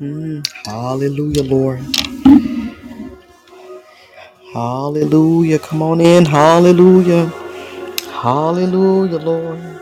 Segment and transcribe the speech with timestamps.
[0.00, 1.80] Mm, hallelujah, Lord.
[4.54, 5.58] Hallelujah.
[5.60, 6.24] Come on in.
[6.26, 7.32] Hallelujah.
[8.10, 9.80] Hallelujah, Lord.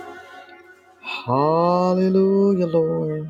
[1.02, 3.28] Hallelujah, Lord.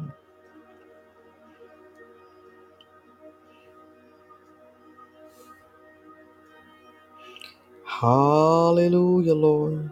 [7.85, 9.91] Hallelujah, Lord.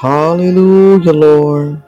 [0.00, 1.82] Hallelujah, Lord.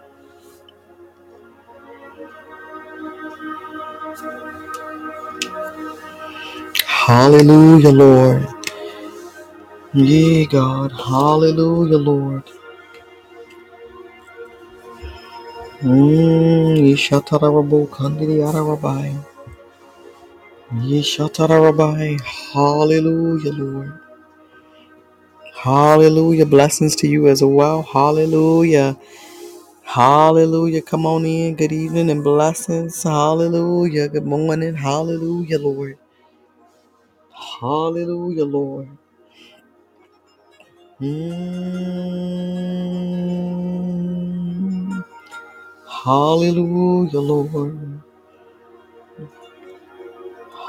[6.86, 8.48] Hallelujah, Lord.
[9.94, 10.92] Ye God.
[10.92, 12.44] Hallelujah, Lord.
[15.82, 19.16] Mm, Yeshatarabu Kandidi Arabai.
[20.74, 22.20] Yeshatarabai.
[22.54, 23.92] Hallelujah, Lord.
[25.62, 26.46] Hallelujah.
[26.46, 27.82] Blessings to you as well.
[27.82, 28.98] Hallelujah.
[29.84, 30.82] Hallelujah.
[30.82, 31.56] Come on in.
[31.56, 33.02] Good evening and blessings.
[33.02, 34.08] Hallelujah.
[34.08, 34.74] Good morning.
[34.74, 35.98] Hallelujah, Lord.
[37.60, 38.88] Hallelujah, Lord.
[41.00, 41.44] Mm.
[46.04, 48.02] Hallelujah, Lord.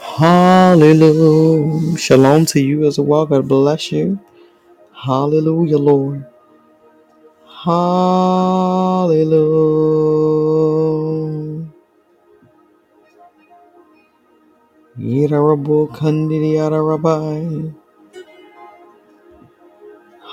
[0.00, 1.98] Hallelujah.
[1.98, 3.26] Shalom to you as well.
[3.26, 4.20] God bless you.
[4.94, 6.26] Hallelujah, Lord.
[7.48, 8.02] Hallelujah.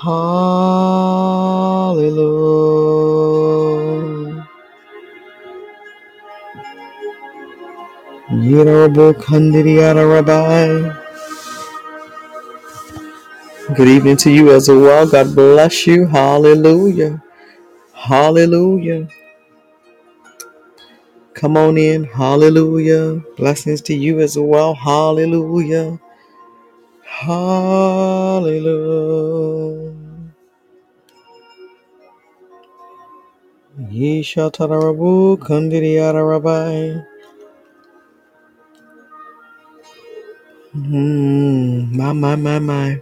[0.02, 0.16] Hallelujah.
[13.76, 15.06] Good evening to you as well.
[15.10, 16.06] God bless you.
[16.06, 17.22] Hallelujah.
[17.94, 19.08] Hallelujah.
[21.34, 22.04] Come on in.
[22.04, 23.22] Hallelujah.
[23.36, 24.74] Blessings to you as well.
[24.74, 26.00] Hallelujah.
[27.20, 28.64] Hallelujah.
[33.92, 37.00] Yeshatarabu Kandiriara Rabbi.
[40.72, 41.96] Hmm.
[41.96, 43.00] My, my, my, my.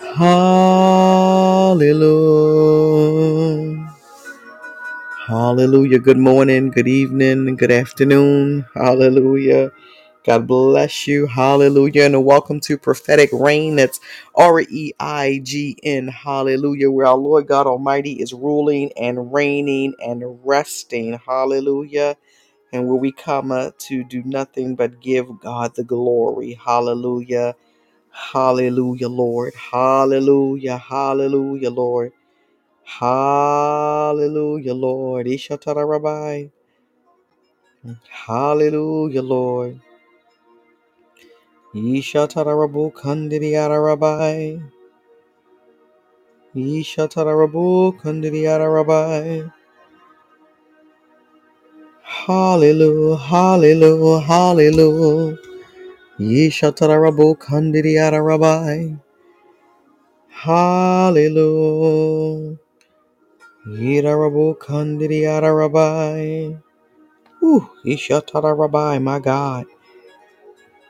[0.00, 1.88] Hallelujah.
[5.28, 6.00] Hallelujah.
[6.00, 8.66] Good morning, good evening, good afternoon.
[8.74, 9.72] Hallelujah.
[10.24, 11.26] God bless you.
[11.26, 12.04] Hallelujah.
[12.04, 13.76] And welcome to Prophetic Reign.
[13.76, 14.00] That's
[14.34, 16.08] R E I G N.
[16.08, 16.90] Hallelujah.
[16.90, 21.18] Where our Lord God Almighty is ruling and reigning and resting.
[21.26, 22.16] Hallelujah.
[22.72, 26.60] And where we come uh, to do nothing but give God the glory.
[26.64, 27.56] Hallelujah.
[28.10, 29.54] Hallelujah, Lord.
[29.54, 30.78] Hallelujah.
[30.78, 32.12] Hallelujah, Lord.
[32.84, 35.26] Hallelujah, Lord.
[35.26, 36.48] Ishatara Rabbi.
[38.10, 39.80] Hallelujah, Lord.
[41.74, 42.92] Ishatara Rabu
[48.02, 49.48] Kandiriara Rabbi.
[52.04, 55.38] Hallelujah, hallelujah, hallelujah.
[57.38, 58.96] Kandiriara rabbi.
[60.30, 61.38] Hallelujah.
[63.66, 66.56] Yidarabo kandiriara rabbi.
[67.44, 67.68] Ooh,
[68.58, 69.66] rabbi, my God.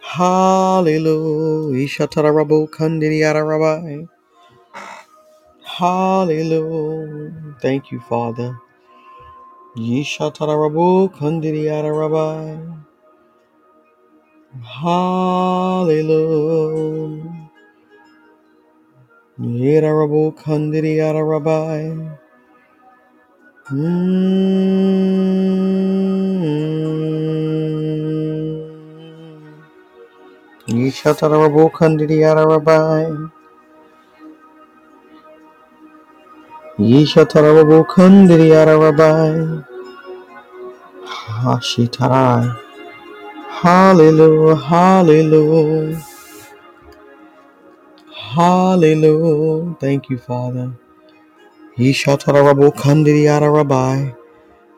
[0.02, 1.88] Hallelujah.
[2.70, 4.06] Kandiriara rabbi.
[5.64, 7.56] Hallelujah.
[7.62, 8.58] Thank you, Father.
[11.14, 12.58] Kandiriara rabbi.
[14.62, 15.90] Hallelujah.
[19.38, 20.96] Yedarabo kandiri
[21.26, 21.92] rabbi.
[23.70, 24.02] Mm.
[30.72, 33.30] Yeshatarabo kandiri rabbi.
[36.80, 39.64] Yeshatarabo kandiri rabbi.
[41.44, 42.56] Hashitarai.
[43.48, 44.56] Hallelujah.
[44.56, 46.02] Hallelujah.
[48.14, 49.76] Hallelujah.
[49.80, 50.72] Thank you, Father.
[51.78, 54.12] Yeshatarabo kandiri rabbi.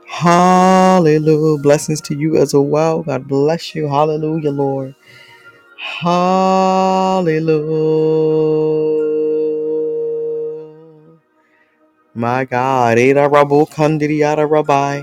[0.06, 1.58] Hallelujah.
[1.62, 3.02] Blessings to you as well.
[3.02, 3.88] God bless you.
[3.88, 4.94] Hallelujah, Lord.
[5.84, 7.44] Hallelujah.
[12.14, 12.98] My God.
[12.98, 15.02] Ada Rabu Kandidi Ada Rabbi.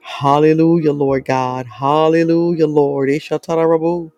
[0.00, 1.66] Hallelujah, Lord God.
[1.66, 3.10] Hallelujah, Lord.
[3.10, 4.12] Ishatara Rabu.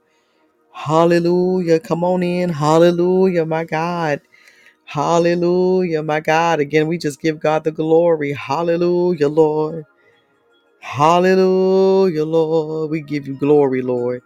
[0.72, 1.80] Hallelujah.
[1.80, 2.50] Come on in.
[2.50, 4.20] Hallelujah, my God.
[4.86, 6.60] Hallelujah, my God.
[6.60, 8.32] Again, we just give God the glory.
[8.34, 9.84] Hallelujah, Lord.
[10.80, 12.90] Hallelujah, Lord.
[12.90, 14.22] We give you glory, Lord.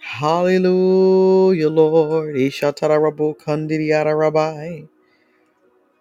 [0.00, 2.36] Hallelujah, Lord.
[2.36, 3.36] Ishatarabu
[4.18, 4.82] rabbi.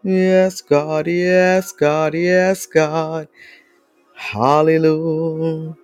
[0.03, 1.07] Yes, God.
[1.07, 2.15] Yes, God.
[2.15, 3.27] Yes, God.
[4.15, 5.75] Hallelujah.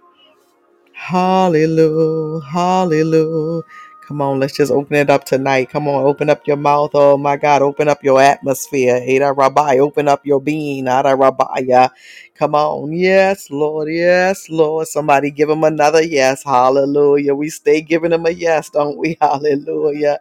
[0.94, 2.42] Hallelujah.
[2.46, 3.64] Hallelujah.
[4.08, 5.70] Come on, let's just open it up tonight.
[5.70, 6.92] Come on, open up your mouth.
[6.96, 9.02] Oh my God, open up your atmosphere.
[9.06, 10.88] Ada Rabbi, open up your being.
[10.90, 11.88] Ah, Ada Rabbi.
[12.36, 12.94] Come on.
[12.94, 13.90] Yes, Lord.
[13.92, 14.88] Yes, Lord.
[14.88, 16.44] Somebody give him another yes.
[16.44, 17.36] Hallelujah.
[17.36, 19.18] We stay giving him a yes, don't we?
[19.22, 20.20] Hallelujah.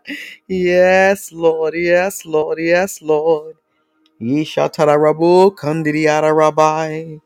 [0.49, 1.75] Yes, Lord.
[1.77, 2.59] Yes, Lord.
[2.61, 3.57] Yes, Lord.
[4.21, 7.19] Yesha Tarabu Kandiri Ada Rabbi.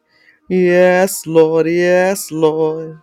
[0.49, 1.67] Yes, Lord.
[1.69, 3.01] Yes, Lord.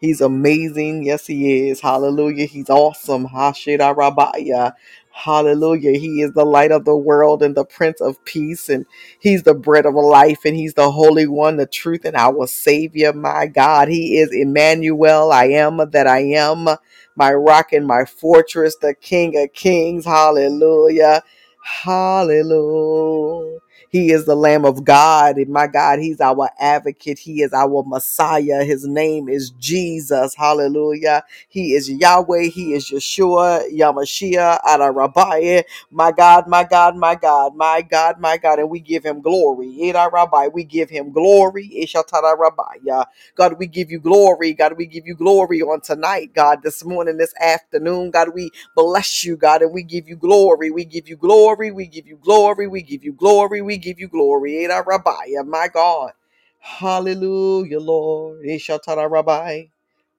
[0.00, 1.04] He's amazing.
[1.04, 1.80] Yes, he is.
[1.82, 2.46] Hallelujah.
[2.46, 3.28] He's awesome.
[3.28, 4.74] Hashira Rabaya.
[5.12, 5.98] Hallelujah.
[5.98, 8.68] He is the light of the world and the Prince of Peace.
[8.68, 8.86] And
[9.20, 10.40] he's the bread of life.
[10.44, 13.12] And he's the Holy One, the truth, and our Savior.
[13.12, 13.88] My God.
[13.88, 15.32] He is Emmanuel.
[15.32, 16.68] I am that I am.
[17.16, 20.04] My rock and my fortress, the King of Kings.
[20.06, 21.22] Hallelujah.
[21.64, 23.60] Hallelujah.
[23.92, 25.38] He is the Lamb of God.
[25.38, 27.20] And my God, He's our advocate.
[27.20, 28.64] He is our Messiah.
[28.64, 30.36] His name is Jesus.
[30.36, 31.24] Hallelujah.
[31.48, 32.44] He is Yahweh.
[32.50, 35.64] He is Yeshua, Yamashiach, Adarabai.
[35.92, 38.60] My God, my God, my God, my God, my God.
[38.60, 39.68] And we give him glory.
[39.68, 41.70] Eda Rabbi, we give him glory.
[41.84, 43.04] Ishatara Rabbi.
[43.34, 44.52] God, we give you glory.
[44.52, 48.10] God, we give you glory on tonight, God, this morning, this afternoon.
[48.10, 50.70] God, we bless you, God, and we give you glory.
[50.70, 51.72] We give you glory.
[51.72, 52.68] We give you glory.
[52.68, 53.62] We give you glory.
[53.62, 54.64] We give you glory.
[54.64, 55.12] Eda Rabbi,
[55.46, 56.12] my God.
[56.60, 58.44] Hallelujah, Lord.
[58.46, 59.64] Ishatara Rabbi.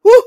[0.04, 0.24] Woo!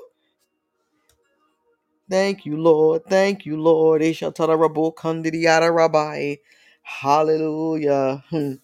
[2.11, 3.05] Thank you, Lord.
[3.07, 4.02] Thank you, Lord.
[4.02, 6.37] Ishatara Rabu Kandidiyara Rabbi.
[6.85, 8.25] Hallelujah.
[8.31, 8.55] Hmm.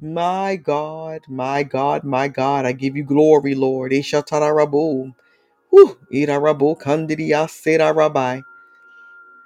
[0.00, 2.66] My God, my God, my God.
[2.66, 3.92] I give you glory, Lord.
[3.92, 5.14] Ishatara Rabu.
[5.72, 5.98] Woo!
[6.12, 8.40] Ira Rabu Kandidiyasera Rabbi.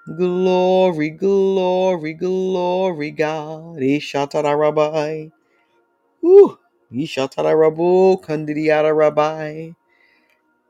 [0.07, 3.79] Glory, glory, glory, God.
[3.79, 5.29] Ishatara Rabbi.
[6.23, 6.59] Woo!
[6.93, 9.71] Ishatara Rabu Kandidiyara Rabbi.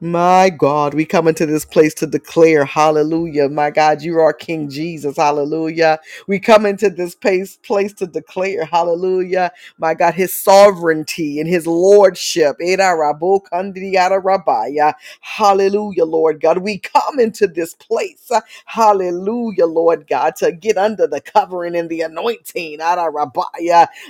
[0.04, 3.50] My God, we come into this place to declare, hallelujah.
[3.50, 6.00] My God, you are King Jesus, hallelujah.
[6.28, 9.52] We come into this place, place to declare, hallelujah.
[9.78, 12.58] My God, his sovereignty and his lordship.
[12.60, 14.94] Kandiyara.
[15.22, 16.60] Hallelujah, Lord God.
[16.60, 21.90] We come into this place, uh, hallelujah, Lord God, to get under the covering and
[21.90, 22.82] the anointing.
[22.82, 23.10] Ara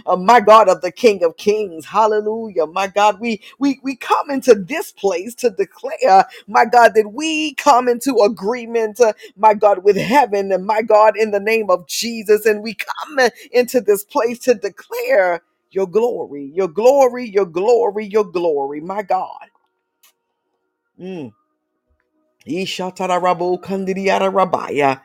[0.07, 1.87] uh, my God, of the King of Kings.
[1.87, 2.67] Hallelujah.
[2.67, 5.84] My God, we we we come into this place to declare,
[6.49, 11.17] my God, that we come into agreement, uh, my God, with heaven, and my God,
[11.19, 13.21] in the name of Jesus, and we come
[13.53, 19.49] into this place to declare your glory, your glory, your glory, your glory, my God.
[21.01, 21.33] Mm.
[24.33, 25.01] Rabaya.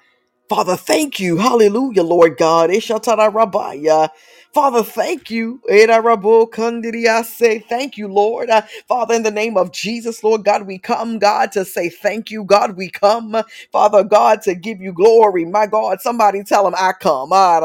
[0.49, 1.37] Father, thank you.
[1.37, 2.69] Hallelujah, Lord God.
[2.71, 4.11] Ishatara.
[4.53, 5.61] Father, thank you.
[5.69, 8.49] Kandiria say thank you, Lord.
[8.49, 12.31] Uh, Father, in the name of Jesus, Lord God, we come, God, to say thank
[12.31, 12.43] you.
[12.43, 13.37] God, we come,
[13.71, 15.45] Father God, to give you glory.
[15.45, 17.31] My God, somebody tell him I come.
[17.33, 17.59] Ah.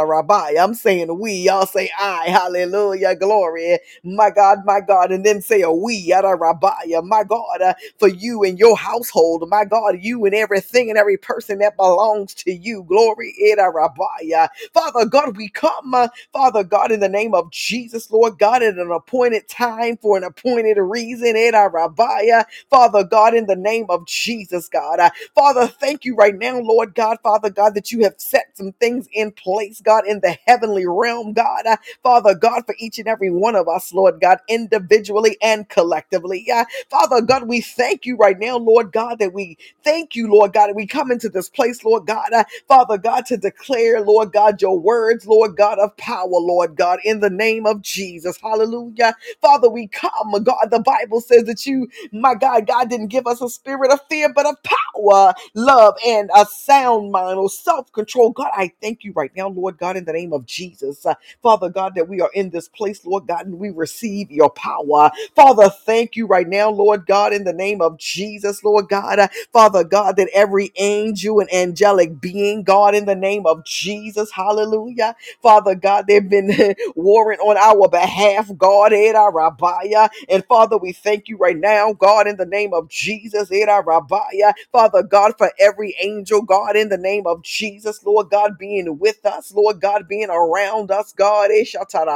[0.61, 1.33] I'm saying we.
[1.35, 2.27] Y'all say I.
[2.29, 3.17] Hallelujah.
[3.17, 3.79] Glory.
[4.05, 5.13] My God, my God.
[5.13, 6.13] And then say a we.
[6.15, 6.71] Rabbi.
[7.05, 7.63] My God.
[7.63, 9.49] uh, for you and your household.
[9.49, 12.85] My God, you and everything and every person that belongs to you.
[12.85, 14.49] Glory, Rabbiah.
[14.73, 15.95] Father God, we come,
[16.33, 20.25] Father God, in the name of Jesus, Lord God, at an appointed time for an
[20.25, 21.37] appointed reason.
[21.37, 22.45] Eda Rabbiah.
[22.71, 25.01] Father God, in the name of Jesus, God.
[25.01, 28.73] Uh, Father, thank you right now, Lord God, Father God, that you have set some
[28.73, 31.67] things in place, God, in the heavenly realm, God.
[31.67, 36.47] Uh, Father God, for each and every one of us, Lord God, individually and collectively.
[36.53, 40.53] Uh, Father God, we thank you right now, Lord God, that we thank you, Lord
[40.53, 44.33] God, that we come into this place, Lord God, uh, Father God, to declare, Lord
[44.33, 48.39] God, your words, Lord God, of power, Lord God, in the name of Jesus.
[48.43, 49.17] Hallelujah.
[49.43, 53.43] Father, we come, God, the Bible says that you, my God, God didn't give us
[53.43, 58.31] a spirit of fear, but of power, love, and a sound mind or self control.
[58.33, 61.07] God, I thank you right now, Lord God, in the name of Jesus.
[61.07, 64.51] Uh, Father God, that we are in this place, Lord God, and we receive your
[64.51, 65.11] power.
[65.37, 69.21] Father, thank you right now, Lord God, in the name of Jesus, Lord God.
[69.21, 74.33] Uh, Father God, that every angel and angelic being, God, in the name of Jesus,
[74.33, 75.17] hallelujah.
[75.43, 76.51] Father God, they've been
[76.97, 78.93] warring on our behalf, God,
[79.33, 80.11] Rabbiah.
[80.29, 83.51] And Father, we thank you right now, God, in the name of Jesus,
[83.85, 84.55] Rabbiah.
[84.73, 89.25] Father God, for every angel, God, in the name of Jesus, Lord God, being with
[89.27, 91.65] us, Lord God, being around us, God, eh,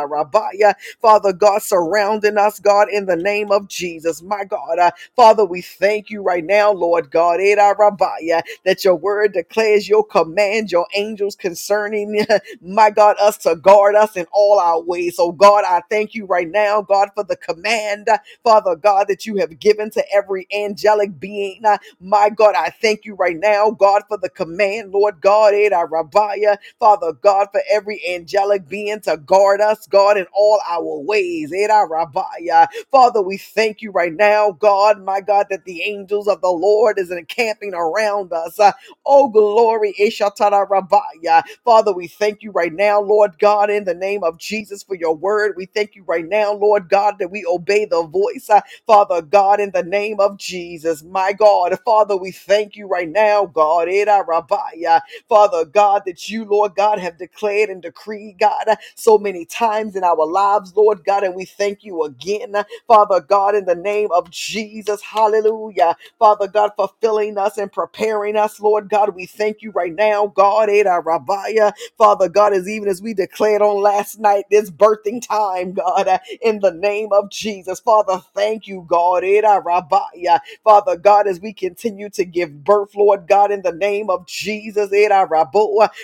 [0.09, 0.75] Rabbiah.
[1.03, 4.23] Father God, surrounding us, God, in the name of Jesus.
[4.23, 7.41] My God, uh, Father, we thank you right now, Lord God,
[7.79, 12.27] Rabbiah, that your word declares your command, your angels concerning,
[12.63, 15.17] my God, us to guard us in all our ways.
[15.17, 18.09] So, God, I thank you right now, God, for the command,
[18.45, 21.63] Father God, that you have given to every angelic being.
[22.01, 25.73] My God, I thank you right now, God, for the command, Lord God, eh, in
[25.73, 30.99] our Rabbiah, Father God, for every angelic being to guard us, God, in all our
[31.01, 31.53] ways.
[31.53, 32.69] Eh, Era Rabbiah.
[32.91, 36.99] Father, we thank you right now, God, my God, that the angels of the Lord
[36.99, 38.61] is encamping around us.
[39.07, 39.95] Oh, glory.
[39.99, 41.43] Eh, Eshatara Rabbiah.
[41.65, 45.15] Father, we thank you right now, Lord God, in the name of Jesus for your
[45.17, 45.55] word.
[45.57, 49.61] We thank you right now, Lord God, that we obey the voice, uh, Father God,
[49.61, 51.03] in the name of Jesus.
[51.05, 53.89] My God, Father, we thank you right now, God.
[53.89, 55.01] Rabbiah.
[55.29, 60.05] Father God, that you, Lord God, have declared and decreed, God, so many times in
[60.05, 62.55] our lives, Lord God, and we thank you again,
[62.87, 65.03] Father God, in the name of Jesus.
[65.03, 65.97] Hallelujah.
[66.19, 70.69] Father God, fulfilling us and preparing us, Lord God, we thank you right now, God,
[71.05, 71.73] Rabbiah.
[71.99, 76.19] Father God, as even as we declared on last night, this birthing time, God, uh,
[76.41, 77.81] in the name of Jesus.
[77.81, 79.25] Father, thank you, God,
[79.65, 80.41] Rabbiah.
[80.65, 84.91] Father God, as we continue to give birth, Lord God, in the name of Jesus,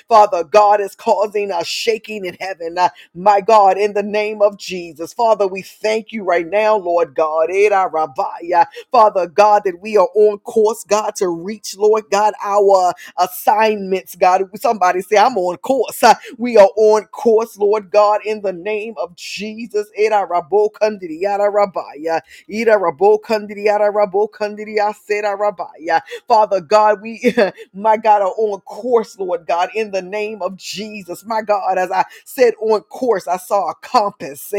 [0.09, 2.77] Father God is causing a shaking in heaven.
[2.79, 5.13] uh, my God, in the name of Jesus.
[5.13, 7.51] Father, we thank you right now, Lord God,
[7.93, 8.67] Rabbiah.
[8.93, 14.43] Father God, that we are on course, God, to reach, Lord God, our assignments, God.
[14.57, 16.03] Somebody say, I'm on course.
[16.03, 19.89] Uh, We are on course, Lord God, in the name of Jesus.
[26.29, 27.37] Father God, we,
[27.75, 31.25] my God, are on course, Lord God, in the name of Jesus.
[31.27, 34.53] My God, as I said on course, I saw a compass.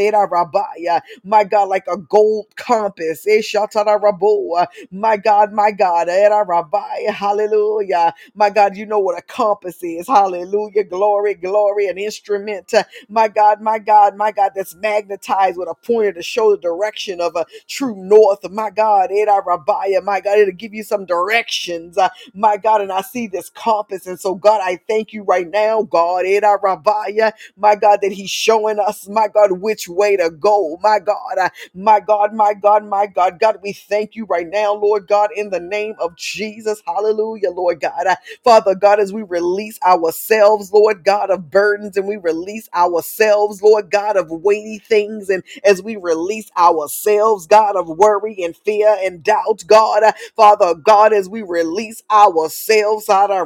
[1.24, 3.26] My God, like a gold compass.
[3.28, 4.62] Eh, Shatara Rabo.
[4.62, 6.08] Uh, My God, my God.
[6.08, 8.14] Hallelujah.
[8.34, 10.08] My God, you know what a compass is.
[10.08, 10.84] Hallelujah.
[10.84, 12.74] Glory, glory, an instrument.
[13.16, 16.58] Uh, My God, my God, my God, that's magnetized with a pointer to show the
[16.58, 18.40] direction of a true north.
[18.50, 20.02] My God, Era Rabbiah.
[20.04, 21.98] My God, it'll give you some directions.
[21.98, 24.06] Uh, my God, and I see this compass.
[24.06, 28.30] And so, God, I thank you right now, God, Era Rabbiah, my God, that He's
[28.30, 30.78] showing us, my God, which way to go.
[30.82, 34.74] My God, uh, my God, my God, my God, God, we thank you right now,
[34.74, 36.82] Lord God, in the name of Jesus.
[36.86, 38.06] Hallelujah, Lord God.
[38.08, 43.05] Uh, Father God, as we release ourselves, Lord God, of burdens and we release ourselves,
[43.62, 48.96] Lord God, of weighty things, and as we release ourselves, God, of worry and fear
[49.02, 53.06] and doubt, God, uh, Father God, as we release ourselves.
[53.06, 53.44] Father,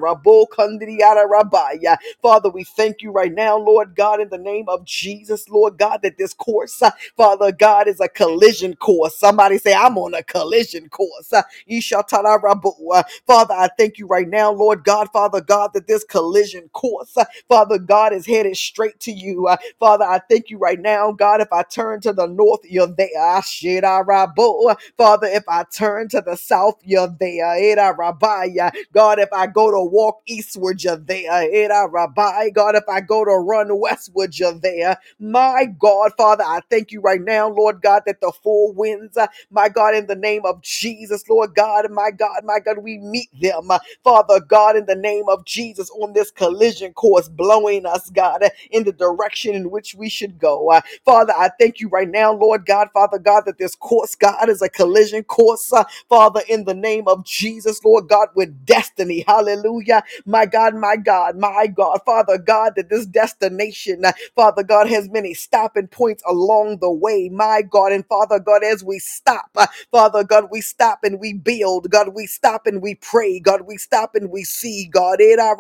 [2.51, 6.19] we thank you right now, Lord God, in the name of Jesus, Lord God, that
[6.19, 9.19] this course, uh, Father God, is a collision course.
[9.19, 11.33] Somebody say, I'm on a collision course.
[11.33, 11.43] Uh,
[13.27, 17.17] Father, I thank you right now, Lord God, Father God, that this collision course,
[17.49, 19.50] Father God, is headed straight to you.
[19.51, 22.87] Uh, Father, I thank you right now, God, if I turn to the north, you're
[22.89, 23.09] there.
[23.19, 24.77] Ah, shit, ah, rabo.
[24.99, 27.95] Father, if I turn to the south, you're there.
[27.95, 28.73] Rabaya.
[28.95, 31.31] God, if I go to walk eastward, you're there.
[31.91, 32.55] Rabai.
[32.55, 34.99] God, if I go to run westward, you're there.
[35.19, 39.29] My God, Father, I thank you right now, Lord God, that the four winds, uh,
[39.51, 43.31] my God, in the name of Jesus, Lord God, my God, my God, we meet
[43.41, 43.71] them,
[44.05, 48.85] Father God, in the name of Jesus, on this collision course, blowing us, God, in
[48.85, 50.71] the direction in which we should go.
[50.71, 54.49] Uh, Father, I thank you right now, Lord God, Father God, that this course, God,
[54.49, 59.25] is a collision course, uh, Father, in the name of Jesus, Lord God, with destiny.
[59.27, 60.03] Hallelujah.
[60.27, 65.09] My God, my God, my God, Father God, that this destination, uh, Father God, has
[65.11, 67.29] many stopping points along the way.
[67.33, 71.35] My God, and Father God, as we stop, uh, Father God, we stop and we
[71.35, 71.91] build.
[71.91, 73.41] God, we stop and we pray.
[73.41, 74.89] God, we stop and we see.
[74.93, 75.57] God, in our.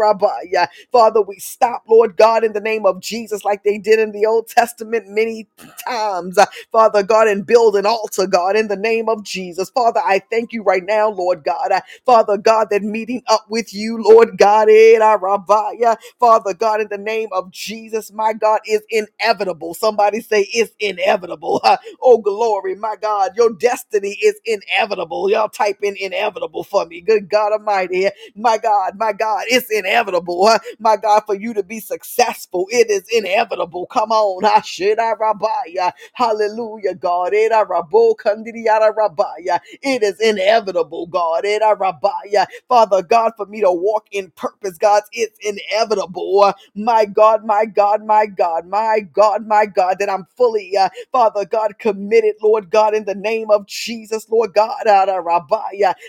[0.93, 4.27] Father, we stop, Lord God, in the name of Jesus, like they did in the
[4.27, 5.49] Old Testament many
[5.87, 6.39] times.
[6.39, 9.71] Uh, Father God, and build an altar, God, in the name of Jesus.
[9.71, 11.73] Father, I thank you right now, Lord God.
[11.73, 15.21] Uh, Father God, that meeting up with you, Lord God, in our
[16.21, 19.75] Father God, in the name of Jesus, my God, is inevitable.
[19.75, 21.63] Somebody say it's inevitable.
[22.03, 25.31] Oh, glory, my God, your destiny is inevitable.
[25.31, 27.01] Y'all type in inevitable for me.
[27.03, 28.09] Good God Almighty.
[28.37, 30.51] My God, my God, it's inevitable.
[30.81, 33.60] My God, for you to be successful, it is inevitable.
[33.87, 34.43] Come on.
[34.45, 35.93] Hashira Rabaya.
[36.15, 37.33] Hallelujah, God.
[37.35, 37.53] It
[40.03, 41.45] is inevitable, God.
[42.69, 46.53] Father God, for me to walk in purpose, God, it's inevitable.
[46.75, 51.45] My God, my God, my God, my God, my God, that I'm fully, uh, Father
[51.47, 55.23] God, committed, Lord God, in the name of Jesus, Lord God, Ara.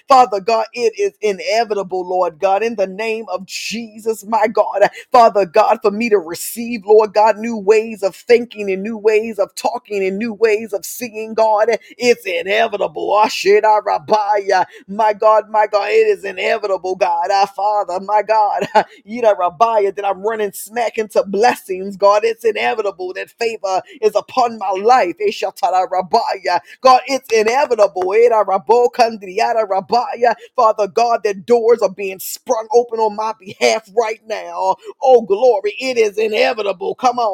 [0.08, 4.90] Father God, it is inevitable, Lord God, in the name of Jesus, my God.
[5.12, 9.40] Father God, for me to receive, Lord God, new ways of thinking and new ways
[9.40, 11.70] of talking and new ways of seeing, God.
[11.98, 13.14] It's inevitable.
[13.16, 14.52] Ah, Ashira ah, Rabaya.
[14.54, 14.66] Ah.
[14.88, 17.32] My God, my God, it is inevitable, God.
[17.32, 18.68] Our Father, my God.
[19.08, 22.24] Yida Rabaya, that I'm running smack into blessings, God.
[22.26, 25.16] It's inevitable that favor is upon my life.
[25.22, 26.60] Eh, Eshatara Rabaya.
[26.82, 28.14] God, it's inevitable.
[28.14, 30.36] Eh, Era Rabo Kandriara Rabaya.
[30.56, 34.76] Father God, that doors are being sprung open on my behalf right now.
[35.02, 35.74] Oh, glory.
[35.80, 36.96] It is inevitable.
[36.96, 37.31] Come on.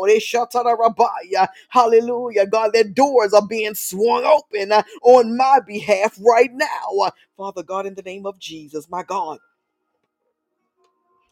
[0.78, 1.48] Rabaya.
[1.70, 2.48] Hallelujah.
[2.48, 7.12] God, that doors are being swung open uh, on my behalf right now.
[7.38, 9.40] Father God, in the name of Jesus, my God.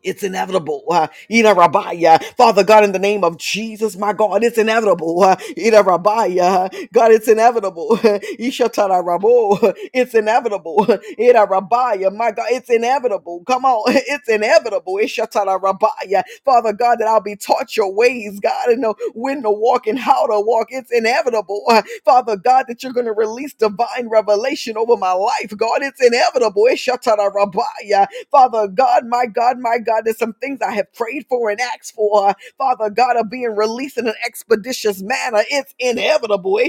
[0.06, 0.84] It's inevitable.
[0.90, 2.24] Uh, Ina Rabaya.
[2.38, 5.24] Father God, in the name of Jesus, my God, it's inevitable.
[5.24, 6.72] Uh, Ina Rabaya.
[6.94, 7.90] God, it's inevitable.
[8.40, 9.74] Ishatara Rabo.
[9.94, 10.86] It's inevitable.
[11.20, 12.16] Ina Rabaya.
[12.16, 13.44] My God, it's inevitable.
[13.48, 13.94] Come on.
[14.08, 14.96] It's inevitable.
[15.04, 16.24] Ishatara Rabaya.
[16.46, 20.00] Father God, that I'll be taught your ways, God, and know when to walk and
[20.00, 20.68] how to walk.
[20.72, 21.64] It's inevitable.
[21.70, 25.54] Uh, Father God, that you're going to release divine revelation over my life.
[25.58, 26.68] God, it's inevitable.
[26.72, 28.08] Ishatara Rabaya.
[28.32, 31.96] Father God, my God, my God, there's some things I have prayed for and asked
[31.96, 32.36] for.
[32.58, 35.44] Father God, are being released in an expeditious manner.
[35.52, 36.60] It's inevitable.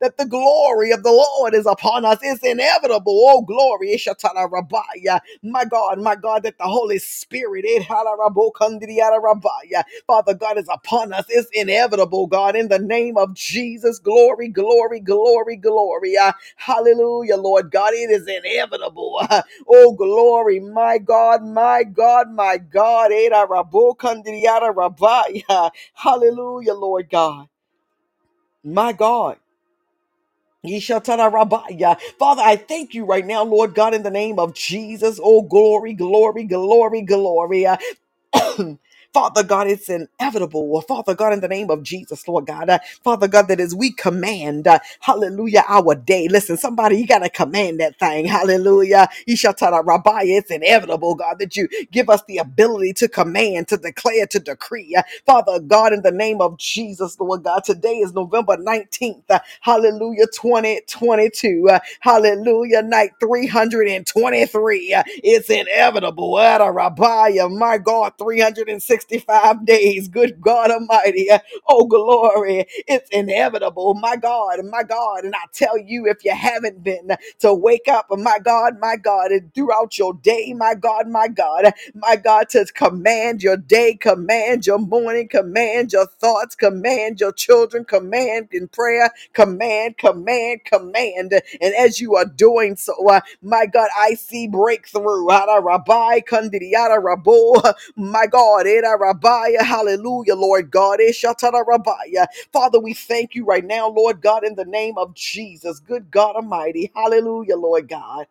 [0.00, 2.18] That the glory of the Lord is upon us.
[2.22, 3.20] It's inevitable.
[3.28, 3.90] Oh, glory.
[3.96, 4.48] Eshatara
[5.42, 9.20] My God, my God, that the Holy Spirit, Ehara Rabo Kandriara
[10.06, 11.24] Father God, is upon us.
[11.28, 13.98] It's inevitable, God, in the name of Jesus.
[13.98, 16.16] Glory, glory, glory, glory.
[16.16, 17.92] Uh, hallelujah, Lord God.
[17.94, 19.20] It is inevitable.
[19.68, 23.12] Oh, glory, my God, my God, my God.
[23.98, 25.70] Kandiriara rabaya.
[25.94, 27.48] Hallelujah, Lord God.
[28.64, 29.36] My God.
[30.64, 35.20] Father, I thank you right now, Lord God, in the name of Jesus.
[35.22, 37.66] Oh, glory, glory, glory, glory.
[39.12, 40.80] Father God, it's inevitable.
[40.82, 43.92] Father God, in the name of Jesus, Lord God, uh, Father God, that as we
[43.92, 46.28] command, uh, hallelujah, our day.
[46.28, 48.26] Listen, somebody, you got to command that thing.
[48.26, 49.08] Hallelujah.
[49.84, 54.40] Rabbi, it's inevitable, God, that you give us the ability to command, to declare, to
[54.40, 54.94] decree.
[54.96, 59.24] Uh, Father God, in the name of Jesus, Lord God, today is November 19th.
[59.30, 61.68] uh, hallelujah, 2022.
[61.70, 64.94] uh, hallelujah, night 323.
[64.94, 66.38] uh, it's inevitable.
[66.40, 68.14] Ada Rabbi, my God,
[69.08, 70.08] 365 days.
[70.08, 71.30] Good God Almighty.
[71.30, 72.66] Uh, Oh, glory.
[72.88, 73.94] It's inevitable.
[73.94, 75.24] My God, my God.
[75.24, 77.10] And I tell you, if you haven't been
[77.40, 81.72] to wake up, my God, my God, and throughout your day, my God, my God,
[81.94, 87.84] my God, to command your day, command your morning, command your thoughts, command your children,
[87.84, 91.34] command in prayer, command, command, command.
[91.60, 95.26] And as you are doing so, uh, my God, I see breakthrough.
[97.02, 97.74] Rabo.
[97.96, 98.66] My God,
[98.98, 101.00] Rabbiah, hallelujah, Lord God.
[101.00, 102.26] Eh, Eshatara Rabbiah.
[102.52, 105.80] Father, we thank you right now, Lord God, in the name of Jesus.
[105.80, 106.90] Good God Almighty.
[106.94, 108.26] Hallelujah, Lord God.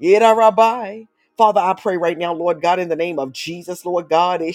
[0.00, 1.04] Yeda Rabbi.
[1.40, 4.52] Father, I pray right now, Lord God, in the name of Jesus, Lord God, eh,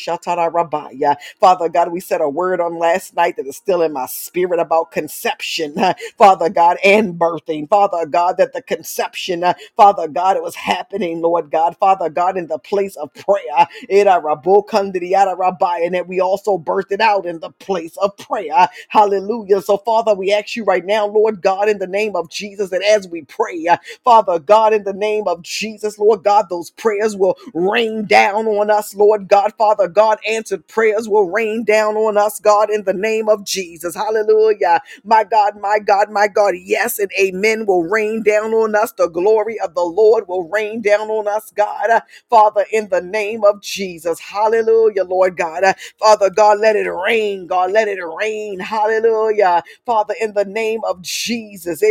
[0.51, 1.17] Rabbiah.
[1.41, 4.61] Father God, we said a word on last night that is still in my spirit
[4.61, 5.75] about conception,
[6.19, 7.69] Father God, and birthing.
[7.69, 9.45] Father God, that the conception,
[9.77, 13.67] Father God, it was happening, Lord God, Father God, in the place of prayer.
[13.89, 15.37] Eh, Kandidiyada
[15.85, 18.69] And that we also birthed it out in the place of prayer.
[18.89, 19.61] Hallelujah.
[19.63, 22.83] So, Father, we ask you right now, Lord God, in the name of Jesus, that
[22.83, 23.67] as we pray,
[24.03, 28.69] Father God, in the name of Jesus, Lord God, those prayers will rain down on
[28.71, 29.53] us, Lord God.
[29.57, 33.95] Father God, answered prayers will rain down on us, God, in the name of Jesus.
[33.95, 34.81] Hallelujah.
[35.03, 36.55] My God, my God, my God.
[36.63, 38.91] Yes, and amen will rain down on us.
[38.93, 42.01] The glory of the Lord will rain down on us, God.
[42.29, 44.19] Father, in the name of Jesus.
[44.19, 45.63] Hallelujah, Lord God.
[45.99, 47.71] Father God, let it rain, God.
[47.71, 48.59] Let it rain.
[48.59, 49.63] Hallelujah.
[49.85, 51.81] Father, in the name of Jesus.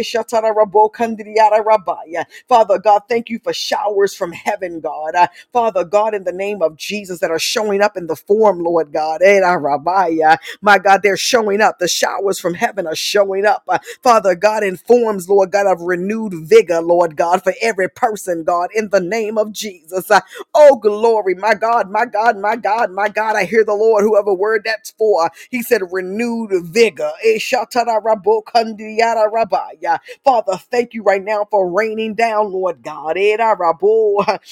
[2.48, 5.14] Father God, thank you for showers from heaven, God.
[5.14, 8.60] Uh, Father God, in the name of Jesus, that are showing up in the form,
[8.60, 9.20] Lord God.
[9.22, 10.38] Erarabaya.
[10.62, 11.78] My God, they're showing up.
[11.78, 13.64] The showers from heaven are showing up.
[13.68, 18.70] Uh, Father God, informs, Lord God, of renewed vigor, Lord God, for every person, God,
[18.74, 20.10] in the name of Jesus.
[20.10, 20.20] Uh,
[20.54, 23.36] Oh, glory, my God, my God, my God, my God.
[23.36, 25.30] I hear the Lord, whoever word that's for.
[25.50, 27.12] He said, renewed vigor.
[27.24, 27.38] Eh.
[30.24, 33.16] Father, thank you right now for raining down, Lord God.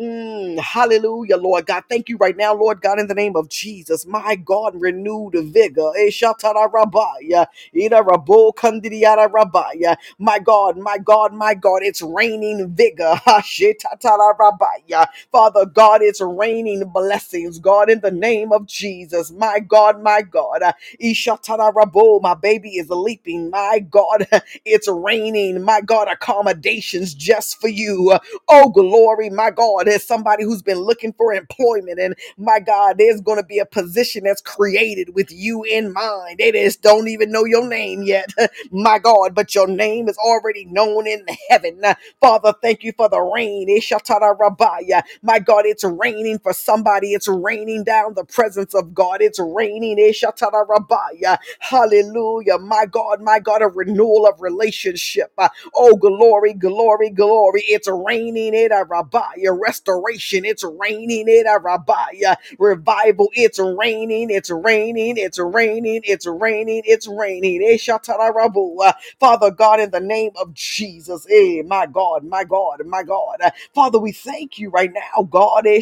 [0.00, 1.84] Mm, hallelujah, Lord God.
[1.88, 4.06] Thank you right now, Lord God, in the name of Jesus.
[4.06, 5.92] My God, renewed vigor.
[5.98, 6.10] Eh.
[10.18, 13.20] My God, my God, my God, it's raining vigor.
[13.26, 13.42] Ha.
[15.32, 19.32] Father God, it's raining blessings, God, in the name of Jesus.
[19.32, 20.62] My God, my God.
[20.62, 20.72] Uh,
[22.22, 23.50] my baby is leaping.
[23.50, 24.26] My God,
[24.66, 25.62] it's raining.
[25.64, 28.18] My God, accommodations just for you.
[28.48, 29.88] Oh, glory, my God.
[29.90, 33.66] There's somebody who's been looking for employment, and my God, there's going to be a
[33.66, 36.38] position that's created with you in mind.
[36.40, 38.30] They just don't even know your name yet,
[38.72, 41.82] my God, but your name is already known in heaven.
[42.20, 43.68] Father, thank you for the rain.
[45.22, 47.14] My God, it's raining for somebody.
[47.14, 49.22] It's raining down the presence of God.
[49.22, 49.98] It's raining.
[51.60, 52.58] Hallelujah.
[52.58, 55.32] My God, my God, a renewal of relationship.
[55.74, 57.62] Oh, glory, glory, glory.
[57.66, 59.58] It's raining in a Rabaya.
[59.86, 60.44] Restoration.
[60.44, 62.36] It's raining in a Rabaya.
[62.58, 63.30] Revival.
[63.34, 64.30] It's raining.
[64.30, 65.16] It's raining.
[65.18, 66.02] It's raining.
[66.04, 66.82] It's raining.
[66.86, 67.62] It's raining.
[68.82, 73.38] Uh, Father God, in the name of Jesus, eh, my God, my God, my God.
[73.74, 75.66] Father, we thank you right now, God.
[75.66, 75.80] eh,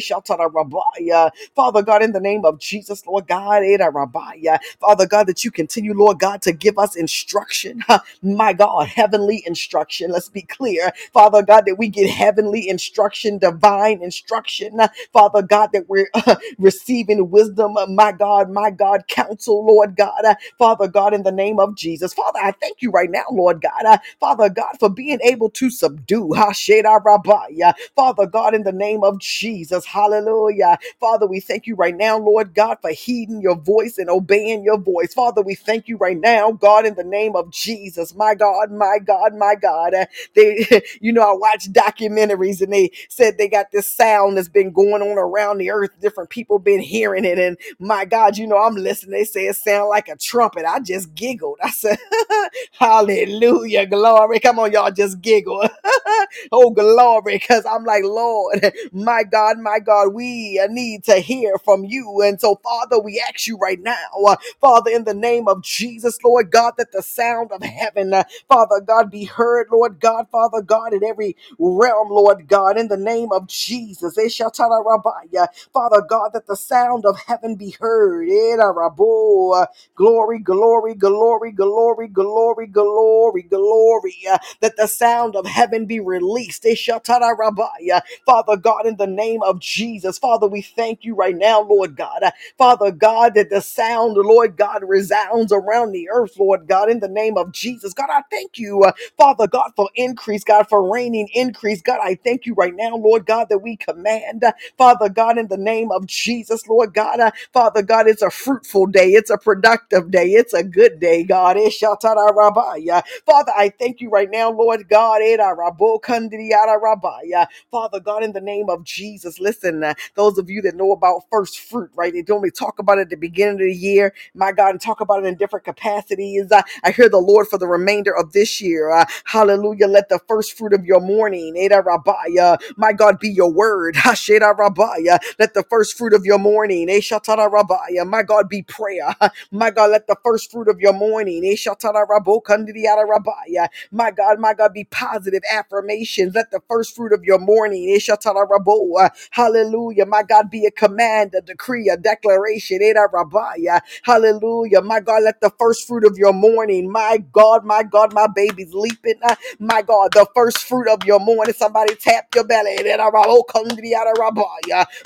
[0.49, 1.31] rabaya.
[1.55, 4.59] Father God, in the name of Jesus, Lord God, eh, da rabaya.
[4.79, 7.83] Father God, that you continue, Lord God, to give us instruction.
[8.23, 10.11] My God, heavenly instruction.
[10.11, 10.91] Let's be clear.
[11.13, 14.79] Father God, that we get heavenly instruction, divine instruction.
[14.79, 16.09] uh, Father God, that we're
[16.59, 21.31] receiving wisdom, uh, my God, my God, counsel, Lord God, uh, Father God, in the
[21.31, 22.13] name of Jesus.
[22.13, 25.69] Father, I thank you right now, Lord God, uh, Father God, for being able to
[25.69, 30.77] subdue, Rabbiah, Father God, in the name of Jesus, hallelujah.
[30.99, 34.79] Father, we thank you right now, Lord God, for heeding your voice and obeying your
[34.79, 35.13] voice.
[35.13, 38.99] Father, we thank you right now, God, in the name of Jesus, my God, my
[39.05, 39.93] God, my God.
[39.95, 44.49] Uh, they, you know, I watch documentaries and they said they got this sound that's
[44.49, 45.91] been going on around the earth.
[46.01, 49.11] Different people been hearing it, and my God, you know, I'm listening.
[49.11, 50.65] They say it sound like a trumpet.
[50.65, 51.59] I just giggled.
[51.63, 51.99] I said,
[52.73, 54.39] Hallelujah, glory.
[54.39, 55.67] Come on, y'all, just giggle.
[56.51, 61.85] oh, glory, because I'm like, Lord, my God, my God, we need to hear from
[61.85, 62.21] you.
[62.23, 63.95] And so, Father, we ask you right now,
[64.27, 68.23] uh, Father, in the name of Jesus, Lord God, that the sound of heaven, uh,
[68.49, 72.97] Father God, be heard, Lord God, Father God, in every realm, Lord God, in the
[72.97, 74.17] name name of Jesus.
[74.17, 75.47] Eshatarabaya.
[75.73, 78.29] Father God, that the sound of heaven be heard.
[78.29, 79.67] Erarabo.
[79.95, 84.15] Glory, glory, glory, glory, glory, glory, glory.
[84.31, 86.63] Uh, That the sound of heaven be released.
[86.65, 88.01] Eshatarabaya.
[88.25, 92.23] Father God, in the name of Jesus, Father, we thank you right now, Lord God.
[92.57, 97.09] Father God, that the sound, Lord God, resounds around the earth, Lord God, in the
[97.09, 97.93] name of Jesus.
[97.93, 101.83] God, I thank you, uh, Father God, for increase, God, for reigning increase.
[101.83, 104.43] God, I thank you right now, Lord God, that we command,
[104.77, 108.87] Father God, in the name of Jesus, Lord God, uh, Father God, it's a fruitful
[108.87, 111.57] day, it's a productive day, it's a good day, God.
[111.57, 113.03] Eshatarabaya.
[113.25, 115.21] Father, I thank you right now, Lord God.
[115.21, 117.47] Edarabokandiyarabaya.
[117.71, 121.23] Father God, in the name of Jesus, listen, uh, those of you that know about
[121.31, 122.13] first fruit, right?
[122.13, 125.01] They normally talk about it at the beginning of the year, my God, and talk
[125.01, 126.51] about it in different capacities.
[126.51, 128.91] Uh, I hear the Lord for the remainder of this year.
[128.91, 129.87] Uh, hallelujah.
[129.87, 133.95] Let the first fruit of your morning, Rabaya, my God, be your word.
[134.05, 135.19] Hasheda Rabaya.
[135.39, 139.15] Let the first fruit of your morning, Eshatara Rabaya, my God, be prayer.
[139.51, 144.73] My God, let the first fruit of your morning, Eshatara Rabaya, my God, my God,
[144.73, 146.35] be positive affirmations.
[146.35, 150.71] Let the first fruit of your morning, Eshatara Rabo, uh, hallelujah, my God, be a
[150.71, 156.17] command, a decree, a declaration, Eda Rabaya, hallelujah, my God, let the first fruit of
[156.17, 159.19] your morning, my God, my God, my baby's leaping,
[159.59, 163.11] my God, the first fruit of your morning, somebody tap your belly, Eda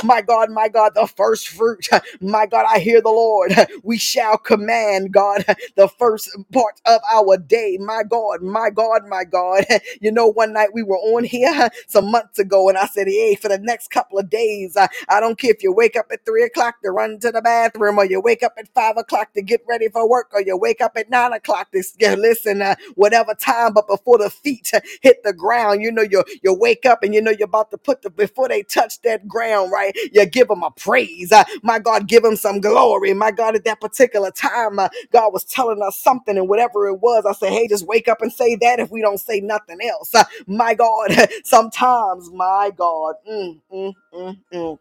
[0.04, 1.88] my God, my God, the first fruit.
[2.22, 3.54] My God, I hear the Lord.
[3.84, 5.46] We shall command, God,
[5.78, 7.78] the first part of our day.
[7.82, 9.66] My God, my God, my God.
[10.02, 13.36] You know, one night we were on here some months ago, and I said, Hey,
[13.36, 14.78] for the next couple of days,
[15.10, 18.00] I don't care if you wake up at three o'clock to run to the bathroom,
[18.00, 20.82] or you wake up at five o'clock to get ready for work, or you wake
[20.82, 21.84] up at nine o'clock to
[22.18, 26.54] listen, uh, whatever time, but before the feet hit the ground, you know, you you
[26.54, 29.72] wake up and you know you're about to put the before they touch that ground,
[29.72, 29.96] right?
[30.14, 31.32] You give them a praise.
[31.32, 33.14] Uh, my God, give them some glory.
[33.14, 37.02] My God, at that particular time, uh, God was telling us something, and whatever it
[37.02, 39.80] was, I said, Hey, just wake up and say that if we don't say nothing
[39.84, 40.14] else.
[40.16, 41.12] Uh, my God,
[41.46, 44.80] sometimes, my God, mm, mm, mm, mm.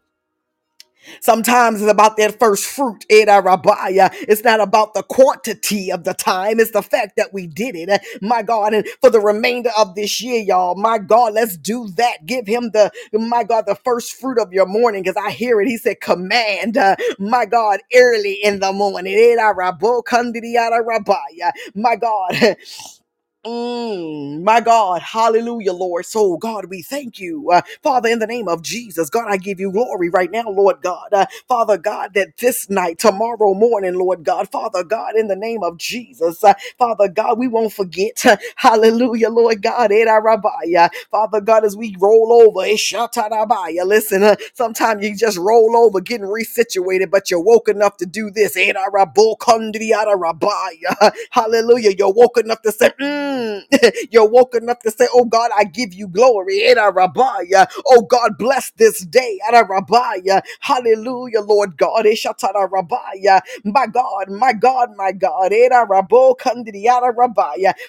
[1.21, 3.05] Sometimes it's about that first fruit.
[3.09, 4.09] Eh, Eda rabaya.
[4.27, 6.59] It's not about the quantity of the time.
[6.59, 7.89] It's the fact that we did it.
[7.89, 7.99] Eh.
[8.21, 8.73] My God.
[8.73, 12.25] And for the remainder of this year, y'all, my God, let's do that.
[12.25, 15.03] Give him the, my God, the first fruit of your morning.
[15.03, 15.67] Because I hear it.
[15.67, 19.13] He said, command, uh, my God, early in the morning.
[19.13, 21.51] Eh, Eda rabo kandidi yada rabaya.
[21.75, 22.57] My God.
[23.45, 26.05] Mm, my God, hallelujah, Lord.
[26.05, 29.09] So, God, we thank you, uh, Father, in the name of Jesus.
[29.09, 31.09] God, I give you glory right now, Lord God.
[31.11, 35.63] Uh, Father God, that this night, tomorrow morning, Lord God, Father God, in the name
[35.63, 38.23] of Jesus, uh, Father God, we won't forget,
[38.57, 40.89] hallelujah, Lord God, Rabaya.
[41.11, 43.85] Father God, as we roll over, Eshatarabaya.
[43.85, 48.29] listen, uh, sometimes you just roll over getting resituated, but you're woke enough to do
[48.31, 48.57] this.
[48.57, 51.11] Eda Rabo Kondriata Rabaya.
[51.31, 51.91] Hallelujah.
[51.97, 53.32] You're woke enough to say, mm.
[54.11, 56.61] You're woke enough to say, Oh God, I give you glory.
[56.75, 57.67] Rabaya.
[57.87, 59.39] Oh God, bless this day.
[59.51, 60.41] Rabaya.
[60.61, 62.05] Hallelujah, Lord God.
[62.05, 63.41] Eshatara Rabaya.
[63.65, 65.51] My God, my God, my God.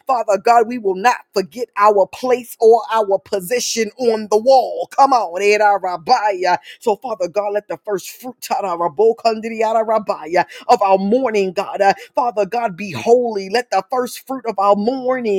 [0.07, 4.89] Father God, we will not forget our place or our position on the wall.
[4.97, 5.41] Come on.
[5.41, 6.59] Rabaya.
[6.81, 9.15] So, Father God, let the first fruit tada Rabo
[9.87, 11.81] Rabaya of our morning, God.
[11.81, 13.49] Uh, Father God, be holy.
[13.51, 15.34] Let the first fruit of our morning,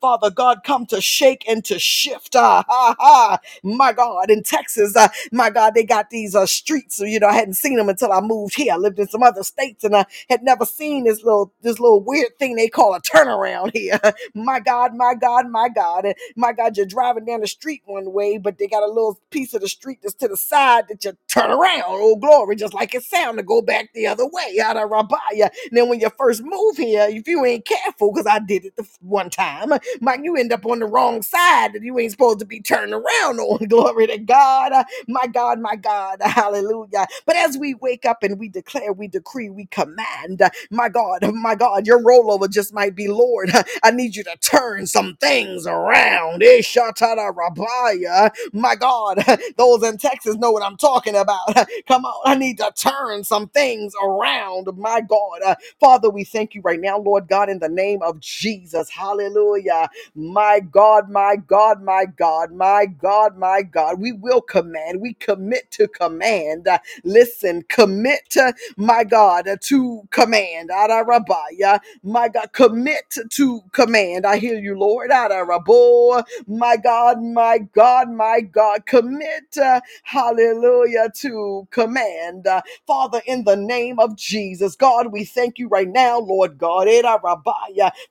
[0.00, 2.36] Father God, come to shake and to shift.
[2.36, 3.38] Ah.
[3.64, 6.96] My God, in Texas, uh, my God, they got these uh, streets.
[6.96, 8.74] So, you know, I hadn't seen them until I moved here.
[8.74, 12.02] I lived in some other states and I had never seen this little this little
[12.02, 14.00] weird thing they call a turnaround here.
[14.34, 16.06] my God, my God, my God.
[16.06, 19.20] And my God, you're driving down the street one way, but they got a little
[19.30, 21.84] piece of the street that's to the side that you turn around.
[21.88, 25.50] Oh, glory, just like it sound to go back the other way out of Rabaya.
[25.70, 28.76] And then when you first move here, if you ain't careful, because I did it
[28.76, 32.40] the one time, Mike, you end up on the wrong side that you ain't supposed
[32.40, 33.66] to be turning around on.
[33.68, 34.72] Glory to God.
[34.72, 36.18] Uh, My God, my God.
[36.22, 37.06] Hallelujah.
[37.26, 41.22] But as we wake up and we declare, we decree, we command, uh, my God,
[41.34, 43.50] my God, your rollover just might be, Lord,
[43.84, 46.42] I need you to turn some things around.
[46.42, 48.30] Eh, shatara rabaya.
[48.52, 49.24] My God,
[49.56, 51.54] those in Texas know what I'm talking about.
[51.88, 54.68] Come on, I need to turn some things around.
[54.76, 57.11] My God, Uh, Father, we thank you right now, Lord.
[57.12, 58.90] Lord God, in the name of Jesus.
[58.90, 59.88] Hallelujah.
[60.14, 64.00] My God, my God, my God, my God, my God.
[64.00, 65.00] We will command.
[65.00, 66.68] We commit to command.
[66.68, 70.70] Uh, Listen, commit to, my God, uh, to command.
[70.70, 71.80] Adarabaya.
[72.02, 74.26] My God, commit to command.
[74.26, 75.10] I hear you, Lord.
[75.10, 76.24] Adarabo.
[76.48, 82.46] My God, my God, my God, commit, uh, hallelujah, to command.
[82.46, 86.88] Uh, Father, in the name of Jesus, God, we thank you right now, Lord God.
[86.92, 87.20] Era.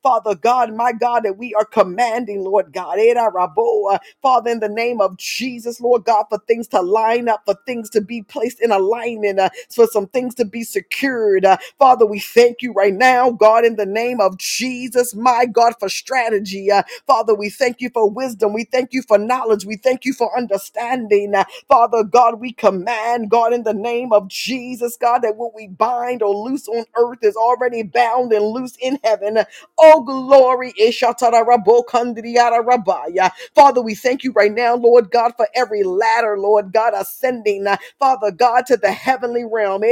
[0.04, 3.00] Father God, my God, that we are commanding, Lord God.
[3.00, 4.00] Era Raboa.
[4.22, 7.89] Father, in the name of Jesus, Lord God, for things to line up, for things
[7.91, 11.46] to be placed in alignment, uh, for some things to be secured.
[11.46, 15.74] Uh, Father, we thank you right now, God, in the name of Jesus, my God,
[15.80, 16.72] for strategy.
[16.72, 18.54] Uh, Father, we thank you for wisdom.
[18.54, 19.65] We thank you for knowledge.
[19.65, 21.36] We thank you for understanding.
[21.36, 25.67] Uh, Father God, we command, God, in the name of Jesus, God, that what we
[25.67, 29.40] bind or loose on earth is already bound and loose in heaven.
[29.80, 30.74] Oh, glory.
[30.80, 33.32] Ishatarabokandriyarabaya.
[33.56, 37.78] Father, we thank you right now, Lord God, for every ladder, Lord God, ascending, uh,
[38.00, 39.84] Father God, to the heavenly realm.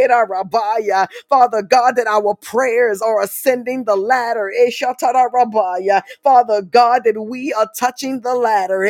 [1.29, 4.51] Father God, that our prayers are ascending the ladder.
[4.67, 6.03] Eshatarabaya.
[6.23, 8.85] Father God, that we are touching the ladder.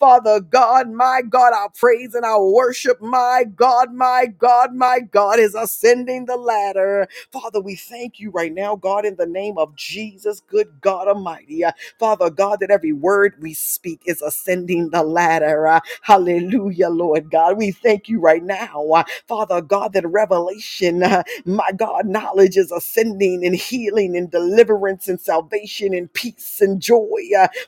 [0.00, 5.38] Father God, my God, our praise and our worship, my God, my God, my God,
[5.40, 7.08] is ascending the ladder.
[7.32, 11.64] Father, we thank you right now, God, in the name of Jesus, good God Almighty.
[11.64, 15.68] Uh, Father God, that every word we speak is ascending the ladder.
[15.68, 17.58] Uh, hallelujah, Lord God.
[17.58, 21.00] We thank you right now, uh, Father God, that revelation,
[21.46, 27.08] my God, knowledge is ascending and healing and deliverance and salvation and peace and joy.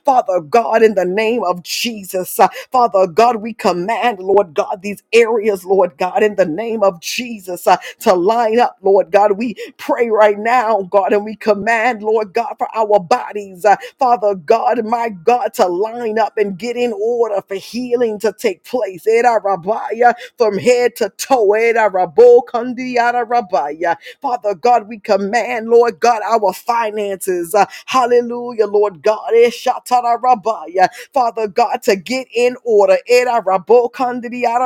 [0.05, 2.39] Father God, in the name of Jesus,
[2.71, 7.67] Father God, we command, Lord God, these areas, Lord God, in the name of Jesus,
[8.01, 9.33] to line up, Lord God.
[9.41, 14.35] We pray right now, God, and we command, Lord God, for our bodies, uh, Father
[14.35, 19.05] God, my God, to line up and get in order for healing to take place.
[20.37, 21.53] From head to toe.
[24.21, 27.55] Father God, we command, Lord God, our finances.
[27.55, 29.31] uh, hallelujah, Lord God.
[29.33, 30.89] Shatara rabaya.
[31.13, 32.97] Father God, to get in order.
[33.07, 33.91] Eda rabo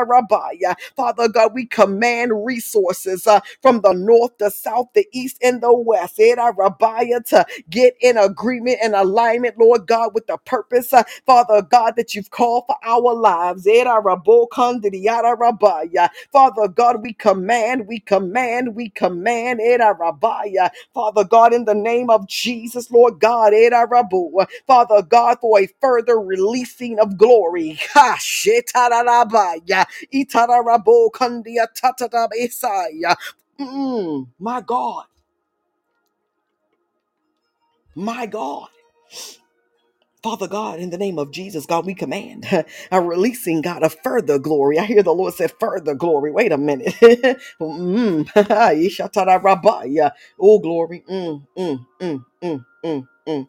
[0.07, 0.75] rabaya.
[0.95, 5.73] Father God, we command resources uh, from the north, the south, the east, and the
[5.73, 6.19] west.
[6.19, 11.63] Eda rabaya to get in agreement and alignment, Lord God, with the purpose, uh, Father
[11.63, 13.65] God, that you've called for our lives.
[15.39, 16.09] Rabaya.
[16.33, 20.71] Father God, we command, we command, we command, Rabaya.
[20.93, 24.47] Father God, in the name of Jesus, Lord God, Rabu.
[24.67, 27.79] Father God, for a further releasing of glory.
[27.93, 29.85] Ha, shetarabaya.
[33.59, 35.05] Mm, my God,
[37.95, 38.67] my God.
[40.21, 42.45] Father God, in the name of Jesus, God, we command
[42.91, 44.77] a releasing, God, of further glory.
[44.77, 46.31] I hear the Lord say further glory.
[46.31, 46.93] Wait a minute.
[50.39, 51.03] oh, glory.
[51.09, 53.47] Mm, mm, mm, mm, mm, mm.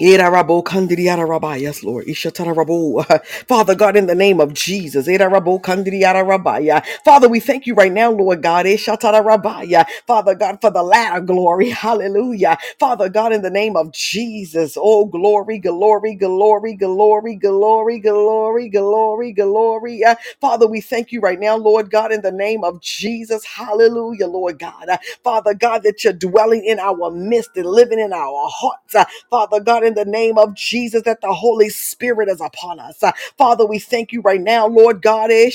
[0.00, 1.56] Irarabo kandiriara rabba.
[1.58, 2.06] Yes, Lord.
[2.06, 3.04] Ishatara rabo.
[3.48, 5.08] Father God, in the name of Jesus.
[5.08, 6.60] Irarabo kandiriara rabba.
[6.60, 6.82] Yeah.
[7.04, 8.66] Father, we thank you right now, Lord God.
[8.66, 9.62] Ishatara rabba.
[9.66, 9.86] Yeah.
[10.06, 11.70] Father God, for the latter glory.
[11.70, 12.58] Hallelujah.
[12.78, 14.76] Father God, in the name of Jesus.
[14.78, 20.04] Oh, glory, glory, glory, glory, glory, glory, glory, glory.
[20.40, 23.44] Father, we thank you right now, Lord God, in the name of Jesus.
[23.46, 24.88] Hallelujah, Lord God.
[25.24, 28.96] Father God, that you're dwelling in our midst and living in our hearts.
[29.30, 33.02] Father God, in the name of Jesus, that the Holy Spirit is upon us.
[33.02, 35.32] Uh, Father, we thank you right now, Lord God.
[35.32, 35.50] eh.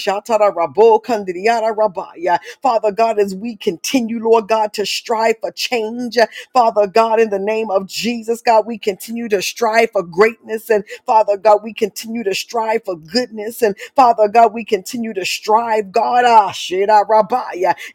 [2.64, 6.18] Father God, as we continue, Lord God, to strive for change.
[6.18, 10.70] uh, Father God, in the name of Jesus, God, we continue to strive for greatness.
[10.72, 13.64] And Father God, we continue to strive for goodness.
[13.64, 16.26] And Father God, we continue to strive, God.
[16.28, 16.54] Ah.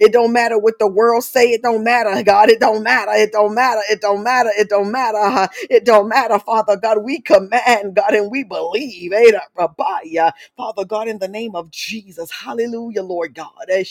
[0.01, 1.51] It don't matter what the world say.
[1.53, 2.51] It don't matter, God.
[2.51, 3.13] It don't matter.
[3.15, 3.83] It don't matter.
[3.91, 4.51] It don't matter.
[4.59, 5.19] It don't matter.
[5.21, 5.49] huh?
[5.71, 7.03] It don't matter, Father God.
[7.05, 9.13] We command, God, and we believe.
[9.13, 10.33] Eh, da, rabaya.
[10.57, 12.31] Father God, in the name of Jesus.
[12.31, 13.53] Hallelujah, Lord God.
[13.71, 13.85] Eh,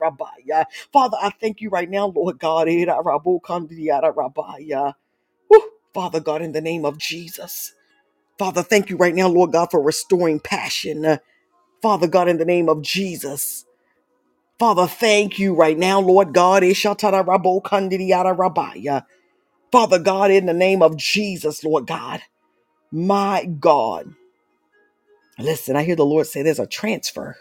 [0.00, 0.64] rabaya.
[0.92, 2.68] Father, I thank you right now, Lord God.
[2.68, 4.94] Eh, da, rabu, kandi, ya, da, rabaya.
[5.94, 7.74] Father God, in the name of Jesus.
[8.38, 11.18] Father, thank you right now, Lord God, for restoring passion.
[11.82, 13.64] Father God, in the name of Jesus.
[14.58, 16.62] Father, thank you right now, Lord God.
[16.64, 19.04] Ishatara rabo kandidiyara rabaya.
[19.76, 22.22] Father God, in the name of Jesus, Lord God.
[22.92, 24.14] My God.
[25.38, 27.36] Listen, I hear the Lord say there's a transfer.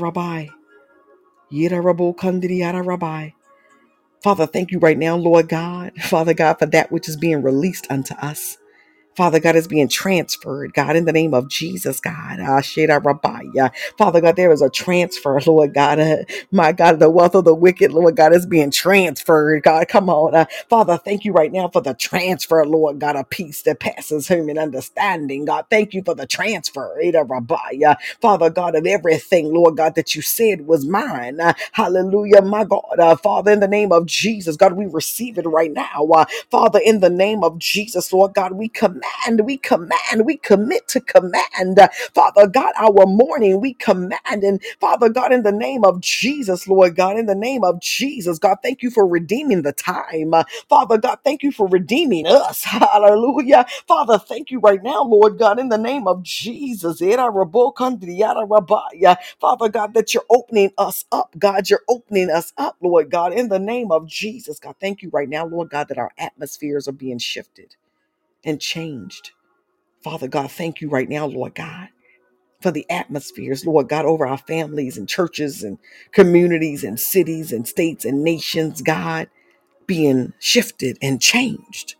[0.00, 0.48] Rabbi.
[2.82, 3.30] Rabbi.
[4.22, 7.86] Father, thank you right now, Lord God, Father God, for that which is being released
[7.90, 8.58] unto us.
[9.16, 12.38] Father God is being transferred, God, in the name of Jesus, God.
[12.40, 13.70] Ah, Sheda Rabbiah.
[13.98, 16.00] Father God, there is a transfer, Lord God.
[16.00, 16.16] Uh,
[16.52, 19.88] my God, the wealth of the wicked, Lord God, is being transferred, God.
[19.88, 20.34] Come on.
[20.34, 24.28] Uh, Father, thank you right now for the transfer, Lord God, a peace that passes
[24.28, 25.66] human understanding, God.
[25.70, 27.00] Thank you for the transfer.
[28.22, 31.40] Father God, of everything, Lord God, that you said was mine.
[31.40, 32.98] Uh, hallelujah, my God.
[32.98, 36.06] Uh, Father, in the name of Jesus, God, we receive it right now.
[36.14, 38.68] Uh, Father, in the name of Jesus, Lord God, we
[39.02, 41.78] command, we command, we commit to command.
[42.14, 44.20] Father God, our morning, we command.
[44.44, 48.38] And Father God, in the name of Jesus, Lord God, in the name of Jesus,
[48.38, 50.34] God, thank you for redeeming the time.
[50.68, 52.64] Father God, thank you for redeeming us.
[52.66, 53.66] Hallelujah.
[53.88, 57.00] Father, thank you right now, Lord God, in the name of Jesus.
[57.00, 59.16] Kandriara rabaya.
[59.40, 61.70] Father God, that you're opening us up, God.
[61.70, 64.58] You're opening us up, Lord God, in the name of Jesus.
[64.60, 67.76] God, thank you right now, Lord God, that our atmospheres are being shifted
[68.44, 69.32] and changed.
[70.04, 71.88] Father God, thank you right now, Lord God,
[72.62, 75.78] for the atmospheres, Lord God, over our families and churches and
[76.12, 79.28] communities and cities and states and nations, God,
[79.86, 81.96] being shifted and changed.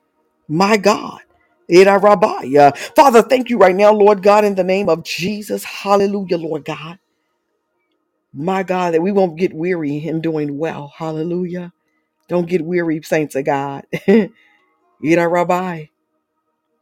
[0.49, 1.21] My God.
[1.73, 2.77] Ira Rabbiah.
[2.97, 5.65] Father, thank you right now, Lord God, in the name of Jesus.
[5.65, 6.99] Hallelujah, Lord God.
[8.35, 10.93] My God, that we won't get weary in doing well.
[10.97, 11.73] Hallelujah.
[12.29, 13.87] Don't get weary, saints of God.
[14.87, 15.87] Ira Rabbi.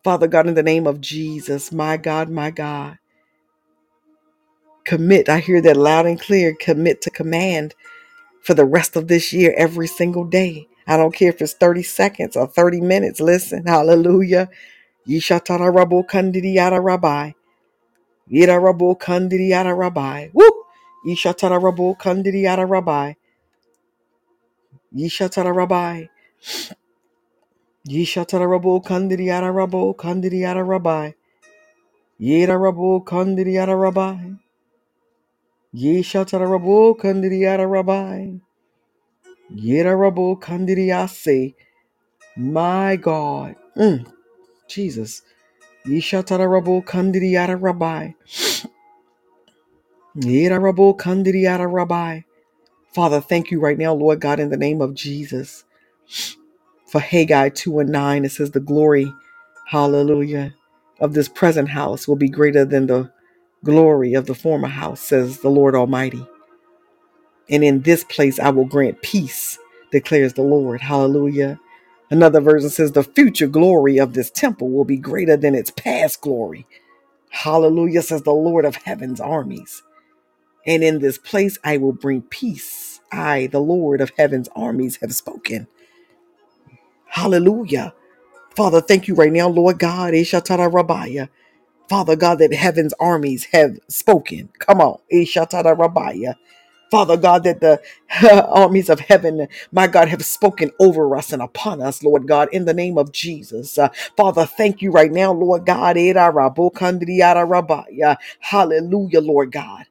[0.04, 2.98] Father God, in the name of Jesus, my God, my God.
[4.84, 5.28] Commit.
[5.28, 6.54] I hear that loud and clear.
[6.58, 7.74] Commit to command
[8.42, 10.68] for the rest of this year, every single day.
[10.86, 13.20] I don't care if it's 30 seconds or 30 minutes.
[13.20, 14.50] Listen, hallelujah.
[15.08, 17.32] Yishatara rabo kandidi yada rabbi.
[18.32, 20.28] Yida rabo kandidi yada rabbi.
[20.34, 20.50] Woo!
[21.06, 23.14] Yishatara rabo kandidi yada rabbi.
[24.96, 26.04] Yishatara rabbi.
[27.88, 31.12] Yishatara rabo kandidi yada rabo kandidi yada rabbi.
[32.20, 34.36] Yida rabo kandidi yada rabbi.
[35.74, 38.40] Yishatara rabo kandidi yada rabbi.
[39.54, 41.54] Yida rabo kandidi yase.
[42.36, 43.56] My God.
[43.76, 44.06] Mm,
[44.68, 45.22] Jesus.
[45.86, 48.14] Yishatara rabo kandidi yada rabbi.
[50.16, 52.20] Yida rabo kandidi yada rabbi.
[52.94, 55.64] Father, thank you right now, Lord God, in the name of Jesus.
[56.90, 59.12] For Haggai 2 and 9, it says, The glory,
[59.68, 60.54] hallelujah,
[61.00, 63.12] of this present house will be greater than the
[63.64, 66.26] glory of the former house, says the Lord Almighty.
[67.50, 69.58] And in this place I will grant peace,
[69.92, 70.80] declares the Lord.
[70.82, 71.60] Hallelujah.
[72.10, 76.20] Another version says, The future glory of this temple will be greater than its past
[76.22, 76.66] glory.
[77.30, 79.82] Hallelujah, says the Lord of heaven's armies.
[80.66, 83.00] And in this place I will bring peace.
[83.12, 85.68] I, the Lord of heaven's armies, have spoken.
[87.10, 87.94] Hallelujah.
[88.56, 90.14] Father, thank you right now, Lord God.
[91.88, 94.50] Father God, that heaven's armies have spoken.
[94.60, 95.00] Come on.
[96.90, 97.82] Father God, that the
[98.48, 102.64] armies of heaven, my God, have spoken over us and upon us, Lord God, in
[102.66, 103.78] the name of Jesus.
[103.78, 105.96] Uh, Father, thank you right now, Lord God.
[107.46, 108.16] Rabbiah.
[108.40, 109.86] Hallelujah, Lord God.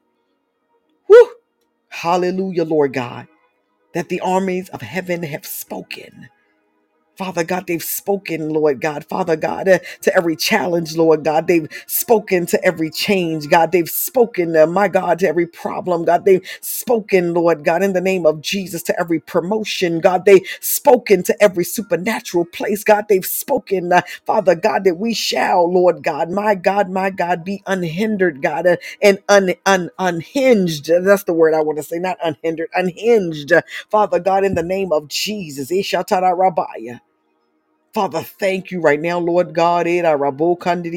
[1.08, 1.28] Woo!
[1.90, 3.28] Hallelujah, Lord God,
[3.94, 6.28] that the armies of heaven have spoken.
[7.20, 9.06] Father God, they've spoken, Lord God.
[9.06, 11.48] Father God, uh, to every challenge, Lord God.
[11.48, 13.72] They've spoken to every change, God.
[13.72, 16.26] They've spoken, uh, my God, to every problem, God.
[16.26, 20.26] They've spoken, Lord God, in the name of Jesus, to every promotion, God.
[20.26, 23.06] They've spoken to every supernatural place, God.
[23.08, 27.62] They've spoken, uh, Father God, that we shall, Lord God, my God, my God, be
[27.68, 30.90] unhindered, God, uh, and un, un, unhinged.
[31.04, 33.52] That's the word I want to say, not unhindered, unhinged.
[33.90, 35.70] Father God, in the name of Jesus.
[35.72, 37.00] Ishatara Rabbiah.
[37.94, 39.86] Father, thank you right now, Lord God.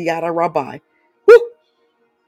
[0.10, 0.80] Ara rabbi.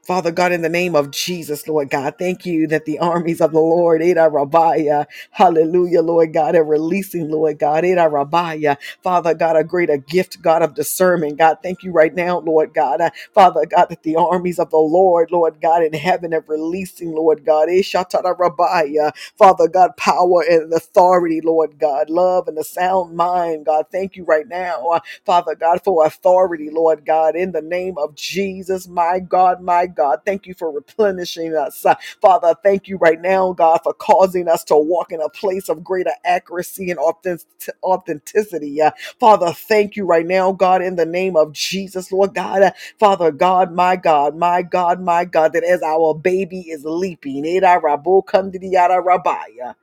[0.06, 3.52] Father God, in the name of Jesus, Lord God, thank you that the armies of
[3.52, 9.56] the Lord, Eda Rabbiah, hallelujah, Lord God, are releasing, Lord God, Eda Rabbiah, Father God,
[9.56, 11.38] a greater gift, God of discernment.
[11.38, 14.78] God, thank you right now, Lord God, uh, Father God, that the armies of the
[14.78, 20.72] Lord, Lord God, in heaven are releasing, Lord God, Eshatara Rabbiah, Father God, power and
[20.72, 25.54] authority, Lord God, love and a sound mind, God, thank you right now, uh, Father
[25.56, 30.20] God, for authority, Lord God, in the name of Jesus, my God, my God.
[30.26, 31.86] Thank you for replenishing us.
[31.86, 35.70] Uh, Father, thank you right now, God, for causing us to walk in a place
[35.70, 37.48] of greater accuracy and authentic-
[37.84, 38.82] authenticity.
[38.82, 42.62] Uh, Father, thank you right now, God, in the name of Jesus, Lord God.
[42.62, 47.44] Uh, Father God, my God, my God, my God, that as our baby is leaping,
[47.46, 49.74] Eda rabo kandidiyada rabaya,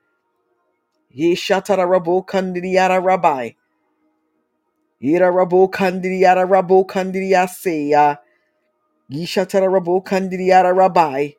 [1.11, 3.55] ye shatara rabo kandidiyada rabai,
[5.01, 8.17] Eda rabo kandidiyada rabo kandidiyase,
[9.13, 11.35] ye shatara rabo kandidiyada rabai.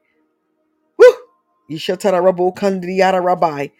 [0.98, 1.14] Woo!
[1.68, 3.72] Ye shatara rabo kandidiyada rabai.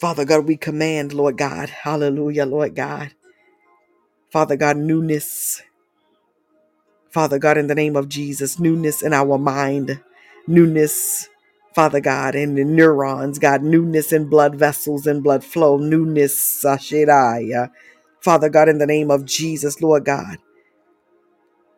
[0.00, 3.12] Father God, we command, Lord God, hallelujah, Lord God.
[4.30, 5.62] Father God, newness.
[7.10, 10.00] Father God, in the name of Jesus, newness in our mind,
[10.46, 11.28] newness,
[11.74, 17.70] Father God, in the neurons, God, newness in blood vessels and blood flow, newness, Sashiraya.
[18.20, 20.38] Father God, in the name of Jesus, Lord God,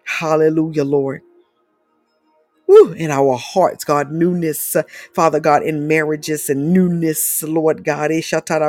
[0.05, 1.23] hallelujah, Lord.
[2.73, 8.11] Woo, in our hearts, God, newness, uh, Father God, in marriages and newness, Lord God,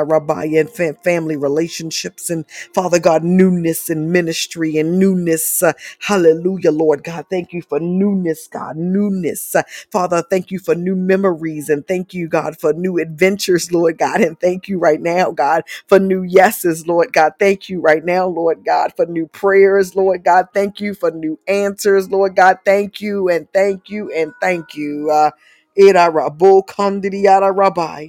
[0.04, 5.62] Rabbi, and fam- family relationships, and Father God, newness in ministry and newness.
[5.64, 7.26] uh, hallelujah, Lord God.
[7.30, 9.54] Thank you for newness, God, newness.
[9.56, 13.98] Uh, Father, thank you for new memories, and thank you, God, for new adventures, Lord
[13.98, 17.32] God, and thank you right now, God, for new yeses, Lord God.
[17.38, 20.48] Thank you right now, Lord God, for new prayers, Lord God.
[20.54, 22.58] Thank you for new answers, Lord God.
[22.64, 25.10] Thank you and thank you and thank you.
[25.10, 25.30] Uh,
[25.78, 28.08] Ira rabo kandidiyara rabbi.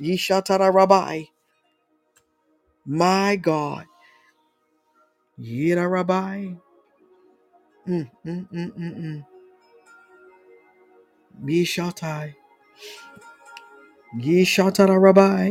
[0.00, 1.24] Yishatara rabbi.
[2.86, 3.86] My God.
[5.40, 6.54] Yira rabbi.
[7.88, 9.26] Mm, mm, mm, mm, mm.
[11.44, 12.34] Yishatai.
[14.20, 15.50] Yishatara rabbi.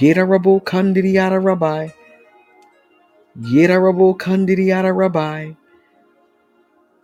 [0.00, 1.88] Yira rabo kandidiyara rabbi.
[3.40, 5.54] Yira rabo kandidiyara rabbi.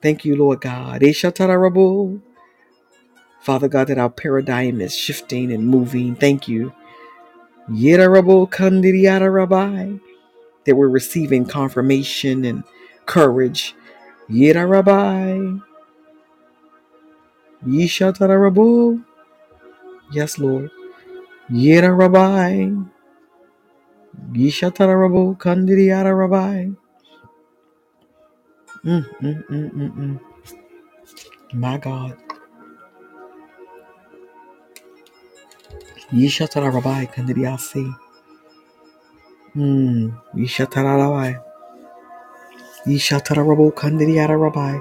[0.03, 1.03] Thank you, Lord God.
[1.03, 2.21] Ishatara rabo.
[3.41, 6.17] Father God, that our paradigm is shifting and moving.
[6.17, 6.73] Thank you.
[7.71, 9.95] Yedarabo kandidiyada rabbi.
[10.67, 12.65] That we're receiving confirmation and
[13.07, 13.75] courage.
[14.31, 15.63] Yedarabai.
[17.67, 19.05] Yishatarabo.
[20.13, 20.71] Yes, Lord.
[21.51, 22.89] Yedarabai.
[24.33, 26.71] Yishatarabo kandidiyada rabbi.
[28.85, 30.21] Mm, mm, mm, mm, mm.
[31.55, 32.17] My God.
[36.13, 37.85] Yishatara rabbi kandidiyasi.
[39.57, 40.13] Mm.
[40.37, 41.35] Yishatara rabbi.
[42.87, 44.79] Yishatara rabo kandidiyada rabbi.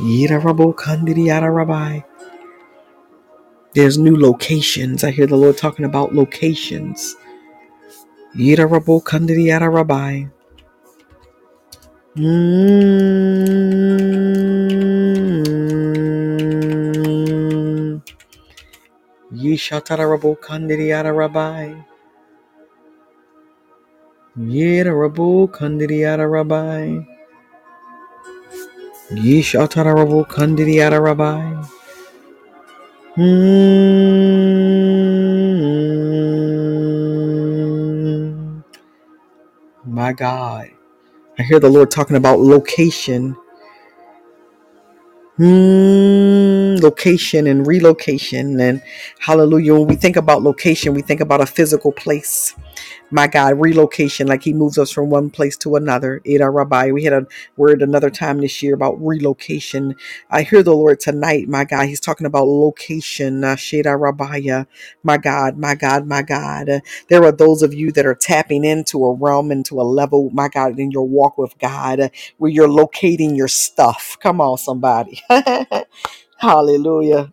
[0.00, 2.00] Yirarabo kandidiyada rabbi.
[3.74, 5.04] There's new locations.
[5.04, 7.16] I hear the Lord talking about locations.
[8.36, 10.26] Yirarabo kandidiyada rabbi.
[12.18, 12.26] Mm.
[19.32, 21.74] Yishatarabo kandidiyada rabbi.
[24.38, 27.06] Yirarabo kandidiyada rabbi.
[29.12, 31.64] Yishatarabo kandidiyada rabbi.
[33.18, 33.82] Mm.
[39.86, 40.77] My God.
[41.38, 43.36] I hear the Lord talking about location.
[45.36, 48.60] Hmm, location and relocation.
[48.60, 48.82] And
[49.20, 49.74] hallelujah.
[49.74, 52.54] When we think about location, we think about a physical place.
[53.10, 56.20] My God, relocation, like he moves us from one place to another.
[56.24, 59.96] Eda Rabbi, we had a word another time this year about relocation.
[60.30, 63.44] I hear the Lord tonight, my God, he's talking about location.
[63.44, 64.66] Uh, Sheda Rabbiah,
[65.04, 66.68] my God, my God, my God.
[66.70, 70.30] Uh, there are those of you that are tapping into a realm, into a level,
[70.32, 74.18] my God, in your walk with God, uh, where you're locating your stuff.
[74.20, 75.22] Come on, somebody.
[76.38, 77.28] Hallelujah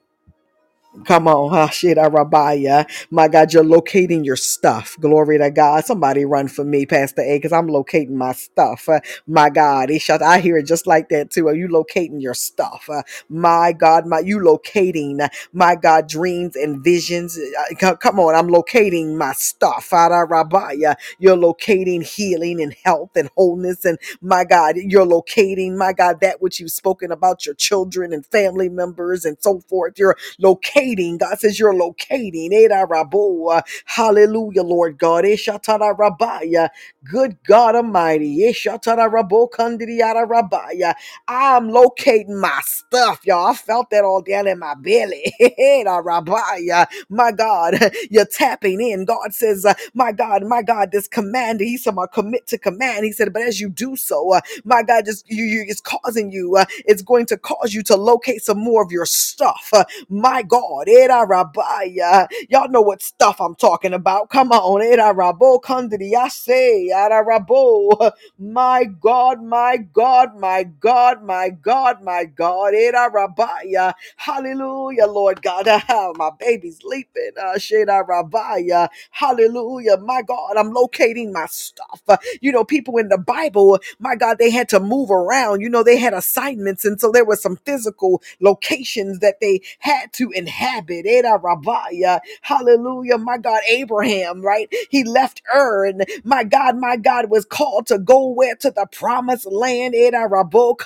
[1.05, 1.67] Come on, huh?
[1.69, 2.85] Shit, Rabbiah.
[3.09, 4.97] My God, you're locating your stuff.
[4.99, 5.85] Glory to God.
[5.85, 8.87] Somebody run for me, Pastor A, because I'm locating my stuff.
[8.87, 10.21] Uh, my God, he shot.
[10.21, 11.47] I hear it just like that too.
[11.47, 12.87] Are you locating your stuff?
[12.89, 17.39] Uh, my God, my you locating, uh, my God, dreams and visions.
[17.79, 19.85] Co- come on, I'm locating my stuff.
[19.85, 20.95] Father Rabbiah.
[21.19, 23.85] You're locating healing and health and wholeness.
[23.85, 28.25] And my God, you're locating, my God, that which you've spoken about your children and
[28.25, 29.93] family members and so forth.
[29.97, 31.17] You're locating locating.
[31.17, 32.51] God says you're locating.
[32.51, 35.23] Rabo, uh, Hallelujah, Lord God.
[35.25, 36.69] Eshatara rabaya.
[37.09, 38.39] Good God Almighty.
[38.51, 40.93] Eshatara rabo kandiriara rabaya.
[41.27, 43.47] I'm locating my stuff, y'all.
[43.47, 45.33] I felt that all down in my belly.
[45.39, 46.87] Eda rabaya.
[47.09, 47.75] My God,
[48.11, 49.05] you're tapping in.
[49.05, 53.05] God says, uh, My God, my God, this command, He said, "I commit to command.
[53.05, 56.31] He said, But as you do so, uh, my God, just you, you it's causing
[56.31, 59.69] you, uh, it's going to cause you to locate some more of your stuff.
[59.73, 62.27] Uh, my God, Eda Rabaya.
[62.49, 64.29] Y'all know what stuff I'm talking about.
[64.29, 68.11] Come on, Eda Rabo Kandriyase, Eda Rabo.
[68.39, 73.93] My God, my God, my God, my God, my God, Eda Rabaya.
[74.17, 75.67] Hallelujah, Lord God.
[76.17, 77.31] my baby's leaping.
[77.39, 78.89] Uh, Sheda Rabaya.
[79.11, 80.57] Hallelujah, my God.
[80.57, 82.01] I'm locating my stuff.
[82.41, 85.61] You know, people in the Bible, my God, they had to move around.
[85.61, 86.85] You know, they had assignments.
[86.85, 90.64] And so there were some physical locations that they had to inhabit.
[91.07, 92.19] Eda Rabaya.
[92.41, 93.17] Hallelujah.
[93.19, 94.69] My God, Abraham, right?
[94.89, 98.87] He left Ur and my God, my God was called to go where to the
[98.91, 99.95] promised land.
[99.95, 100.77] Eda Rabo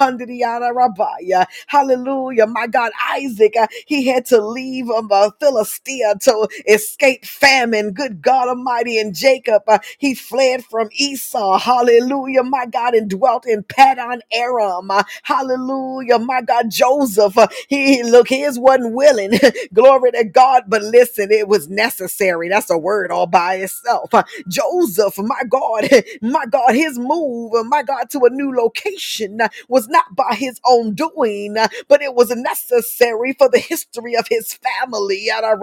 [0.73, 1.45] Rabaya.
[1.67, 2.47] Hallelujah.
[2.47, 7.91] My God, Isaac, uh, he had to leave um, uh, Philistia to escape famine.
[7.93, 8.99] Good God Almighty.
[8.99, 11.59] And Jacob, uh, he fled from Esau.
[11.59, 12.43] Hallelujah.
[12.43, 14.91] My God, and dwelt in Paddan Aram.
[15.23, 16.19] Hallelujah.
[16.19, 19.31] My God, Joseph, uh, he look, his wasn't willing.
[19.73, 20.63] Glory to God.
[20.67, 22.49] But listen, it was necessary.
[22.49, 24.13] That's a word all by itself.
[24.13, 25.89] Uh, Joseph, my God,
[26.21, 30.35] my God, his move, uh, my God, to a new location uh, was not by
[30.35, 31.55] his own doing,
[31.87, 35.25] but it was necessary for the history of his family.
[35.25, 35.57] Yada.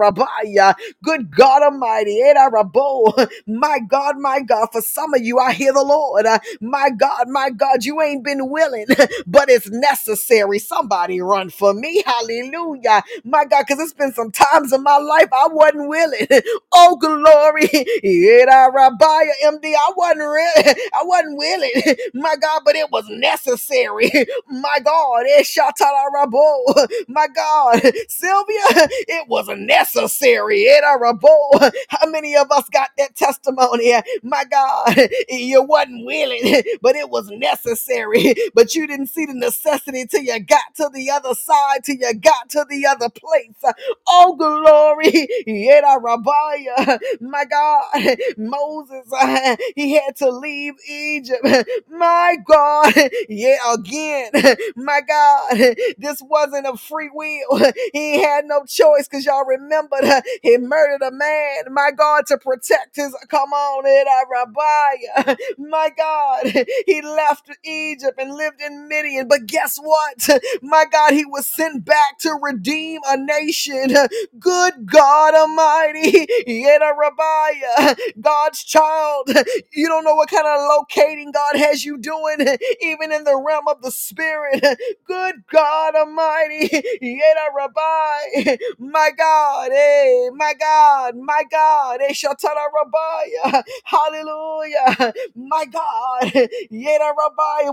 [1.03, 2.21] Good God Almighty.
[2.23, 2.49] Yada.
[3.47, 6.25] My God, my God, for some of you, I hear the Lord.
[6.61, 8.87] My God, my God, you ain't been willing,
[9.27, 10.59] but it's necessary.
[10.59, 12.03] Somebody run for me.
[12.05, 13.03] Hallelujah.
[13.23, 16.27] My God, because it's been some times in my life I wasn't willing.
[16.75, 17.69] Oh, glory.
[18.73, 19.73] Rabbiah, MD.
[19.75, 21.71] I wasn't really, I wasn't willing.
[22.15, 24.11] My God, but it was necessary.
[24.49, 25.25] My God.
[25.37, 26.87] Eh, Shatara Rabo.
[27.07, 27.81] My God.
[28.09, 30.63] Sylvia, it was necessary.
[30.63, 31.71] Eda Rabo.
[31.89, 33.93] How many of us got that testimony?
[34.23, 34.95] My God,
[35.29, 38.35] you wasn't willing, but it was necessary.
[38.55, 42.13] But you didn't see the necessity till you got to the other side, till you
[42.15, 43.75] got to the other place.
[44.07, 45.27] Oh, glory.
[45.47, 46.99] Yeda.
[47.21, 47.85] My God,
[48.37, 51.45] Moses, uh, he had to leave Egypt.
[51.89, 52.93] My God,
[53.29, 54.31] yeah, again,
[54.75, 57.71] my God, this wasn't a free will.
[57.93, 62.37] He had no choice because y'all remembered uh, he murdered a man, my God, to
[62.37, 63.15] protect his.
[63.29, 63.85] Come on,
[64.31, 65.37] Rabbiah.
[65.57, 69.27] My God, he left Egypt and lived in Midian.
[69.27, 70.29] But guess what?
[70.61, 73.66] My God, he was sent back to redeem a nation.
[74.39, 79.29] Good God Almighty, Yeda Rabbiah, God's child.
[79.73, 82.39] You don't know what kind of locating God has you doing,
[82.81, 84.63] even in the realm of the spirit.
[85.05, 86.69] Good God Almighty,
[87.01, 87.53] Yeda
[88.79, 92.13] my God, hey, my God, my God, hey,
[93.85, 96.23] hallelujah, my God,
[96.71, 97.13] Yeda.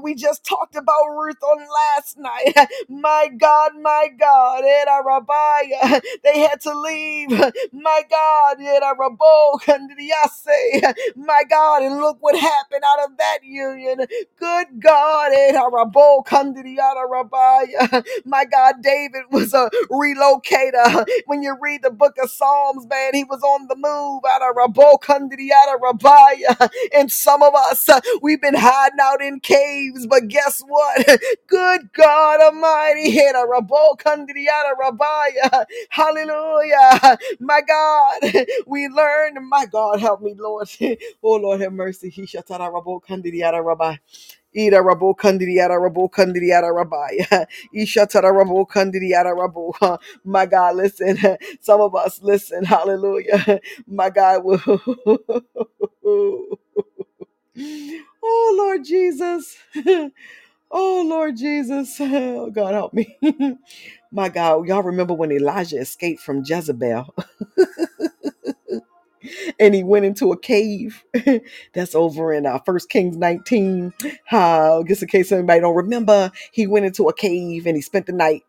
[0.02, 1.58] We just talked about Ruth on
[1.96, 2.54] last night.
[2.88, 5.62] My God, my God, Yeda Rabbi.
[6.24, 7.30] They had to leave.
[7.72, 8.58] My God.
[11.16, 14.06] My God, and look what happened out of that union.
[14.38, 15.32] Good God.
[18.26, 21.06] My God, David was a relocator.
[21.26, 24.56] When you read the book of Psalms, man, he was on the move out of
[25.82, 26.70] Rabaya.
[26.94, 27.88] And some of us,
[28.22, 31.06] we've been hiding out in caves, but guess what?
[31.48, 33.10] Good God Almighty,
[34.82, 35.66] Rabaya.
[35.90, 37.18] Hallelujah.
[37.40, 38.20] My God,
[38.66, 40.68] we learned, my God, help me, Lord.
[41.24, 42.10] Oh, Lord, have mercy.
[42.10, 43.98] He shatara Rabokandriata Rabaya.
[44.56, 47.46] Ira rabo kandiriara rabo kandiriara rabaya.
[47.74, 49.98] Isha tara rabo kandiriara rabo.
[50.24, 51.18] My God, listen.
[51.60, 52.64] Some of us listen.
[52.64, 53.60] Hallelujah.
[53.88, 54.42] My God
[58.22, 59.56] oh Lord Jesus.
[60.74, 62.00] Oh Lord Jesus.
[62.02, 63.18] Oh God help me.
[64.12, 67.14] My God, y'all remember when Elijah escaped from Jezebel?
[69.60, 71.04] and he went into a cave.
[71.74, 73.94] That's over in uh, 1 Kings 19.
[74.32, 78.06] Uh, just in case anybody don't remember, he went into a cave and he spent
[78.06, 78.44] the night.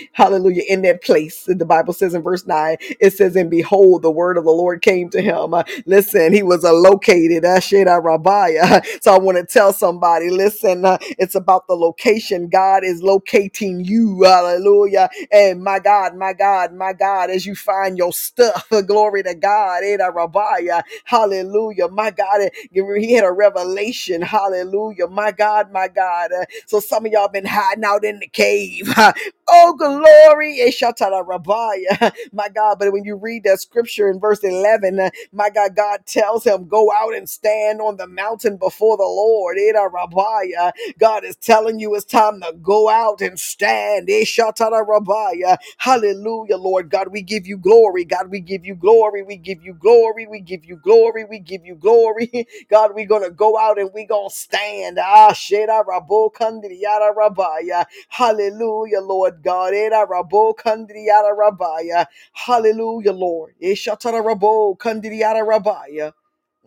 [0.14, 0.64] Hallelujah.
[0.68, 1.44] In that place.
[1.46, 4.82] The Bible says in verse 9, it says, And behold, the word of the Lord
[4.82, 5.54] came to him.
[5.54, 7.44] Uh, listen, he was uh, located.
[7.44, 8.84] Uh, Sheda Rabiah.
[9.02, 12.48] So I want to tell somebody, listen, uh, it's about the location.
[12.48, 14.24] God is locating you.
[14.24, 15.10] Hallelujah.
[15.32, 19.83] And my God, my God, my God, as you find your stuff, glory to God.
[20.12, 20.82] Rabiah.
[21.04, 21.88] Hallelujah.
[21.88, 22.50] My God, eh,
[22.96, 24.22] he had a revelation.
[24.22, 25.08] Hallelujah.
[25.08, 26.32] My God, my God.
[26.32, 28.92] Uh, So some of y'all been hiding out in the cave.
[29.48, 30.58] Oh, glory.
[30.60, 32.12] Eshatara Rabiah.
[32.32, 36.06] My God, but when you read that scripture in verse 11, uh, my God, God
[36.06, 39.58] tells him, go out and stand on the mountain before the Lord.
[39.58, 40.72] Eda Rabiah.
[40.98, 44.08] God is telling you it's time to go out and stand.
[44.08, 45.58] Eshatara Rabiah.
[45.78, 47.08] Hallelujah, Lord God.
[47.08, 48.04] We give you glory.
[48.04, 49.22] God, we give you glory.
[49.22, 50.26] We give you glory.
[50.26, 51.24] We give you glory.
[51.26, 52.46] We give you glory.
[52.70, 54.98] God, we're going to go out and we're going to stand.
[55.02, 57.82] Ah, Sheda Rabo Kandriyara Rabaya.
[58.08, 59.74] Hallelujah, Lord God.
[59.74, 62.06] Era Rabo Kandriyara Rabaya.
[62.32, 63.54] Hallelujah, Lord.
[63.62, 66.12] Eshatara Rabo Kandriyara Rabaya.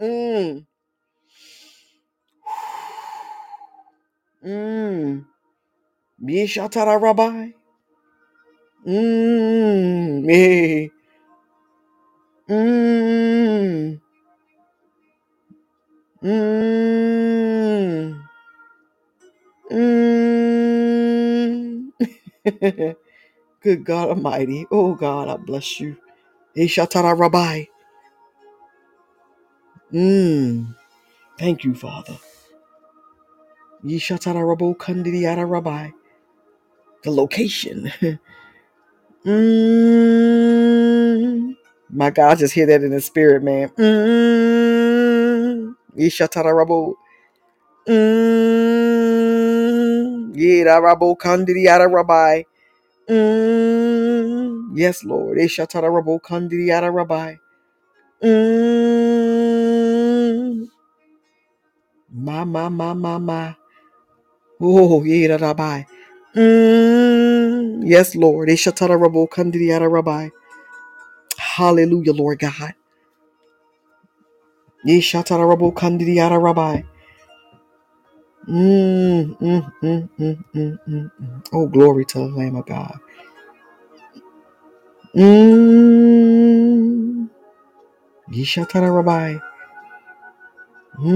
[0.01, 0.65] Mm.
[4.45, 5.25] Mm.
[6.23, 7.53] Yeshatara Rabbi.
[8.87, 10.29] Mm.
[10.29, 10.89] Eh.
[12.49, 14.01] Mm.
[16.23, 18.21] Mm.
[19.71, 20.56] Mm.
[23.61, 24.67] Good God Almighty.
[24.71, 25.97] Oh God, I bless you.
[26.57, 27.65] Ishatara Rabbi.
[29.93, 30.75] Mm.
[31.39, 32.17] Thank you, Father.
[33.85, 35.91] Yishatara Rabo Kandidiyara Rabbi.
[37.03, 37.91] The location.
[39.25, 41.55] mm.
[41.91, 43.69] My God, just hear that in the spirit, man.
[43.77, 45.75] Mm.
[45.97, 46.95] Yishatara Rabo.
[47.87, 48.76] Mm.
[50.37, 52.43] Yira Rabo Kandidiyara Rabbi.
[53.09, 55.37] Mm, yes, Lord.
[55.37, 57.35] Eshatara rabo kandiri yara rabbi.
[58.23, 58.37] Mm,
[62.13, 63.53] ma, ma, ma, ma, ma.
[64.61, 65.83] Oh, yera rabbi.
[66.35, 68.49] Mm, yes, Lord.
[68.49, 70.29] Eshatara rabo kandiri yara rabbi.
[71.37, 72.73] Hallelujah, Lord God.
[74.87, 76.83] Eshatara rabo kandiri yara rabbi.
[78.47, 81.43] Mm, mm, mm, mm, mm, mm, mm.
[81.53, 82.99] Oh, glory to the Lamb of God.
[85.15, 85.69] Mm,
[88.31, 89.37] Yeshatara rabbi.
[90.99, 91.11] Mm,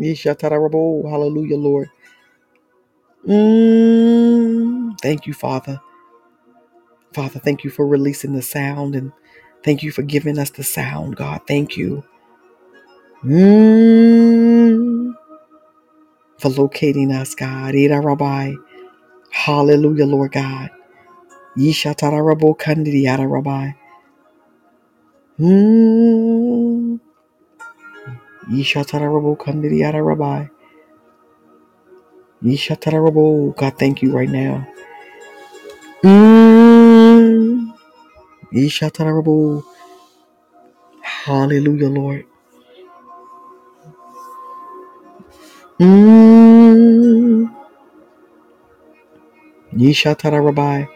[0.00, 1.10] Yeshatarabo.
[1.10, 1.90] Hallelujah, Lord.
[5.02, 5.80] Thank you, Father.
[7.14, 9.12] Father, thank you for releasing the sound and
[9.64, 11.42] thank you for giving us the sound, God.
[11.48, 12.04] Thank you.
[13.24, 15.14] Mm.
[16.38, 17.74] For locating us, God.
[17.74, 18.54] Ida Rabbi.
[19.30, 20.70] Hallelujah, Lord God.
[21.58, 23.72] Yeshatarabo Kandidi Yada Rabbi.
[25.40, 27.00] Mm.
[28.50, 30.46] Yeshatarabo Kandidi Yada Rabbi.
[32.44, 33.56] Yeshatarabo.
[33.56, 34.66] God, thank you right now.
[36.04, 36.37] Mm.
[38.52, 39.64] Yeshatarabo.
[41.02, 42.26] Hallelujah, Lord.
[45.80, 47.50] Mm.
[49.74, 50.88] Yeshatarabai.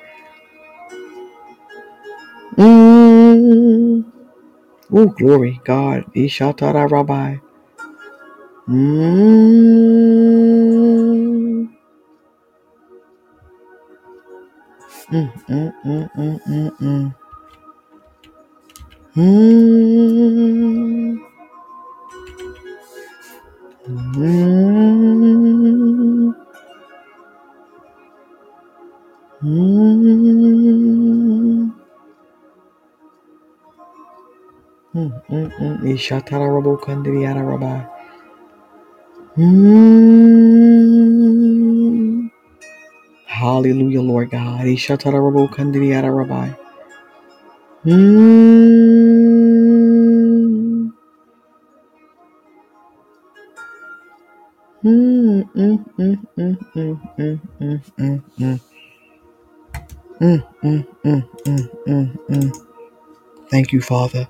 [2.57, 4.05] Mm.
[4.93, 6.05] Oh, glory, God.
[6.15, 7.41] Yeshatarabai.
[8.69, 8.83] Mm.
[15.13, 17.15] Mm, mm, mm, mm, mm, mm.
[19.17, 21.19] Mm.
[23.89, 24.81] Mm.
[29.43, 31.73] Mm.
[34.95, 35.87] Mm, mm, mm.
[35.95, 37.81] Ishatarabo kandiriara rabbi.
[39.39, 39.91] Mm.
[43.27, 44.67] Hallelujah, Lord God.
[44.67, 46.51] Ishatarabo kandiriara rabbi.
[47.87, 49.02] Mm.
[54.83, 55.49] Thank
[63.73, 64.29] you, Father.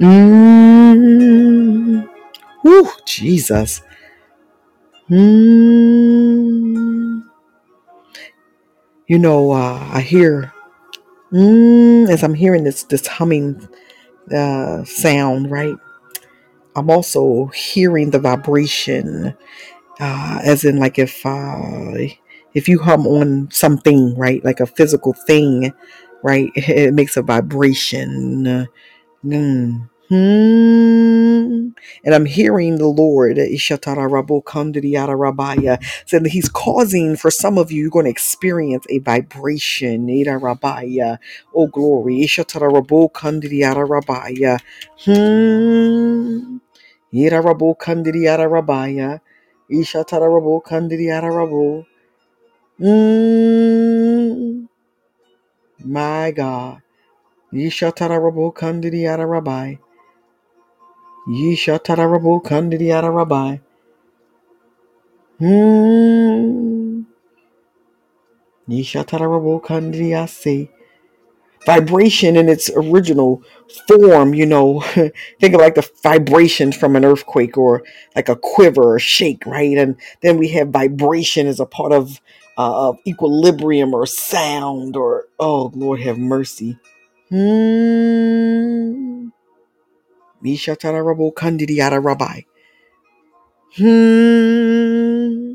[0.00, 2.08] Mm.
[2.64, 3.82] Woo, Jesus.
[5.10, 7.22] Mm,
[9.08, 10.52] you know, uh, I hear
[11.32, 13.68] mm, as I'm hearing this this humming
[14.34, 15.76] uh, sound, right?
[16.76, 19.34] I'm also hearing the vibration,
[20.00, 21.92] uh, as in like if uh,
[22.54, 25.72] if you hum on something, right, like a physical thing,
[26.22, 28.68] right, it makes a vibration.
[29.24, 29.88] Mm.
[32.04, 37.90] And I'm hearing the Lord Ishatarabokandriyarabaya, saying that He's causing for some of you, you're
[37.90, 40.06] going to experience a vibration.
[40.08, 41.18] Idarabaya.
[41.54, 42.22] Oh, glory.
[42.24, 44.60] Ishatarabokandriyarabaya.
[45.04, 46.58] Hmm.
[47.14, 49.20] Idarabokandriyarabaya.
[49.70, 51.86] Ishatarabokandriyarabo.
[52.78, 54.64] Hmm.
[55.84, 56.82] My God.
[61.30, 63.60] Ishatarabokandriyarabai.
[68.68, 71.28] Yishatarabu Kandidiyara Rabbi.
[71.38, 71.40] Hmm.
[71.66, 73.42] Vibration in its original
[73.86, 74.80] form, you know,
[75.40, 77.82] think of like the vibrations from an earthquake or
[78.16, 79.76] like a quiver or shake, right?
[79.76, 82.20] And then we have vibration as a part of,
[82.56, 86.78] uh, of equilibrium or sound or, oh, Lord have mercy.
[87.28, 89.09] Hmm.
[90.44, 92.42] Yishatarabu Kandidiyara Rabbi.
[93.76, 95.54] Hmm.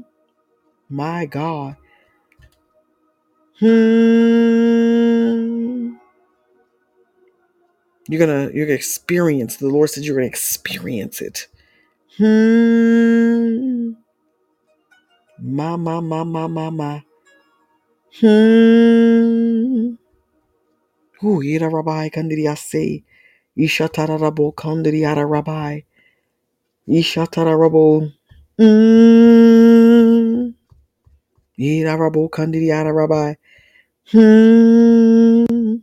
[0.89, 1.77] My God.
[3.59, 3.67] Hmm.
[8.09, 9.57] You're gonna you're gonna experience.
[9.57, 11.47] The Lord said you're gonna experience it.
[12.17, 13.93] Hmm.
[15.39, 17.01] Ma ma ma ma ma ma.
[18.21, 19.95] Hmm.
[21.23, 23.03] Ooh, yira rabbi kandidiase.
[23.03, 23.14] Ishatara
[23.57, 25.83] rabo kandidiara rabbi.
[26.87, 28.11] Ishatara rabo.
[28.57, 30.53] Hmm.
[31.57, 33.35] Yira rabo kandidiara rabbi.
[34.11, 35.79] Hmm.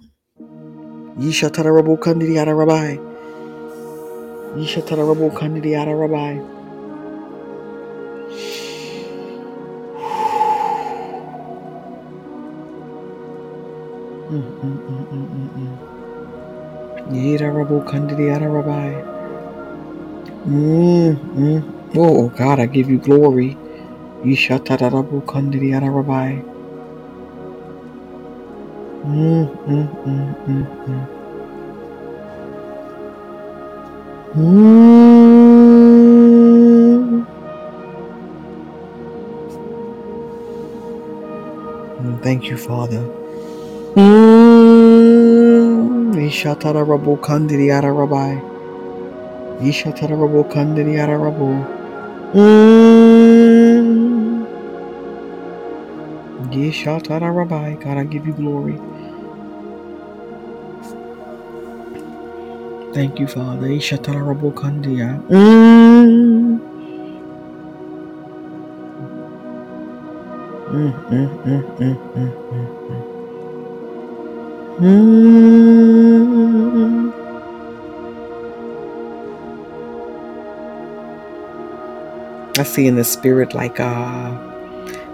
[1.18, 3.12] Yishatara rabo kandidiara rabbi.
[4.57, 6.37] Yishatarabo Kandidiyara Rabbi.
[14.29, 15.91] Mm, mm, mm, mm, mm, mm.
[17.12, 18.90] Yidarabo Kandidiyara Rabbi.
[20.46, 21.62] Mm, mm.
[21.96, 23.56] Oh God, I give you glory.
[24.24, 26.42] Yishatarabo Kandidiyara Rabbi.
[29.04, 31.06] Mm, mm, mm, mm, mm.
[34.36, 34.86] Mm.
[42.00, 43.22] Mm, Thank you, Father.
[46.23, 46.29] Mm.
[46.29, 48.39] Yishatarabo Kandidiyara Rabbi.
[49.62, 51.64] Yishatarabo Kandidiyara Rabbi.
[52.35, 54.47] Mm.
[56.53, 57.75] Yeshatara Rabbi.
[57.75, 58.79] God, I give you glory.
[62.95, 63.66] Thank you, Father.
[63.68, 65.20] Yeshatara Rabbi Kandia.
[65.29, 66.61] Mm.
[70.73, 73.03] Mm, mm, mm, mm, mm, mm, mm.
[74.81, 75.61] Mm.
[82.62, 84.30] I see in the spirit like uh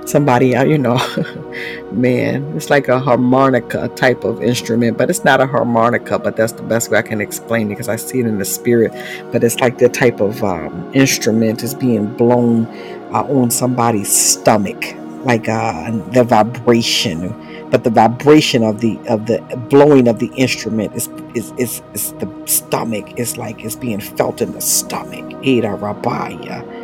[0.06, 0.98] somebody uh, you know
[1.92, 6.52] man it's like a harmonica type of instrument but it's not a harmonica but that's
[6.52, 8.92] the best way i can explain it because i see it in the spirit.
[9.32, 12.66] But it's like the type of um, instrument is being blown
[13.14, 14.84] uh, on somebody's stomach
[15.24, 17.34] like uh, the vibration.
[17.70, 22.12] But the vibration of the of the blowing of the instrument is is is, is
[22.14, 23.18] the stomach.
[23.18, 25.26] Is like it's being felt in the stomach.
[25.44, 26.77] Ida Rabaya.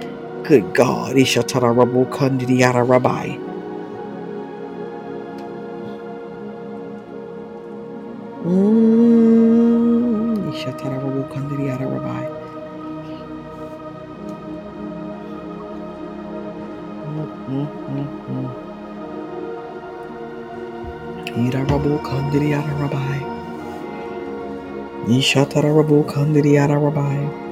[0.45, 1.17] Good God.
[1.17, 3.39] Ishatara Rabu Kandidiyara Rabbi.
[8.45, 10.37] Mm.
[10.53, 12.25] Ishatara Rabu Kandidiyara Rabbi.
[16.95, 18.51] Mm, mm, mm, mm.
[22.03, 23.19] Kandidiyara Rabbi.
[25.09, 27.44] Ishatara Rabu Kandidiyara Rabbi.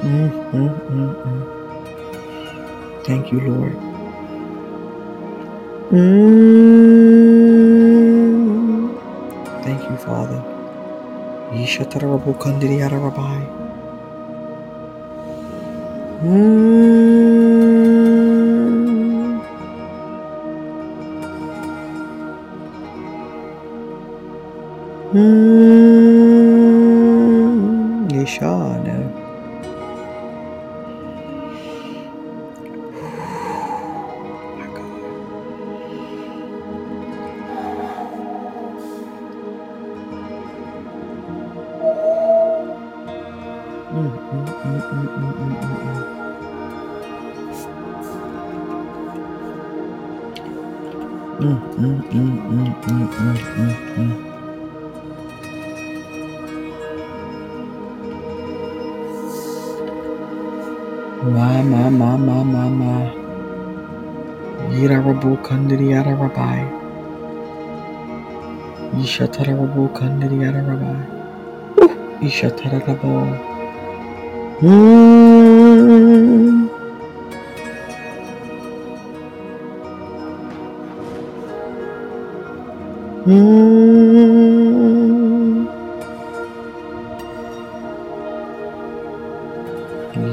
[0.00, 1.42] Mm, mm, mm, mm.
[3.04, 3.76] Thank you, Lord.
[5.92, 7.20] Mm.
[9.62, 10.40] Thank you, Father.
[25.12, 25.39] Mm.
[65.22, 66.64] Yara rabai.
[68.96, 71.04] Ishatarabu kandiri yara rabai.
[72.24, 73.36] Ishatarabo.
[74.62, 76.70] Mm.
[83.26, 84.00] Mm.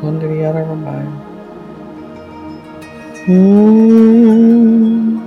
[0.00, 1.06] Yeshatarabu kandiri yara rabai.
[3.28, 5.20] Mm.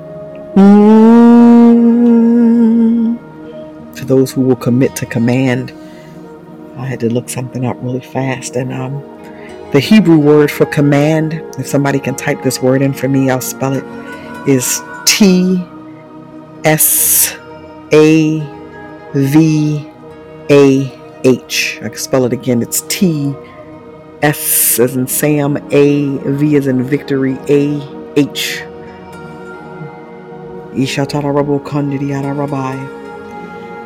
[0.55, 1.89] Mm.
[3.95, 5.73] For those who will commit to command,
[6.77, 8.55] I had to look something up really fast.
[8.55, 9.03] And um,
[9.71, 13.39] the Hebrew word for command, if somebody can type this word in for me, I'll
[13.41, 13.83] spell it,
[14.47, 15.63] is T
[16.65, 17.37] S
[17.93, 18.39] A
[19.13, 19.89] V
[20.49, 21.77] A H.
[21.81, 22.61] I can spell it again.
[22.61, 23.35] It's T
[24.21, 27.79] S as in Sam, A V as in victory, A
[28.17, 28.63] H.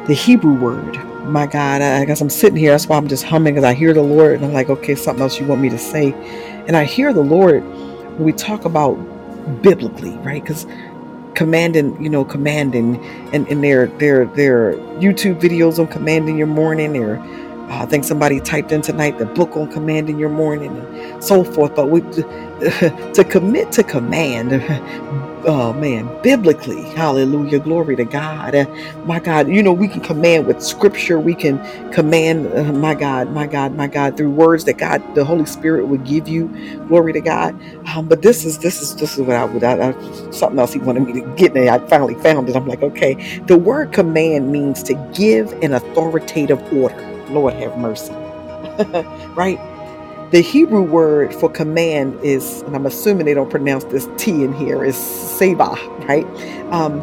[0.08, 1.13] The Hebrew word.
[1.24, 2.72] My God, I guess I'm sitting here.
[2.72, 5.22] That's why I'm just humming because I hear the Lord and I'm like, okay, something
[5.22, 6.14] else you want me to say.
[6.68, 8.96] And I hear the Lord when we talk about
[9.62, 10.44] biblically, right?
[10.44, 10.68] Because
[11.36, 13.04] commanding, you know, commanding
[13.34, 18.04] and, and their their their YouTube videos on commanding your morning or uh, I think
[18.04, 21.76] somebody typed in tonight the book on commanding your morning and so forth.
[21.76, 22.02] But we
[22.64, 24.52] to commit to command,
[25.46, 28.56] oh man, biblically, hallelujah, glory to God.
[28.56, 28.66] Uh,
[29.06, 31.60] my God, you know, we can command with scripture, we can
[31.92, 35.88] command, uh, my God, my God, my God, through words that God, the Holy Spirit
[35.88, 36.48] would give you,
[36.88, 37.60] glory to God.
[37.96, 40.74] Um, but this is this is this is what I would I, I, something else
[40.74, 42.56] he wanted me to get and I finally found it.
[42.56, 46.96] I'm like, okay, the word command means to give an authoritative order.
[47.30, 48.14] Lord have mercy.
[49.36, 49.60] right?
[50.34, 54.52] The Hebrew word for command is, and I'm assuming they don't pronounce this T in
[54.52, 55.78] here, is Seba,
[56.08, 56.26] right?
[56.72, 57.02] Um,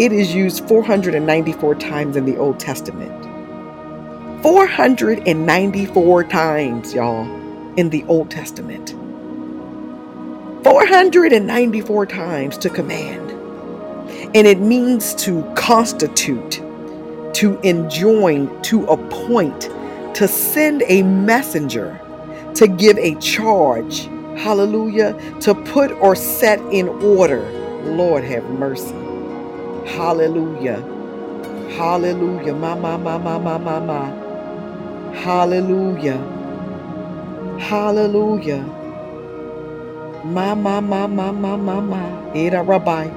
[0.00, 3.12] it is used 494 times in the Old Testament.
[4.42, 7.24] 494 times, y'all,
[7.76, 8.90] in the Old Testament.
[10.64, 13.30] 494 times to command.
[14.34, 16.60] And it means to constitute,
[17.34, 19.70] to enjoin, to appoint,
[20.16, 22.01] to send a messenger,
[22.56, 24.08] to give a charge.
[24.36, 25.14] Hallelujah.
[25.40, 27.42] To put or set in order.
[27.84, 28.94] Lord have mercy.
[29.86, 30.82] Hallelujah.
[31.76, 32.54] Hallelujah.
[32.54, 34.34] Ma, ma, ma, ma, ma, ma, ma.
[35.14, 36.18] Hallelujah.
[37.58, 38.64] Hallelujah.
[40.24, 42.32] Ma, ma, ma, ma, ma, ma, ma.
[42.34, 43.08] Ida rabbi.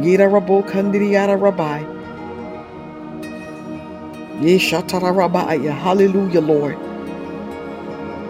[0.00, 1.84] Yida rabo kandiri yada rabbi.
[4.40, 5.58] Yeshatara rabbi.
[5.68, 6.78] Hallelujah, Lord.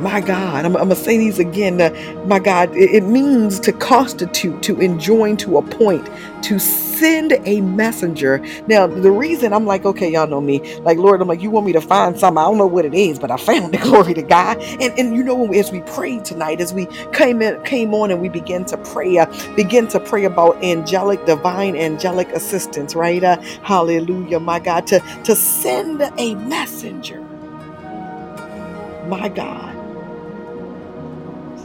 [0.01, 1.80] My God, I'm, I'm gonna say these again.
[1.80, 1.90] Uh,
[2.26, 6.11] my God, it, it means to constitute, to enjoin, to appoint,
[6.45, 8.45] to send a messenger.
[8.68, 11.66] Now, the reason I'm like, okay, y'all know me, like Lord, I'm like, you want
[11.66, 12.38] me to find something?
[12.38, 13.80] I don't know what it is, but I found it.
[13.82, 14.59] Glory to God.
[14.62, 18.20] And and you know, as we prayed tonight, as we came in, came on, and
[18.20, 19.26] we began to pray, uh,
[19.57, 23.24] begin to pray about angelic, divine, angelic assistance, right?
[23.24, 27.24] Uh, hallelujah, my God, to to send a messenger.
[29.09, 29.74] My God.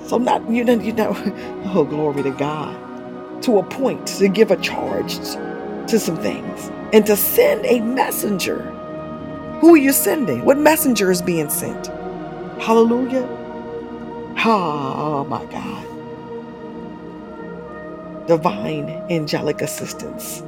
[0.10, 1.14] So not you know you know
[1.66, 7.06] oh glory to God to a point to give a charge to some things and
[7.06, 8.62] to send a messenger.
[9.62, 10.44] Who are you sending?
[10.46, 11.88] What messenger is being sent?
[12.60, 13.28] Hallelujah.
[14.44, 15.86] Oh my God.
[18.28, 20.42] Divine angelic assistance.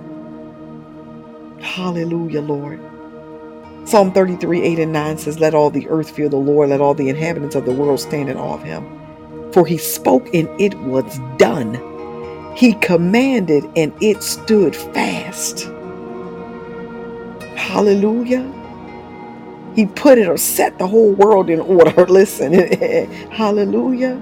[1.59, 2.80] Hallelujah, Lord.
[3.86, 6.95] Psalm 33, 8 and 9 says, Let all the earth fear the Lord, let all
[6.95, 9.01] the inhabitants of the world stand in awe of him.
[9.54, 11.76] For he spoke and it was done.
[12.56, 15.70] He commanded and it stood fast.
[17.56, 18.52] Hallelujah.
[19.76, 22.06] He put it or set the whole world in order.
[22.10, 22.54] Listen.
[23.32, 24.22] Hallelujah.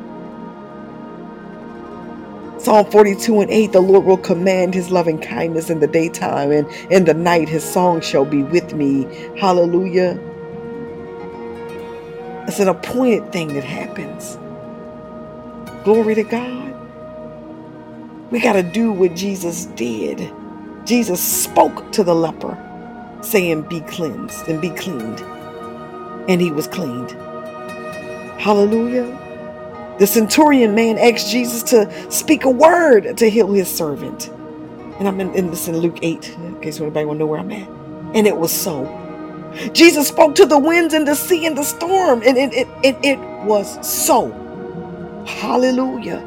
[2.60, 6.68] Psalm 42 and 8 The Lord will command his loving kindness in the daytime, and
[6.92, 9.04] in the night his song shall be with me.
[9.40, 10.20] Hallelujah.
[12.48, 14.38] It's an appointed thing that happens.
[15.90, 16.72] Glory to God.
[18.30, 20.32] We got to do what Jesus did.
[20.86, 22.56] Jesus spoke to the leper,
[23.24, 25.20] saying, Be cleansed and be cleaned.
[26.30, 27.10] And he was cleaned.
[28.40, 29.96] Hallelujah.
[29.98, 34.28] The centurion man asked Jesus to speak a word to heal his servant.
[35.00, 37.40] And I'm in, in this in Luke 8, in case anybody want to know where
[37.40, 37.68] I'm at.
[38.14, 38.86] And it was so.
[39.74, 42.98] Jesus spoke to the winds and the sea and the storm, and it, it, it,
[43.04, 44.46] it was so.
[45.38, 46.26] Hallelujah.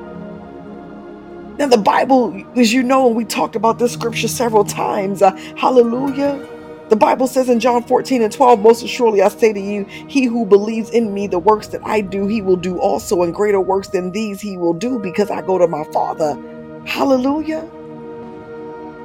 [1.58, 5.22] Now, the Bible, as you know, we talked about this scripture several times.
[5.22, 6.48] Uh, hallelujah.
[6.88, 10.24] The Bible says in John 14 and 12, most assuredly I say to you, he
[10.24, 13.60] who believes in me, the works that I do, he will do also, and greater
[13.60, 16.38] works than these he will do because I go to my Father.
[16.86, 17.68] Hallelujah.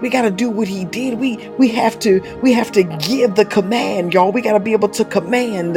[0.02, 1.20] We got to do what he did.
[1.20, 4.32] We we have to we have to give the command, y'all.
[4.32, 5.76] We got to be able to command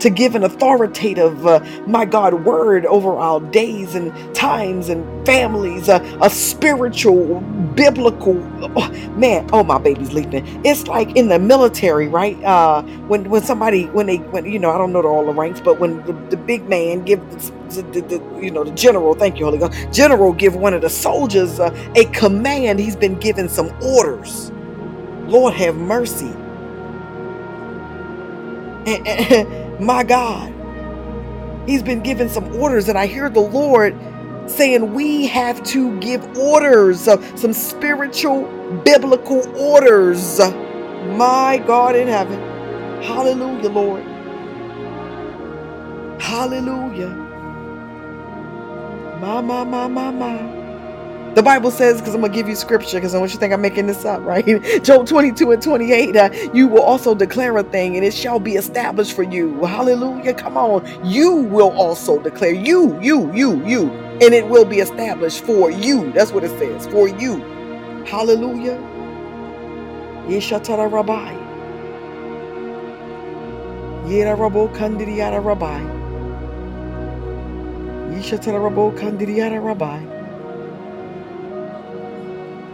[0.00, 5.88] to give an authoritative, uh, my God, word over our days and times and families,
[5.88, 7.40] uh, a spiritual,
[7.74, 8.36] biblical,
[8.76, 9.48] oh, man.
[9.52, 10.44] Oh, my baby's leaping.
[10.64, 12.42] It's like in the military, right?
[12.44, 15.60] Uh, when when somebody when they when you know I don't know all the ranks,
[15.60, 19.38] but when the, the big man gives the, the, the, you know the general, thank
[19.38, 22.78] you, Holy Ghost, general give one of the soldiers uh, a command.
[22.80, 24.52] He's been given some orders.
[25.26, 26.32] Lord have mercy.
[28.86, 30.52] And, and, my God.
[31.66, 33.96] He's been given some orders, and I hear the Lord
[34.46, 38.44] saying we have to give orders, uh, some spiritual,
[38.84, 40.40] biblical orders.
[40.40, 42.40] My God in heaven.
[43.02, 44.04] Hallelujah, Lord.
[46.20, 47.40] Hallelujah.
[49.20, 50.55] My, my, my, my, my.
[51.36, 53.40] The Bible says, because I'm going to give you scripture, because I want you to
[53.40, 54.42] think I'm making this up, right?
[54.82, 58.52] Job 22 and 28, uh, you will also declare a thing and it shall be
[58.52, 59.62] established for you.
[59.62, 60.32] Hallelujah.
[60.32, 60.82] Come on.
[61.04, 66.10] You will also declare, you, you, you, you, and it will be established for you.
[66.12, 67.36] That's what it says, for you.
[68.06, 68.78] Hallelujah.
[70.28, 71.34] Yeshatara Rabbi.
[74.08, 74.38] Yera
[75.44, 75.80] Rabbi.
[78.16, 80.15] Yeshatara Rabbi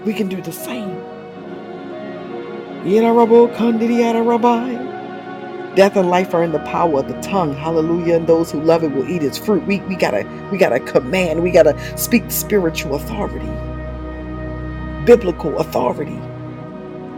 [0.05, 0.97] we can do the same.
[5.75, 7.55] Death and life are in the power of the tongue.
[7.55, 8.17] Hallelujah.
[8.17, 9.65] And those who love it will eat its fruit.
[9.67, 11.43] We, we gotta we gotta command.
[11.43, 13.47] We gotta speak spiritual authority.
[15.07, 16.21] Biblical authority.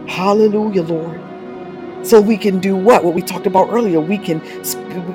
[0.07, 1.19] Hallelujah, Lord.
[2.05, 3.03] So we can do what?
[3.03, 3.99] What we talked about earlier.
[3.99, 4.39] We can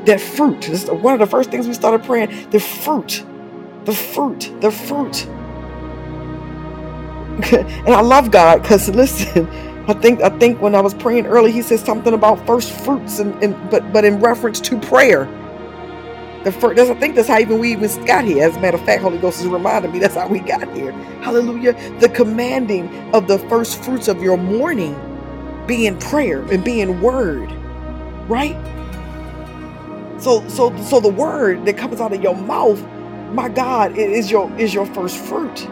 [0.04, 0.62] that fruit.
[0.62, 2.50] This is one of the first things we started praying.
[2.50, 3.24] The fruit.
[3.84, 4.52] The fruit.
[4.60, 5.28] The fruit
[7.52, 9.48] and I love God because listen,
[9.88, 13.20] I think I think when I was praying early, He said something about first fruits,
[13.20, 15.28] and, and but but in reference to prayer.
[16.44, 18.44] The first, I think that's how even we even got here.
[18.48, 20.92] As a matter of fact, Holy Ghost is reminding me that's how we got here.
[21.22, 21.74] Hallelujah!
[22.00, 24.96] The commanding of the first fruits of your morning
[25.66, 27.52] being prayer and being word,
[28.28, 28.56] right?
[30.18, 32.82] So so so the word that comes out of your mouth,
[33.32, 35.68] my God, is your is your first fruit.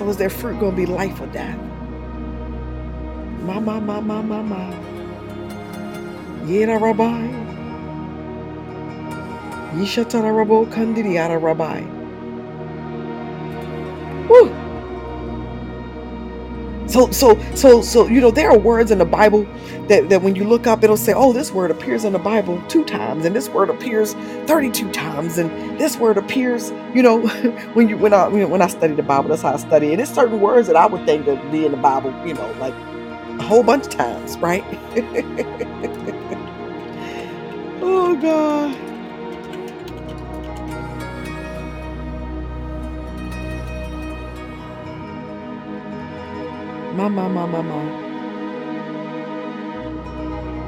[0.00, 1.58] So is their fruit going to be life or death?
[3.42, 4.74] My, my, my, my, my, my.
[6.46, 7.28] Yera Rabbi.
[9.76, 11.82] Yishatara Rabo Kandiriara Rabbi.
[14.26, 14.59] Woo!
[16.90, 19.44] So, so, so, so, you know, there are words in the Bible
[19.88, 22.60] that, that when you look up, it'll say, oh, this word appears in the Bible
[22.68, 24.14] two times, and this word appears
[24.46, 27.26] 32 times, and this word appears, you know,
[27.74, 30.00] when you when I when I study the Bible, that's how I study it.
[30.00, 32.74] It's certain words that I would think that be in the Bible, you know, like
[32.74, 34.64] a whole bunch of times, right?
[37.82, 38.89] oh God.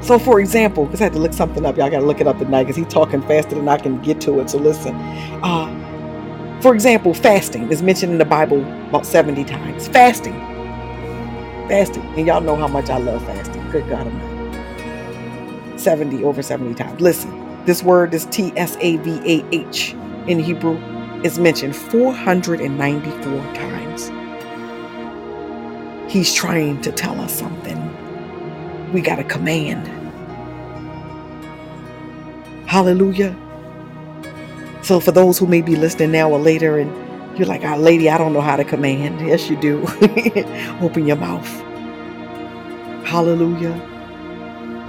[0.01, 2.27] So, for example, because I had to look something up, y'all got to look it
[2.27, 4.49] up tonight because he's talking faster than I can get to it.
[4.49, 4.95] So, listen.
[5.43, 9.87] Uh, for example, fasting is mentioned in the Bible about 70 times.
[9.89, 10.33] Fasting.
[11.67, 12.03] Fasting.
[12.17, 13.69] And y'all know how much I love fasting.
[13.69, 15.77] Good God Almighty.
[15.77, 17.01] 70, over 70 times.
[17.01, 19.93] Listen, this word, this T S A V A H
[20.27, 20.77] in Hebrew,
[21.23, 24.09] is mentioned 494 times.
[26.13, 27.73] He's trying to tell us something.
[28.93, 29.87] We got a command.
[32.67, 33.35] Hallelujah.
[34.83, 38.11] So, for those who may be listening now or later, and you're like, ah, lady,
[38.11, 39.21] I don't know how to command.
[39.27, 39.81] Yes, you do.
[40.81, 41.47] Open your mouth.
[43.07, 43.73] Hallelujah.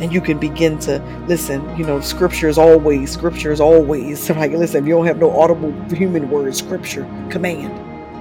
[0.02, 1.74] And you can begin to listen.
[1.78, 4.28] You know, scripture is always, scripture is always.
[4.36, 7.72] Like, listen, if you don't have no audible human word, scripture, command.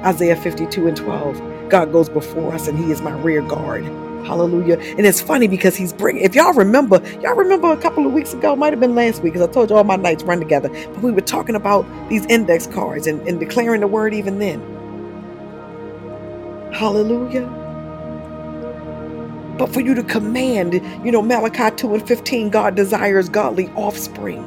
[0.05, 1.52] Isaiah 52 and 12.
[1.73, 3.83] God goes before us and He is my rear guard.
[4.27, 4.77] Hallelujah.
[4.79, 8.31] And it's funny because he's bringing, if y'all remember, y'all remember a couple of weeks
[8.31, 10.69] ago, might have been last week, because I told you all my nights run together,
[10.69, 14.61] but we were talking about these index cards and, and declaring the word even then.
[16.71, 17.47] Hallelujah.
[19.57, 24.43] But for you to command, you know, Malachi 2 and 15, God desires godly offspring.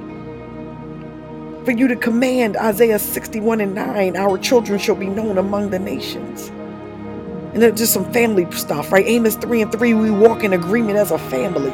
[1.64, 5.80] For you to command Isaiah 61 and 9, our children shall be known among the
[5.80, 6.52] nations
[7.56, 9.06] and then just some family stuff, right?
[9.06, 11.72] Amos 3 and 3, we walk in agreement as a family.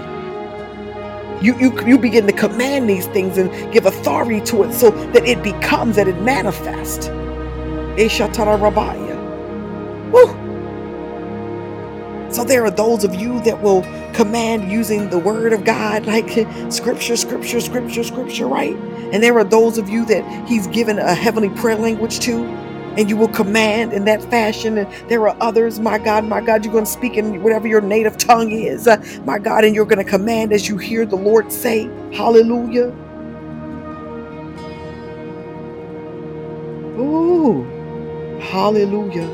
[1.44, 5.26] You, you, you begin to command these things and give authority to it so that
[5.26, 7.08] it becomes, that it manifests.
[7.98, 9.18] Eshatara Rabaya.
[10.12, 10.52] Woo!
[12.32, 13.82] So there are those of you that will
[14.14, 16.28] command using the word of God, like
[16.72, 18.76] scripture, scripture, scripture, scripture, right?
[19.12, 22.44] And there are those of you that he's given a heavenly prayer language to,
[22.98, 24.78] and you will command in that fashion.
[24.78, 27.80] And there are others, my God, my God, you're going to speak in whatever your
[27.82, 31.16] native tongue is, uh, my God, and you're going to command as you hear the
[31.16, 32.94] Lord say, Hallelujah.
[36.84, 37.64] Ooh,
[38.40, 39.28] Hallelujah.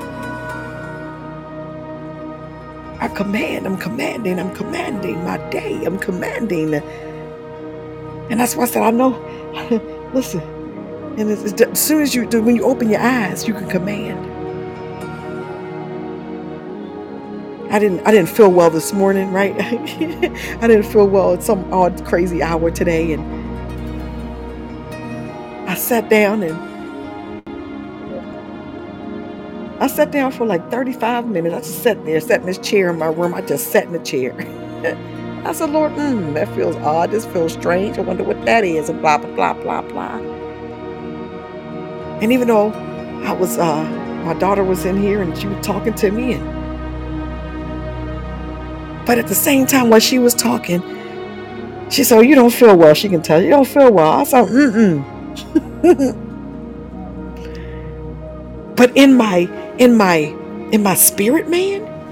[3.01, 6.75] I command, I'm commanding, I'm commanding my day, I'm commanding
[8.31, 9.11] and that's why I said, I know.
[10.15, 10.41] Listen,
[11.19, 14.19] and it's, it's, as soon as you, when you open your eyes, you can command.
[17.71, 19.55] I didn't, I didn't feel well this morning, right?
[19.61, 23.23] I didn't feel well at some odd, crazy hour today, and
[25.69, 26.69] I sat down and
[29.81, 31.55] I sat down for like 35 minutes.
[31.55, 33.35] I just sat there, sat in this chair in my room.
[33.35, 34.35] I just sat in the chair.
[35.45, 37.11] I said, Lord, mm, that feels odd.
[37.11, 37.99] This feels strange.
[37.99, 40.19] I wonder what that is, and blah, blah, blah, blah, blah.
[42.21, 42.73] And even though
[43.25, 43.85] I was, uh,
[44.25, 46.65] my daughter was in here and she was talking to me, and
[49.07, 50.83] but at the same time, while she was talking,
[51.91, 52.95] she said, oh, You don't feel well.
[52.95, 54.13] She can tell you don't feel well.
[54.13, 55.05] I said, Mm
[55.85, 56.27] mm.
[58.77, 59.49] but in my,
[59.79, 60.19] in my,
[60.73, 62.05] in my spirit, man,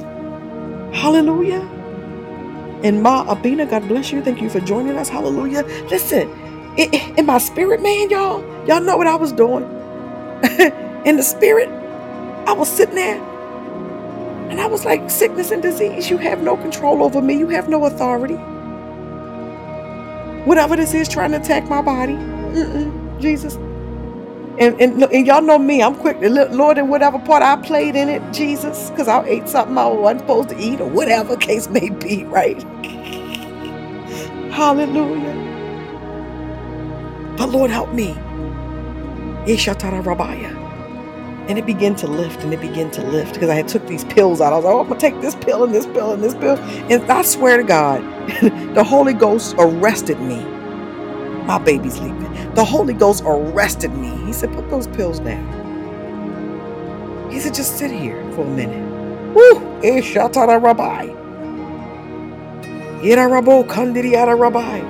[0.93, 1.69] hallelujah.
[2.87, 4.23] And Ma Abina, God bless you.
[4.23, 5.09] Thank you for joining us.
[5.09, 5.65] Hallelujah.
[5.91, 6.31] Listen,
[6.77, 9.65] in, my spirit, man, y'all, y'all know what I was doing.
[11.05, 11.69] in the spirit,
[12.47, 13.21] I was sitting there
[14.51, 17.37] and I was like, sickness and disease, you have no control over me.
[17.37, 18.37] You have no authority.
[20.45, 22.15] Whatever this is trying to attack my body,
[23.21, 23.57] Jesus,
[24.61, 27.97] and, and, and y'all know me, I'm quick to Lord, in whatever part I played
[27.97, 31.69] in it, Jesus, because I ate something I wasn't supposed to eat or whatever case
[31.69, 32.63] may be, right?
[34.51, 35.61] Hallelujah.
[37.37, 38.17] But Lord, help me.
[41.49, 44.05] And it began to lift and it began to lift because I had took these
[44.05, 44.53] pills out.
[44.53, 46.57] I was like, oh, I'm to take this pill and this pill and this pill.
[46.91, 48.03] And I swear to God,
[48.75, 50.45] the Holy Ghost arrested me
[51.47, 52.55] my baby's sleeping.
[52.55, 54.11] The Holy Ghost arrested me.
[54.27, 55.67] He said, Put those pills down.
[57.31, 58.83] He said, Just sit here for a minute.
[59.35, 59.61] Woo!
[59.83, 61.07] Eshatara Rabbi.
[63.03, 64.81] Ira Rabo Kandiriara Rabbi.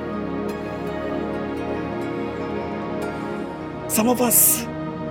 [3.88, 4.64] Some of us,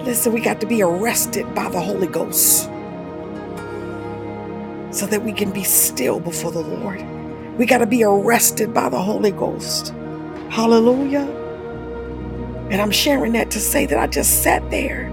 [0.03, 2.69] listen, we got to be arrested by the Holy Ghost
[4.91, 7.03] so that we can be still before the Lord.
[7.57, 9.93] We got to be arrested by the Holy Ghost.
[10.49, 11.27] Hallelujah.
[12.71, 15.11] And I'm sharing that to say that I just sat there.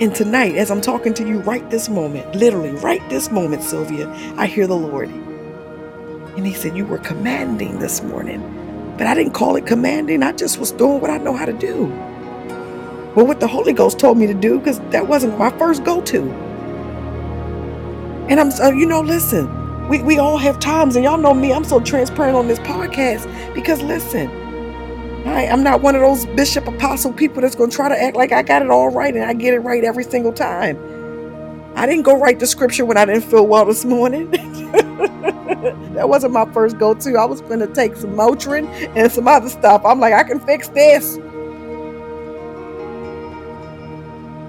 [0.00, 4.08] And tonight, as I'm talking to you right this moment, literally right this moment, Sylvia,
[4.36, 5.08] I hear the Lord.
[5.10, 8.42] And He said, You were commanding this morning.
[8.98, 11.52] But I didn't call it commanding, I just was doing what I know how to
[11.52, 11.86] do.
[13.14, 16.00] Well, what the Holy Ghost told me to do, because that wasn't my first go
[16.02, 16.30] to.
[18.28, 19.46] And I'm, so, you know, listen,
[19.92, 23.28] we, we all have times, and y'all know me, I'm so transparent on this podcast
[23.54, 24.30] because listen,
[25.26, 28.16] I, I'm not one of those bishop apostle people that's going to try to act
[28.16, 30.78] like I got it all right and I get it right every single time.
[31.76, 34.30] I didn't go write the scripture when I didn't feel well this morning.
[35.92, 37.16] that wasn't my first go to.
[37.18, 38.66] I was going to take some Motrin
[38.96, 39.82] and some other stuff.
[39.84, 41.18] I'm like, I can fix this.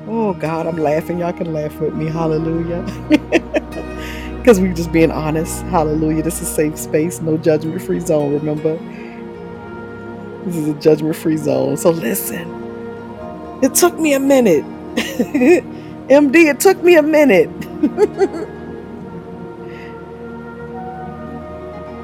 [0.07, 1.19] Oh God, I'm laughing.
[1.19, 2.05] Y'all can laugh with me.
[2.05, 3.59] Hallelujah.
[4.43, 5.63] because we're just being honest.
[5.67, 6.21] Hallelujah.
[6.21, 8.77] This is safe space, no judgment free zone, remember?
[10.43, 11.77] This is a judgment free zone.
[11.77, 12.73] So listen,
[13.63, 14.65] it took me a minute.
[16.09, 17.47] MD, it took me a minute.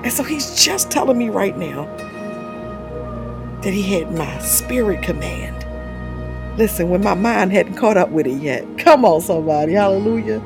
[0.05, 1.93] and so he's just telling me right now
[3.63, 5.57] that he had my spirit command.
[6.57, 8.65] Listen, when my mind hadn't caught up with it yet.
[8.77, 9.73] Come on, somebody.
[9.73, 10.41] Hallelujah.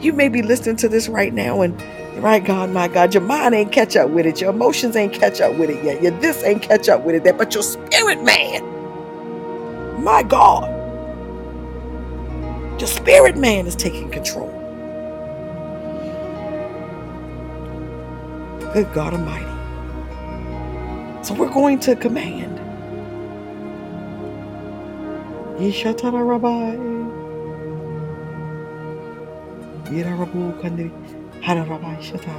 [0.00, 1.80] You may be listening to this right now and
[2.22, 4.40] right God, my God, your mind ain't catch up with it.
[4.40, 6.02] Your emotions ain't catch up with it yet.
[6.02, 8.82] Your this ain't catch up with it that, but your spirit man,
[10.02, 10.92] my God,
[12.80, 14.50] your spirit man is taking control.
[18.74, 19.46] Good God Almighty.
[21.24, 22.60] So we're going to command.
[25.58, 27.19] Yeshatara Rabbi.
[29.90, 30.90] Yirabu Kandiri
[31.42, 32.34] Hararabai Shata.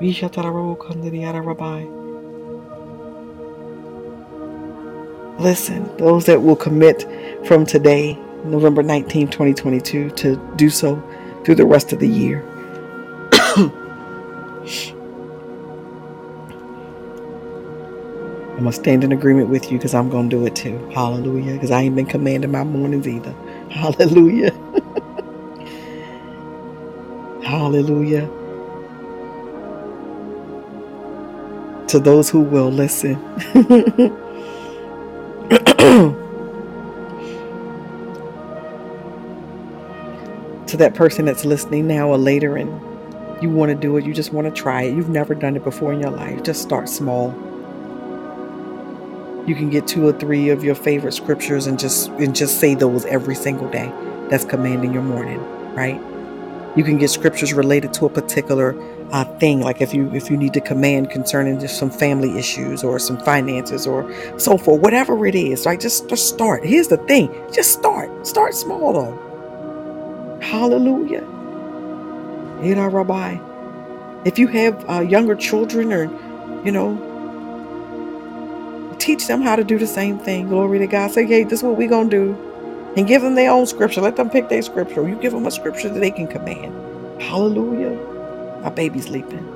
[0.00, 1.98] Vishatarabu Kandiri.
[5.40, 7.06] Listen, those that will commit
[7.46, 11.02] from today, November 19, 2022, to do so
[11.44, 12.44] through the rest of the year.
[18.60, 20.76] I'm going to stand in agreement with you because I'm going to do it too.
[20.92, 21.54] Hallelujah.
[21.54, 23.34] Because I ain't been commanding my mornings either.
[23.70, 24.52] Hallelujah.
[27.42, 28.28] Hallelujah.
[31.88, 33.14] To those who will listen.
[40.66, 42.70] to that person that's listening now or later and
[43.42, 44.94] you want to do it, you just want to try it.
[44.94, 46.42] You've never done it before in your life.
[46.42, 47.30] Just start small
[49.50, 52.76] you can get two or three of your favorite scriptures and just and just say
[52.76, 53.92] those every single day
[54.30, 55.40] that's commanding your morning
[55.74, 56.00] right?
[56.76, 58.76] You can get scriptures related to a particular
[59.10, 62.84] uh, thing like if you if you need to command concerning just some family issues
[62.84, 64.08] or some finances or
[64.38, 65.80] so forth whatever it is right?
[65.80, 66.64] Just, just start.
[66.64, 68.24] Here's the thing just start.
[68.24, 70.38] Start small though.
[70.40, 71.26] Hallelujah.
[72.62, 73.38] Rabbi.
[74.24, 76.04] If you have uh, younger children or,
[76.64, 77.09] you know,
[79.00, 80.48] teach them how to do the same thing.
[80.48, 81.10] Glory to God.
[81.10, 82.92] Say, hey, this is what we're going to do.
[82.96, 84.00] And give them their own scripture.
[84.00, 85.08] Let them pick their scripture.
[85.08, 87.22] You give them a scripture that they can command.
[87.22, 87.98] Hallelujah.
[88.62, 89.46] My baby's leaping.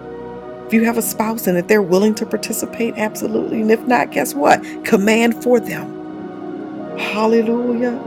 [0.66, 3.60] If you have a spouse and if they're willing to participate, absolutely.
[3.60, 4.62] And if not, guess what?
[4.84, 6.98] Command for them.
[6.98, 7.98] Hallelujah.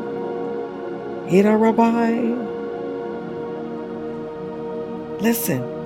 [1.28, 2.34] Hira Rabbi.
[5.22, 5.77] Listen.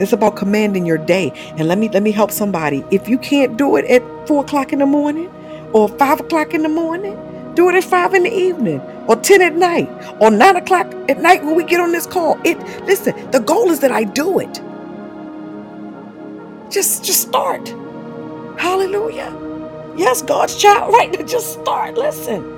[0.00, 1.32] It's about commanding your day.
[1.56, 2.84] And let me let me help somebody.
[2.90, 5.28] If you can't do it at four o'clock in the morning
[5.72, 7.16] or five o'clock in the morning,
[7.54, 9.88] do it at five in the evening or ten at night
[10.20, 12.38] or nine o'clock at night when we get on this call.
[12.44, 14.60] It listen, the goal is that I do it.
[16.70, 17.68] Just just start.
[18.58, 19.34] Hallelujah.
[19.96, 21.26] Yes, God's child, right?
[21.26, 21.96] Just start.
[21.96, 22.55] Listen.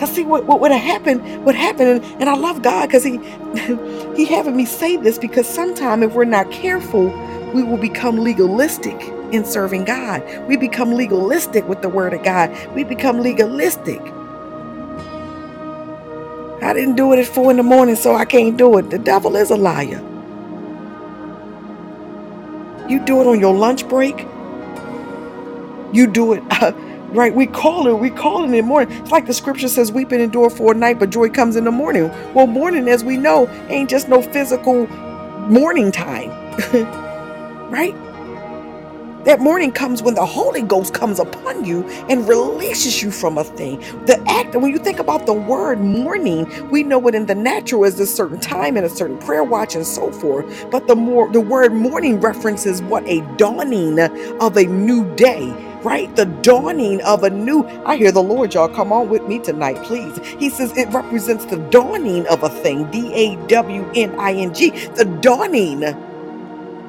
[0.00, 3.04] Cause see what what would have happened, what happened, and, and I love God because
[3.04, 3.18] He
[4.16, 7.08] He having me say this because sometimes if we're not careful,
[7.54, 8.98] we will become legalistic
[9.32, 10.22] in serving God.
[10.48, 12.50] We become legalistic with the word of God.
[12.74, 14.00] We become legalistic.
[16.62, 18.90] I didn't do it at four in the morning, so I can't do it.
[18.90, 20.02] The devil is a liar.
[22.88, 24.26] You do it on your lunch break.
[25.92, 26.72] You do it uh,
[27.10, 27.34] Right?
[27.34, 28.96] We call it, we call it in the morning.
[28.98, 31.72] It's like the scripture says, weeping endure for a night, but joy comes in the
[31.72, 32.08] morning.
[32.34, 34.86] Well, morning, as we know, ain't just no physical
[35.48, 36.30] morning time.
[37.70, 37.94] right?
[39.24, 43.44] That morning comes when the Holy Ghost comes upon you and releases you from a
[43.44, 43.80] thing.
[44.06, 47.84] The act, when you think about the word morning, we know it in the natural
[47.84, 50.66] as a certain time and a certain prayer watch and so forth.
[50.70, 56.14] But the more the word morning references what a dawning of a new day right?
[56.16, 57.64] The dawning of a new.
[57.86, 58.68] I hear the Lord, y'all.
[58.68, 60.16] Come on with me tonight, please.
[60.38, 62.90] He says it represents the dawning of a thing.
[62.90, 64.70] D A W N I N G.
[64.70, 65.82] The dawning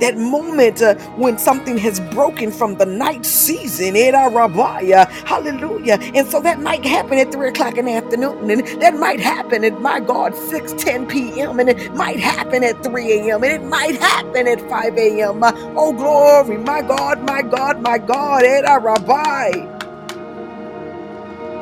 [0.01, 5.99] that moment uh, when something has broken from the night season, Rabbiah, hallelujah.
[6.15, 9.63] And so that might happen at 3 o'clock in the afternoon, and that might happen
[9.65, 13.63] at, my God, 6, 10 p.m., and it might happen at 3 a.m., and it
[13.63, 15.43] might happen at 5 a.m.
[15.43, 19.51] Uh, oh, glory, my God, my God, my God, Eda Rabbi.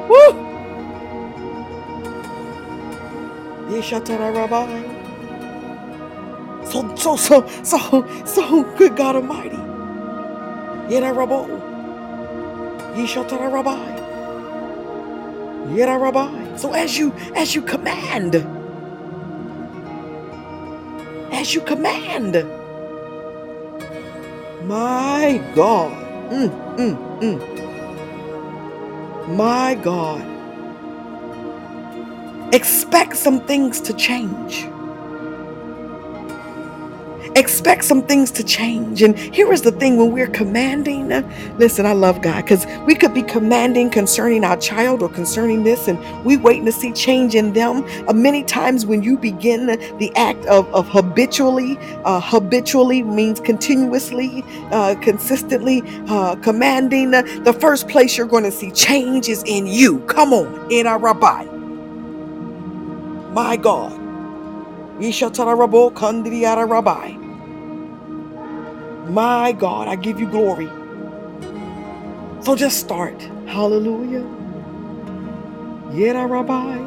[0.09, 0.59] Woo!
[3.69, 4.98] Yeshatara Rabbi.
[6.69, 9.57] So, so, so, so, so, good God Almighty.
[10.89, 11.47] Yera Rabo.
[12.95, 14.19] Yishatara Rabbi.
[15.73, 16.57] Yera Rabbi.
[16.57, 18.35] So as you, as you command,
[21.31, 22.35] as you command,
[24.67, 25.91] my God.
[26.31, 27.59] Mm, mm, mm.
[29.35, 30.25] My God.
[32.53, 34.68] Expect some things to change
[37.35, 39.03] expect some things to change.
[39.03, 41.09] And here is the thing when we're commanding,
[41.57, 45.87] listen, I love God because we could be commanding concerning our child or concerning this,
[45.87, 47.85] and we waiting to see change in them.
[48.07, 54.43] Uh, many times when you begin the act of, of habitually, uh, habitually means continuously,
[54.71, 59.99] uh, consistently uh, commanding, the first place you're going to see change is in you.
[60.01, 61.45] Come on, in our rabbi.
[63.33, 63.99] My God.
[66.67, 67.18] Rabbi.
[69.09, 70.69] My God, I give you glory.
[72.41, 73.21] So just start.
[73.47, 74.25] Hallelujah.
[75.89, 76.77] Yera Rabbi.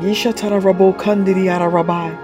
[0.00, 2.16] Yishatara Rabo Kandiriara Rabbi.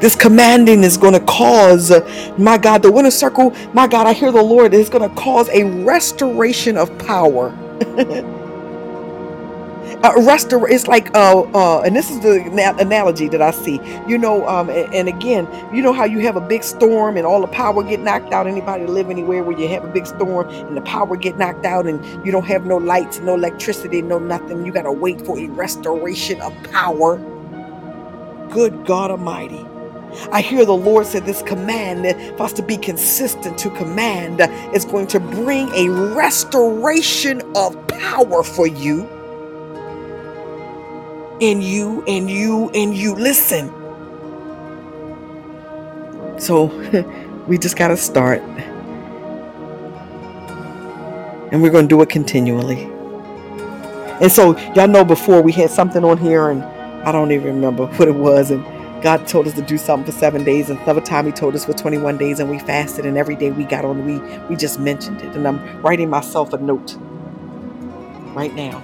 [0.00, 1.92] This commanding is going to cause,
[2.38, 5.48] my God, the winner circle, my God, I hear the Lord is going to cause
[5.50, 7.56] a restoration of power.
[10.02, 12.44] uh, restore it's like uh uh and this is the
[12.78, 13.80] analogy that i see.
[14.08, 17.26] You know um and, and, again you know how you have a big storm and
[17.26, 18.46] all the power get knocked out?
[18.46, 21.86] Anybody live anywhere where you have a big storm and the power get knocked out
[21.86, 24.64] and you don't have no lights no electricity no nothing?
[24.66, 27.18] You gotta wait for a restoration of power.
[28.50, 29.64] Good god almighty.
[30.32, 32.06] I hear the Lord say this command
[32.36, 34.40] for us to be consistent to command
[34.74, 39.08] is going to bring a restoration of power for you
[41.40, 43.14] and you and you and you.
[43.14, 43.72] Listen.
[46.38, 46.66] So
[47.48, 48.40] we just got to start.
[51.52, 52.90] And we're going to do it continually.
[54.20, 57.86] And so, y'all know before we had something on here, and I don't even remember
[57.96, 58.50] what it was.
[58.50, 58.64] And
[59.02, 60.70] God told us to do something for seven days.
[60.70, 63.06] And another time He told us for 21 days, and we fasted.
[63.06, 65.34] And every day we got on, we we just mentioned it.
[65.36, 66.96] And I'm writing myself a note
[68.34, 68.82] right now.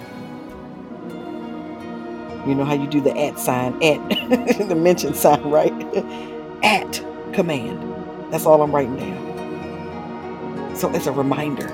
[2.46, 3.98] You know how you do the at sign, at
[4.68, 5.72] the mention sign, right?
[6.62, 8.32] at command.
[8.32, 10.76] That's all I'm writing down.
[10.76, 11.68] So it's a reminder.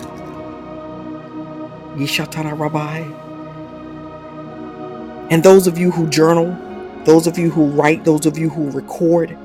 [1.97, 3.01] Yishatara Rabbi.
[5.31, 6.57] And those of you who journal,
[7.05, 9.37] those of you who write, those of you who record,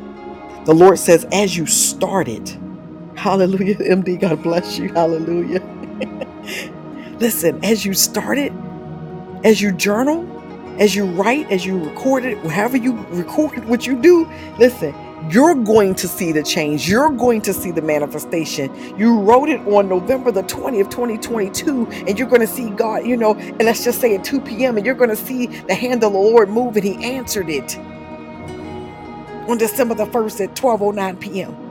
[0.66, 2.48] the Lord says, as you started,
[3.16, 5.62] hallelujah, MD, God bless you, hallelujah.
[7.20, 8.54] Listen, as you started,
[9.44, 10.28] as you journal,
[10.80, 14.96] as you write, as you record it, however you record it, what you do, listen,
[15.30, 16.90] you're going to see the change.
[16.90, 18.74] You're going to see the manifestation.
[18.98, 23.16] You wrote it on November the 20th, 2022, and you're going to see God, you
[23.18, 26.04] know, and let's just say at 2 p.m., and you're going to see the hand
[26.04, 27.78] of the Lord move, and He answered it
[29.48, 31.71] on December the 1st at 12:09 p.m.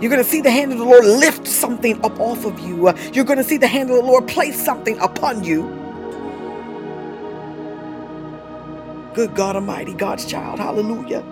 [0.00, 2.92] You're going to see the hand of the Lord lift something up off of you.
[3.12, 5.88] You're going to see the hand of the Lord place something upon you.
[9.14, 10.60] Good God Almighty, God's child.
[10.60, 11.24] Hallelujah.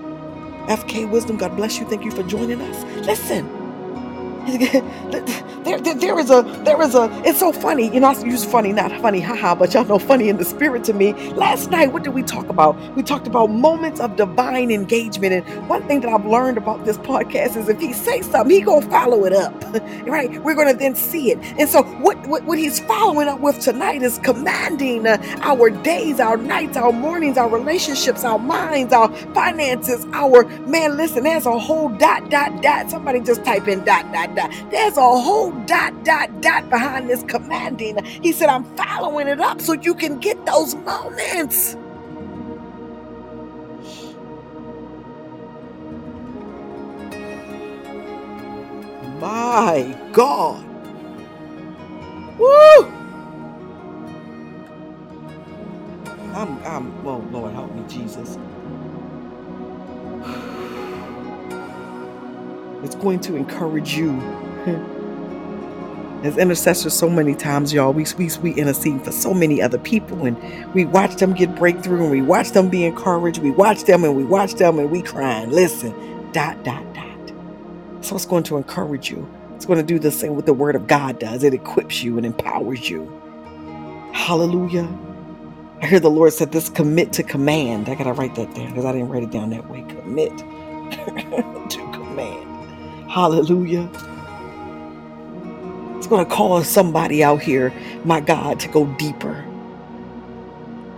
[0.68, 1.86] FK Wisdom, God bless you.
[1.86, 2.84] Thank you for joining us.
[3.06, 3.46] Listen,
[5.64, 8.44] there, there, there is a, there is a, it's so funny, you know, I use
[8.44, 11.12] funny, not funny, haha, but y'all know funny in the spirit to me.
[11.32, 12.76] Last night, what did we talk about?
[12.96, 15.32] We talked about moments of divine engagement.
[15.32, 18.62] And one thing that I've learned about this podcast is if he says something, he
[18.62, 19.54] gonna follow it up,
[20.06, 20.42] right?
[20.42, 21.38] We're gonna then see it.
[21.58, 26.18] And so what, what, what he's following up with tonight is commanding uh, our days,
[26.18, 31.58] our nights, our mornings, our relationships, our minds, our finances, our, man, listen, there's a
[31.58, 32.90] whole dot, dot, dot.
[32.90, 34.31] Somebody just type in dot, dot,
[34.70, 38.04] There's a whole dot, dot, dot behind this commanding.
[38.04, 41.76] He said, I'm following it up so you can get those moments.
[49.20, 50.64] My God.
[52.38, 52.92] Woo!
[56.34, 58.38] I'm, I'm, oh Lord, help me, Jesus.
[62.82, 64.12] It's going to encourage you.
[66.24, 70.24] As intercessors, so many times, y'all, we, we, we intercede for so many other people
[70.24, 70.36] and
[70.72, 73.38] we watch them get breakthrough and we watch them be encouraged.
[73.38, 75.50] We watch them and we watch them and we crying.
[75.50, 75.92] Listen,
[76.32, 77.32] dot, dot, dot.
[78.02, 79.28] So it's going to encourage you.
[79.56, 81.44] It's going to do the same what the word of God does.
[81.44, 83.10] It equips you and empowers you.
[84.12, 84.88] Hallelujah.
[85.80, 87.88] I hear the Lord said this commit to command.
[87.88, 89.82] I got to write that down because I didn't write it down that way.
[89.88, 90.38] Commit
[91.70, 92.51] to command.
[93.12, 93.90] Hallelujah.
[95.98, 97.70] It's going to cause somebody out here,
[98.06, 99.44] my God, to go deeper.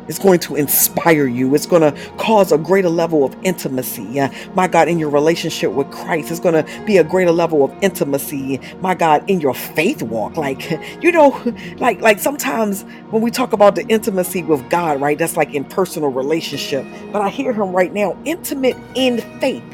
[0.06, 1.56] It's going to inspire you.
[1.56, 4.20] It's going to cause a greater level of intimacy.
[4.20, 7.64] Uh, my God, in your relationship with Christ, it's going to be a greater level
[7.64, 8.60] of intimacy.
[8.80, 10.36] My God, in your faith walk.
[10.36, 10.70] Like,
[11.02, 11.30] you know,
[11.78, 15.18] like, like sometimes when we talk about the intimacy with God, right?
[15.18, 16.86] That's like in personal relationship.
[17.10, 19.64] But I hear him right now, intimate in faith.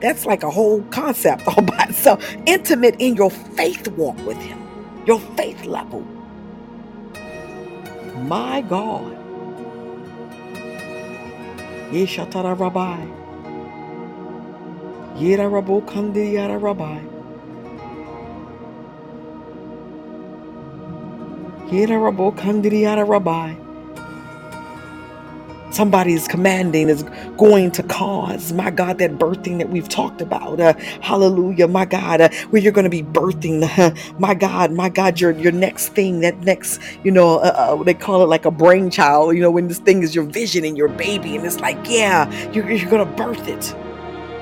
[0.00, 2.24] That's like a whole concept all by itself.
[2.46, 4.58] Intimate in your faith walk with Him,
[5.06, 6.06] your faith level.
[8.24, 9.16] My God.
[11.92, 13.06] Yeshatara Rabbi.
[15.16, 17.00] Yera Rabo Kandi Yara Rabbi.
[21.68, 23.65] Yera Rabo Kandi Yara Rabbi
[25.70, 27.04] somebody is commanding is
[27.36, 30.60] going to cause, my God, that birthing that we've talked about.
[30.60, 34.88] Uh, hallelujah, my God, uh, where you're going to be birthing, uh, my God, my
[34.88, 38.44] God, your your next thing, that next, you know, uh, uh, they call it like
[38.44, 41.60] a brainchild, you know, when this thing is your vision and your baby, and it's
[41.60, 43.74] like, yeah, you're, you're going to birth it.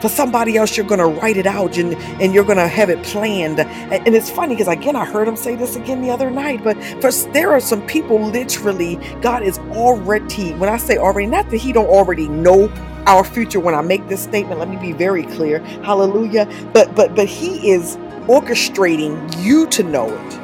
[0.05, 2.90] For somebody else, you're going to write it out and, and you're going to have
[2.90, 3.59] it planned.
[3.59, 6.62] And, and it's funny because, again, I heard him say this again the other night,
[6.62, 11.48] but for, there are some people literally, God is already, when I say already, not
[11.48, 12.68] that He don't already know
[13.06, 15.60] our future when I make this statement, let me be very clear.
[15.82, 16.44] Hallelujah.
[16.74, 20.35] But but but he is orchestrating you to know it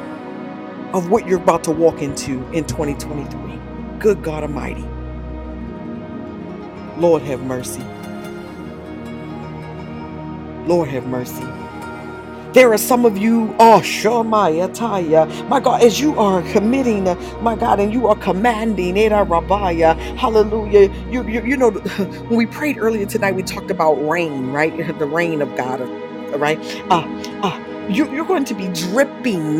[0.95, 3.59] of what you're about to walk into in 2023.
[3.99, 4.87] Good God Almighty.
[6.99, 7.83] Lord have mercy.
[10.67, 11.45] Lord have mercy.
[12.53, 17.05] There are some of you, oh Shomaya Taya, my God, as you are committing,
[17.41, 20.91] my God, and you are commanding, Eda Rabaya, hallelujah.
[21.09, 21.71] You, you, you know,
[22.27, 24.73] when we prayed earlier tonight, we talked about rain, right?
[24.99, 25.79] The rain of God,
[26.39, 26.59] right?
[26.91, 27.07] Uh,
[27.43, 29.59] uh, you, you're going to be dripping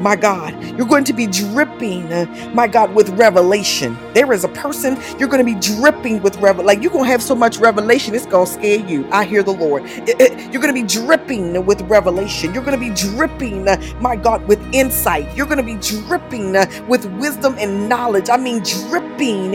[0.00, 0.52] my God.
[0.76, 3.96] You're going to be dripping, uh, my God, with revelation.
[4.14, 6.66] There is a person you're going to be dripping with revelation.
[6.66, 9.08] Like you're going to have so much revelation, it's going to scare you.
[9.10, 9.84] I hear the Lord.
[10.06, 12.54] You're going to be dripping with revelation.
[12.54, 15.34] You're going to be dripping, uh, my God, with insight.
[15.36, 18.28] You're going to be dripping uh, with wisdom and knowledge.
[18.30, 19.54] I mean, dripping.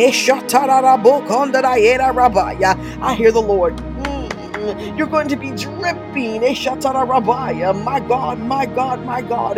[3.02, 3.80] I hear the Lord.
[4.98, 6.42] You're going to be dripping.
[6.42, 9.58] My God, my God, my God.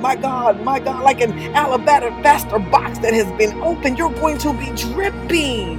[0.00, 1.02] My God, my God.
[1.02, 3.98] Like an alabaster box that has been opened.
[3.98, 5.78] You're going to be dripping.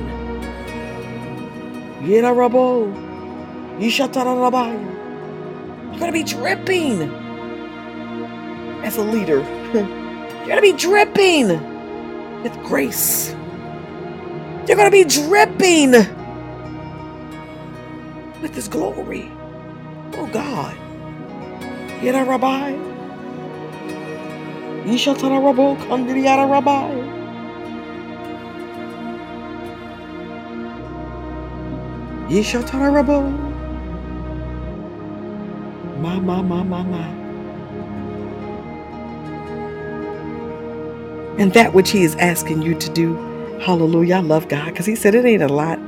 [5.91, 7.01] You're going to be dripping
[8.83, 9.39] as a leader.
[9.73, 11.47] You're going to be dripping
[12.43, 13.35] with grace.
[14.67, 15.91] You're going to be dripping
[18.43, 19.31] with his glory.
[20.15, 20.75] Oh God.
[22.03, 22.73] Yada Rabbi.
[24.83, 27.23] Yishatara Rabo Kandriyara Rabbi.
[32.29, 33.19] Yishatara Rabo.
[36.01, 37.05] Ma ma ma ma ma.
[41.39, 43.15] And that which he is asking you to do.
[43.61, 44.15] Hallelujah.
[44.17, 45.79] I love God because he said it ain't a lot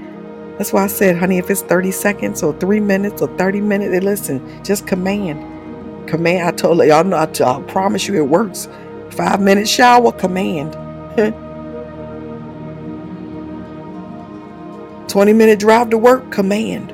[0.58, 3.94] That's why I said, honey, if it's 30 seconds or three minutes or 30 minutes,
[3.94, 6.08] eh, listen, just command.
[6.08, 6.48] Command.
[6.48, 8.70] I told y'all, I, I promise you it works.
[9.12, 10.74] Five minute shower, command.
[15.10, 16.94] 20 minute drive to work, command.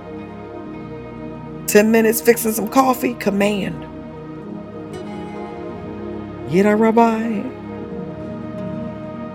[1.68, 3.76] 10 minutes fixing some coffee, command.
[6.50, 7.44] Yida Rabbi.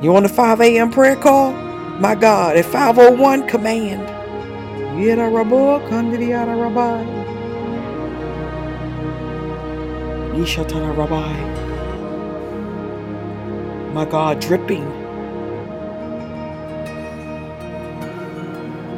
[0.02, 0.90] You on the 5 a.m.
[0.90, 1.52] prayer call?
[1.98, 4.15] My God, at 501, command.
[4.96, 7.04] Yida Rabbi, Kandidi Yada Rabbi.
[10.34, 11.34] Yishatana Rabbi.
[13.92, 14.84] My God, dripping.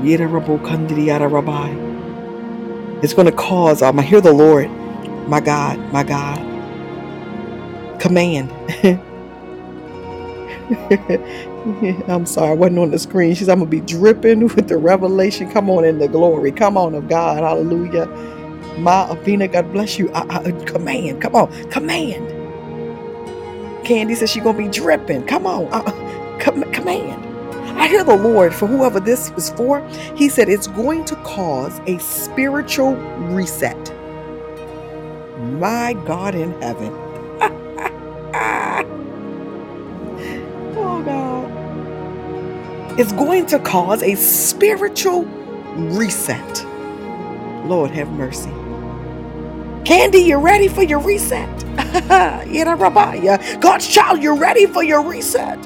[0.02, 1.74] Yida Rabbi, Kandidi Yada Rabbi.
[3.02, 4.70] It's going to cause, um, I hear the Lord,
[5.26, 6.38] my God, my God.
[8.00, 8.52] Command.
[12.08, 13.34] I'm sorry, I wasn't on the screen.
[13.34, 15.50] She's, I'm to be dripping with the revelation.
[15.50, 16.52] Come on in the glory.
[16.52, 17.38] Come on of God.
[17.42, 18.06] Hallelujah.
[18.78, 20.10] Ma Avina, God bless you.
[20.12, 21.22] I, I, command.
[21.22, 21.70] Come on.
[21.70, 22.48] Command.
[23.84, 25.26] Candy says she's to be dripping.
[25.26, 25.68] Come on.
[25.72, 27.24] Uh, com- command.
[27.78, 29.86] I hear the Lord for whoever this is for.
[30.16, 32.94] He said it's going to cause a spiritual
[33.32, 33.94] reset.
[35.38, 36.92] My God in heaven.
[42.98, 45.22] Is going to cause a spiritual
[45.76, 46.64] reset.
[47.64, 48.50] Lord have mercy.
[49.88, 51.48] Candy, you ready for your reset?
[53.60, 55.58] God's child, you ready for your reset?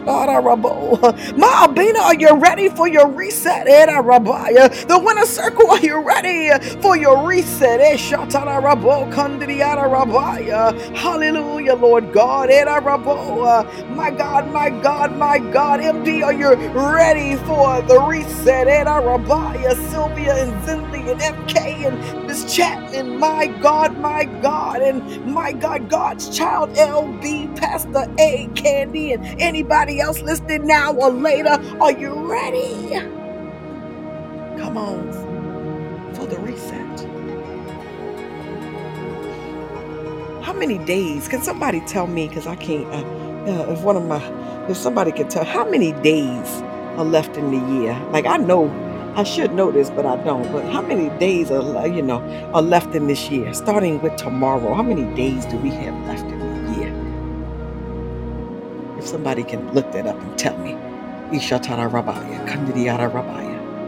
[1.38, 3.66] Ma Abina, are you ready for your reset?
[3.66, 6.50] The winner circle, are you ready
[6.82, 7.80] for your reset?
[7.80, 7.96] Eh,
[10.96, 12.50] Hallelujah, Lord God.
[12.50, 15.80] My God, my God, my God.
[15.80, 18.68] MD, are you ready for the reset?
[19.90, 23.18] Sylvia and Zinley and MK and Miss Chapman.
[23.18, 24.11] My God, my
[24.42, 30.94] God, and my God, God's child, LB, Pastor A, Candy, and anybody else listening now
[30.94, 31.58] or later.
[31.80, 32.90] Are you ready?
[34.58, 35.12] Come on
[36.14, 37.00] for the reset.
[40.42, 41.28] How many days?
[41.28, 42.28] Can somebody tell me?
[42.28, 42.86] Because I can't.
[42.86, 43.04] Uh,
[43.50, 44.22] uh, if one of my,
[44.70, 46.48] if somebody could tell, how many days
[46.98, 47.94] are left in the year?
[48.12, 48.66] Like I know
[49.16, 50.50] I should know this, but I don't.
[50.52, 52.20] But how many days are uh, you know
[52.54, 53.54] are left in this year?
[53.54, 57.16] Starting with tomorrow, how many days do we have left in the year?
[58.98, 60.72] If somebody can look that up and tell me,
[61.36, 63.80] Ishatara Rabaya, Kandidiyara Rabaya.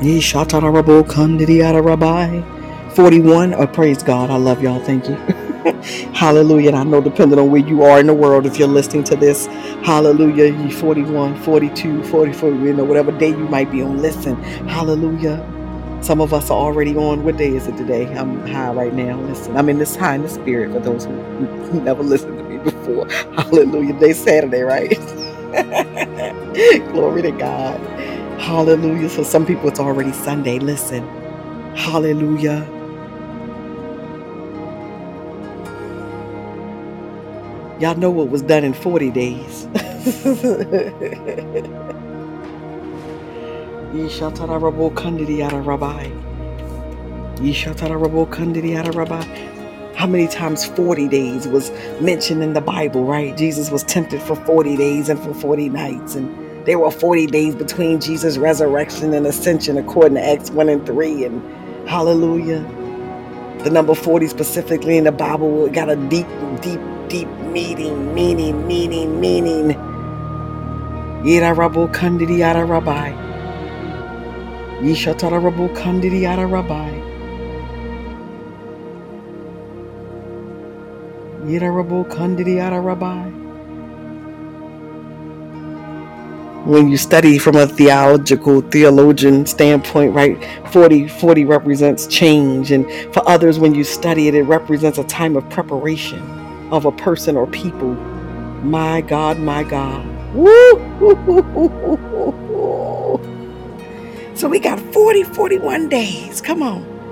[0.00, 2.44] Ishatara Rabo Kandidiyara Rabaya.
[2.94, 3.54] 41.
[3.54, 4.30] Oh, praise God.
[4.30, 4.80] I love y'all.
[4.84, 5.18] Thank you.
[6.14, 6.68] hallelujah.
[6.70, 9.16] And I know, depending on where you are in the world, if you're listening to
[9.16, 9.46] this,
[9.84, 14.36] hallelujah, you 41, 42, 44, you know, whatever day you might be on, listen,
[14.68, 15.42] hallelujah.
[16.02, 17.24] Some of us are already on.
[17.24, 18.06] What day is it today?
[18.16, 19.18] I'm high right now.
[19.22, 22.44] Listen, I'm in this high in the spirit for those who, who never listened to
[22.44, 23.08] me before.
[23.36, 23.98] Hallelujah.
[24.00, 24.90] Day Saturday, right?
[26.92, 27.80] Glory to God.
[28.40, 29.08] Hallelujah.
[29.10, 30.58] So some people it's already Sunday.
[30.60, 31.06] Listen.
[31.76, 32.68] Hallelujah.
[37.84, 39.68] Y'all know what was done in 40 days.
[49.96, 51.70] How many times 40 days was
[52.00, 53.36] mentioned in the Bible, right?
[53.36, 56.14] Jesus was tempted for 40 days and for 40 nights.
[56.14, 60.86] And there were 40 days between Jesus' resurrection and ascension, according to Acts 1 and
[60.86, 61.24] 3.
[61.26, 62.62] And hallelujah.
[63.62, 66.26] The number 40 specifically in the Bible got a deep,
[66.62, 66.80] deep
[67.14, 69.68] deep meaning, meaning, meaning, meaning.
[71.26, 73.10] Yira Rabu Kandidi Yara Rabbi.
[74.86, 76.90] Yishatara Rabu Kandidi Yara Rabbi.
[81.50, 83.30] Yira Rabu Kandidi Yara Rabbi.
[86.64, 90.42] when you study from a theological theologian standpoint right
[90.72, 95.36] 40 40 represents change and for others when you study it it represents a time
[95.36, 96.33] of preparation
[96.74, 97.94] of a person or people.
[98.64, 100.06] My God, my God.
[104.34, 106.40] So we got 40, 41 days.
[106.40, 107.06] Come on.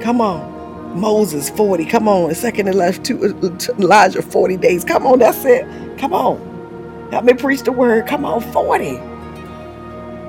[0.00, 0.98] Come on.
[1.00, 1.84] Moses 40.
[1.86, 2.34] Come on.
[2.34, 4.84] Second Elijah 40 days.
[4.84, 5.66] Come on, that's it.
[5.98, 6.60] Come on.
[7.12, 8.06] Help me preach the word.
[8.06, 8.96] Come on, 40.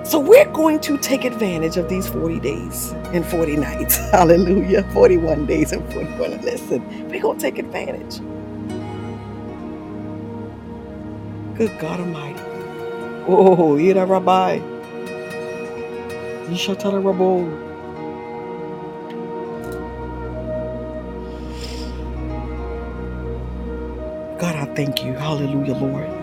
[0.10, 3.98] So we're going to take advantage of these 40 days and 40 nights.
[4.12, 4.84] Hallelujah.
[4.94, 6.42] 41 days and 41.
[6.42, 8.20] Listen, we're going to take advantage.
[11.56, 12.42] Good God Almighty.
[13.28, 14.60] Oh, Ira Rabbi.
[16.48, 17.78] Yishatara Rabbi.
[24.40, 25.14] God, I thank you.
[25.14, 26.19] Hallelujah, Lord.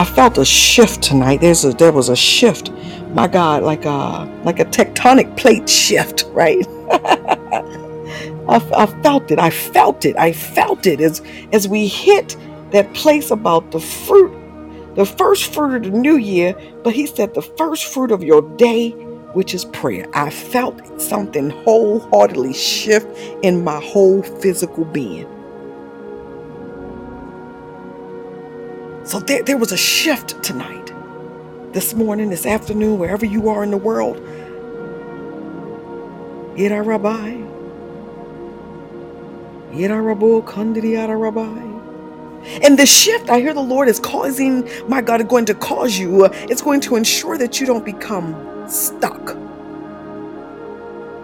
[0.00, 1.42] I felt a shift tonight.
[1.42, 2.72] There's a there was a shift.
[3.12, 6.66] My God, like a like a tectonic plate shift, right?
[8.48, 9.38] I, I felt it.
[9.38, 10.16] I felt it.
[10.16, 11.20] I felt it as
[11.52, 12.34] as we hit
[12.70, 14.32] that place about the fruit,
[14.94, 16.56] the first fruit of the new year.
[16.82, 18.92] But he said the first fruit of your day,
[19.34, 20.06] which is prayer.
[20.14, 23.06] I felt something wholeheartedly shift
[23.42, 25.26] in my whole physical being.
[29.04, 30.92] So there, there was a shift tonight,
[31.72, 34.18] this morning, this afternoon, wherever you are in the world.
[36.58, 37.36] Ira Rabbi.
[39.72, 41.70] Ira Rabu Kandiri Rabbi.
[42.62, 46.24] And the shift I hear the Lord is causing, my God, going to cause you,
[46.26, 48.34] uh, it's going to ensure that you don't become
[48.68, 49.30] stuck.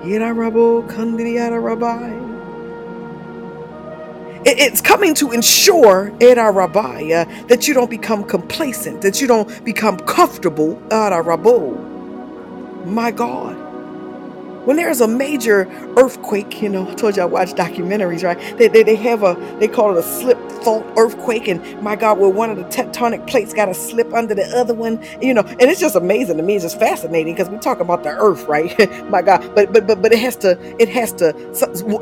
[0.04, 2.35] Ira Rabu Kandiri Rabbi.
[4.48, 9.64] It's coming to ensure, Era Rabbi, uh, that you don't become complacent, that you don't
[9.64, 12.04] become comfortable, Era Rabbo.
[12.86, 13.65] My God.
[14.66, 15.68] When there's a major
[15.98, 18.38] earthquake, you know, I told you I watch documentaries, right?
[18.58, 21.48] They, they, they have a, they call it a slip fault earthquake.
[21.48, 24.74] And my God, where one of the tectonic plates got to slip under the other
[24.74, 26.56] one, you know, and it's just amazing to me.
[26.56, 28.76] It's just fascinating because we talk about the earth, right?
[29.10, 31.34] my God, but, but, but, but it has to, it has to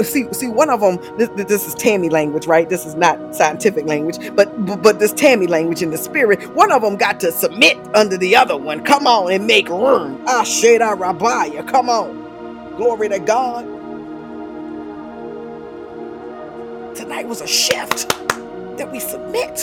[0.05, 2.69] see, see one of them, this, this is Tammy language, right?
[2.69, 6.73] This is not scientific language, but, but, but this Tammy language in the spirit, one
[6.73, 8.85] of them got to submit under the other one.
[8.85, 10.23] Come on and make room.
[10.27, 11.69] Ah, Sheda Rabbiah.
[11.69, 12.24] Come on.
[12.77, 13.67] Glory to God.
[16.97, 18.09] Tonight was a shift
[18.79, 19.57] that we submit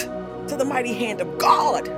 [0.49, 1.89] to the mighty hand of God.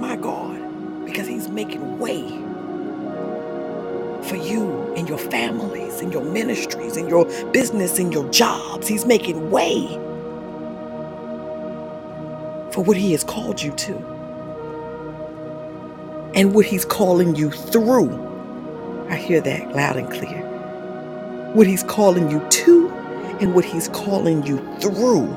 [0.00, 2.22] My God, because He's making way
[4.24, 8.88] for you and your families and your ministries and your business and your jobs.
[8.88, 9.86] He's making way
[12.72, 14.19] for what He has called you to
[16.34, 18.10] and what He's calling you through.
[19.08, 20.42] I hear that loud and clear.
[21.54, 22.90] What He's calling you to
[23.40, 25.28] and what He's calling you through.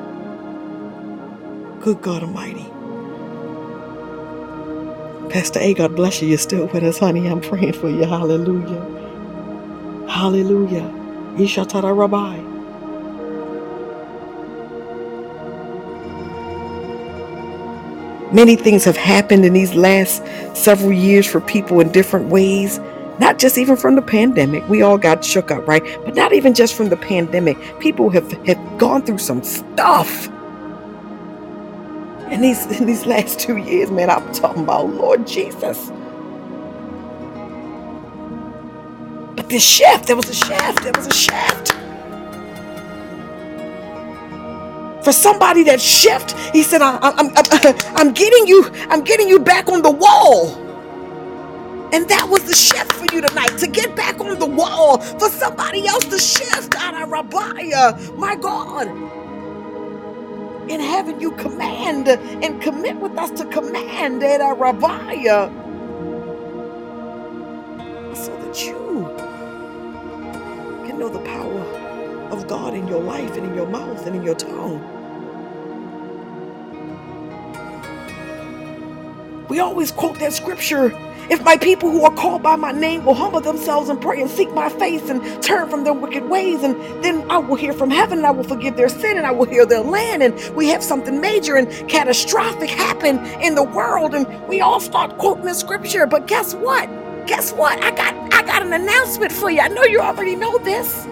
[1.82, 2.68] Good God Almighty.
[5.30, 6.30] Pastor A, God bless you.
[6.30, 7.28] You're still with us, honey.
[7.28, 8.04] I'm praying for you.
[8.06, 9.06] Hallelujah.
[10.08, 10.84] Hallelujah.
[11.38, 12.53] Ishatara Rabbi.
[18.34, 20.24] Many things have happened in these last
[20.56, 22.80] several years for people in different ways.
[23.20, 24.68] Not just even from the pandemic.
[24.68, 25.84] We all got shook up, right?
[26.04, 27.58] But not even just from the pandemic.
[27.80, 30.28] People have, have gone through some stuff.
[32.32, 35.92] In these in these last two years, man, I'm talking about Lord Jesus.
[39.36, 41.83] But this shift, there was a shift, there was a shift.
[45.04, 46.32] For somebody that shift.
[46.54, 47.46] He said I, I'm, I'm,
[47.98, 50.58] I'm getting you i'm getting you back on the wall.
[51.94, 55.30] And that was the shift for you tonight to get back on the wall for
[55.30, 56.76] somebody else to shift.
[56.78, 58.88] Out of Rabiah, my God.
[60.70, 65.52] In having you command and commit with us to command eh, at Rabiah
[68.16, 69.32] so that you
[70.72, 71.73] can know the power
[72.34, 74.82] of God in your life and in your mouth and in your tongue.
[79.50, 80.92] We always quote that scripture.
[81.30, 84.30] If my people who are called by my name will humble themselves and pray and
[84.30, 87.90] seek my face and turn from their wicked ways, and then I will hear from
[87.90, 90.24] heaven and I will forgive their sin and I will heal their land.
[90.24, 95.18] And we have something major and catastrophic happen in the world, and we all start
[95.18, 96.08] quoting the scripture.
[96.08, 96.90] But guess what?
[97.28, 97.82] Guess what?
[97.84, 99.62] I got I got an announcement for you.
[99.62, 101.08] I know you already know this.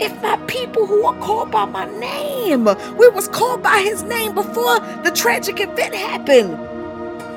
[0.00, 2.64] If my people who are called by my name,
[2.96, 6.56] we was called by his name before the tragic event happened.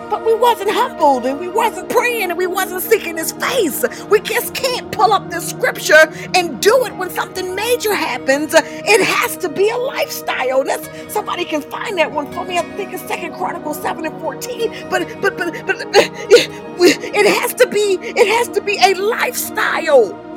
[0.10, 3.84] But we wasn't humbled and we wasn't praying and we wasn't seeking his face.
[4.06, 8.54] We just can't pull up the scripture and do it when something major happens.
[8.56, 10.64] It has to be a lifestyle.
[10.64, 12.60] That's somebody can find that one for me.
[12.60, 14.90] I think it's Second Chronicles 7 and 14.
[14.90, 20.33] But but but but it has to be it has to be a lifestyle.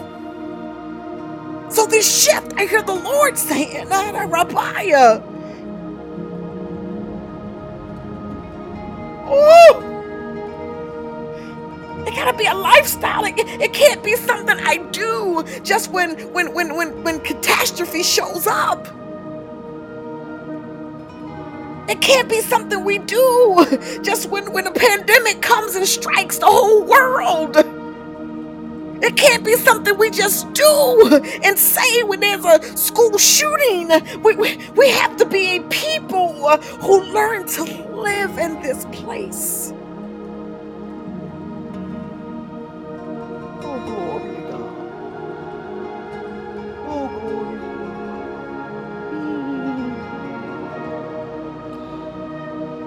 [1.68, 5.22] So this shift, I hear the Lord saying, Rabiah.
[9.28, 9.82] Oh!
[12.06, 13.24] It gotta be a lifestyle.
[13.24, 18.46] It, it can't be something I do just when when when when when catastrophe shows
[18.46, 18.86] up.
[21.88, 26.46] It can't be something we do just when, when a pandemic comes and strikes the
[26.46, 27.56] whole world.
[29.02, 33.90] It can't be something we just do and say when there's a school shooting.
[34.22, 36.34] We, we, we have to be a people
[36.82, 39.72] who learn to live in this place.
[43.48, 44.92] Oh, glory to God.
[46.72, 47.58] Oh, glory.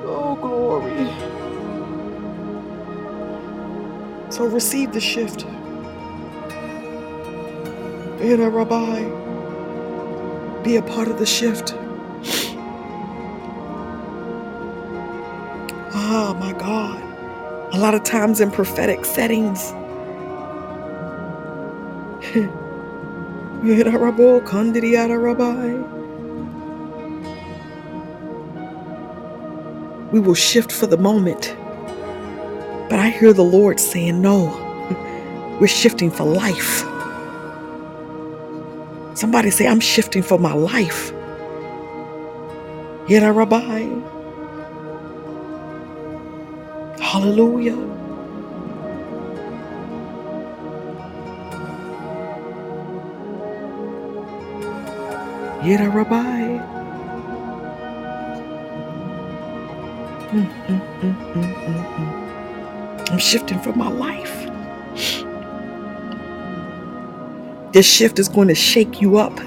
[0.06, 1.10] Oh, glory.
[4.32, 5.46] So receive the shift.
[8.22, 9.04] In a rabbi,
[10.62, 11.74] be a part of the shift.
[15.94, 17.02] Oh my God.
[17.74, 19.72] A lot of times in prophetic settings,
[23.64, 25.70] kandiri rabbi,
[30.12, 31.56] we will shift for the moment.
[32.90, 34.48] But I hear the Lord saying, no,
[35.62, 36.89] we're shifting for life.
[39.20, 41.12] Somebody say, I'm shifting for my life.
[43.10, 43.90] Yet, Rabbi.
[47.02, 47.76] Hallelujah.
[55.64, 56.60] Yet, Rabbi.
[60.32, 63.12] Mm, mm, mm, mm, mm, mm.
[63.12, 64.39] I'm shifting for my life.
[67.74, 69.40] This shift is going to shake you up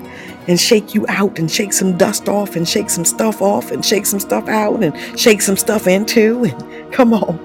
[0.48, 3.84] and shake you out and shake some dust off and shake some stuff off and
[3.84, 6.44] shake some stuff out and shake some stuff into.
[6.44, 7.38] And come on.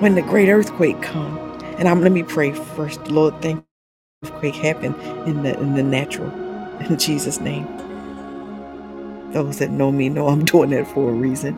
[0.00, 1.38] When the great earthquake come,
[1.78, 3.06] and I'm let me pray first.
[3.08, 4.30] Lord, thank you.
[4.30, 4.94] Earthquake happen
[5.26, 6.30] in the in the natural.
[6.90, 7.66] In Jesus' name.
[9.32, 11.56] Those that know me know I'm doing that for a reason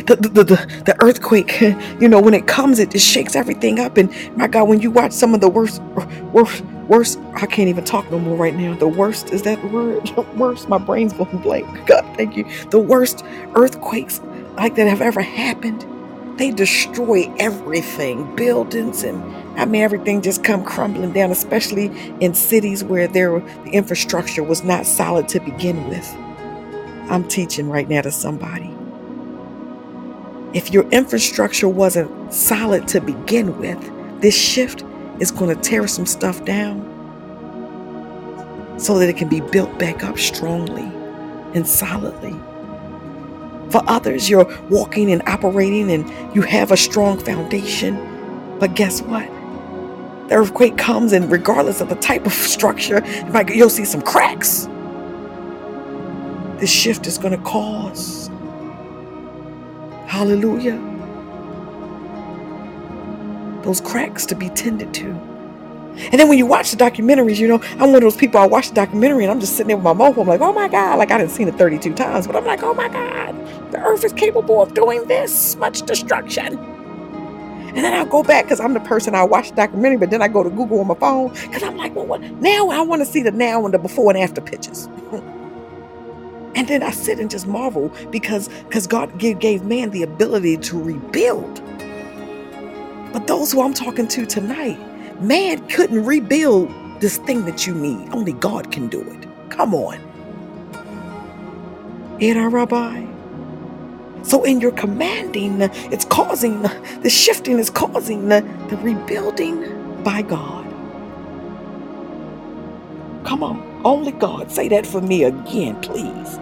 [0.00, 1.60] the, the, the, the earthquake,
[2.00, 3.98] you know, when it comes, it just shakes everything up.
[3.98, 5.82] And my God, when you watch some of the worst,
[6.32, 8.74] worst, worst, I can't even talk no more right now.
[8.74, 10.10] The worst, is that word?
[10.36, 11.86] worst, my brain's going blank.
[11.86, 12.44] God, thank you.
[12.70, 13.24] The worst
[13.54, 14.20] earthquakes
[14.56, 15.86] like that have ever happened.
[16.38, 19.22] They destroy everything, buildings and
[19.60, 21.86] I mean everything just come crumbling down, especially
[22.20, 26.10] in cities where there the infrastructure was not solid to begin with.
[27.10, 28.74] I'm teaching right now to somebody.
[30.54, 34.84] If your infrastructure wasn't solid to begin with, this shift
[35.18, 36.90] is going to tear some stuff down
[38.78, 40.90] so that it can be built back up strongly
[41.54, 42.38] and solidly.
[43.70, 48.58] For others, you're walking and operating and you have a strong foundation.
[48.58, 49.26] But guess what?
[50.28, 53.02] The earthquake comes, and regardless of the type of structure,
[53.48, 54.68] you'll see some cracks.
[56.60, 58.21] This shift is going to cause
[60.12, 60.78] Hallelujah.
[63.62, 65.06] Those cracks to be tended to.
[65.06, 68.46] And then when you watch the documentaries, you know, I'm one of those people, I
[68.46, 70.20] watch the documentary and I'm just sitting there with my mobile.
[70.24, 70.98] I'm like, oh my God.
[70.98, 73.72] Like I didn't seen it 32 times, but I'm like, oh my God.
[73.72, 76.58] The earth is capable of doing this much destruction.
[76.58, 80.20] And then I'll go back because I'm the person I watch the documentary, but then
[80.20, 82.20] I go to Google on my phone because I'm like, well, what?
[82.20, 84.90] Now I want to see the now and the before and after pictures.
[86.54, 90.58] And then I sit and just marvel because because God gave, gave man the ability
[90.58, 91.62] to rebuild.
[93.12, 94.78] But those who I'm talking to tonight,
[95.22, 96.70] man couldn't rebuild
[97.00, 98.08] this thing that you need.
[98.12, 99.50] Only God can do it.
[99.50, 100.00] Come on.
[102.22, 103.04] Our rabbi.
[104.22, 106.62] So in your commanding, it's causing
[107.02, 110.64] the shifting is causing the, the rebuilding by God.
[113.24, 113.71] Come on.
[113.84, 114.50] Only God.
[114.50, 116.38] Say that for me again, please.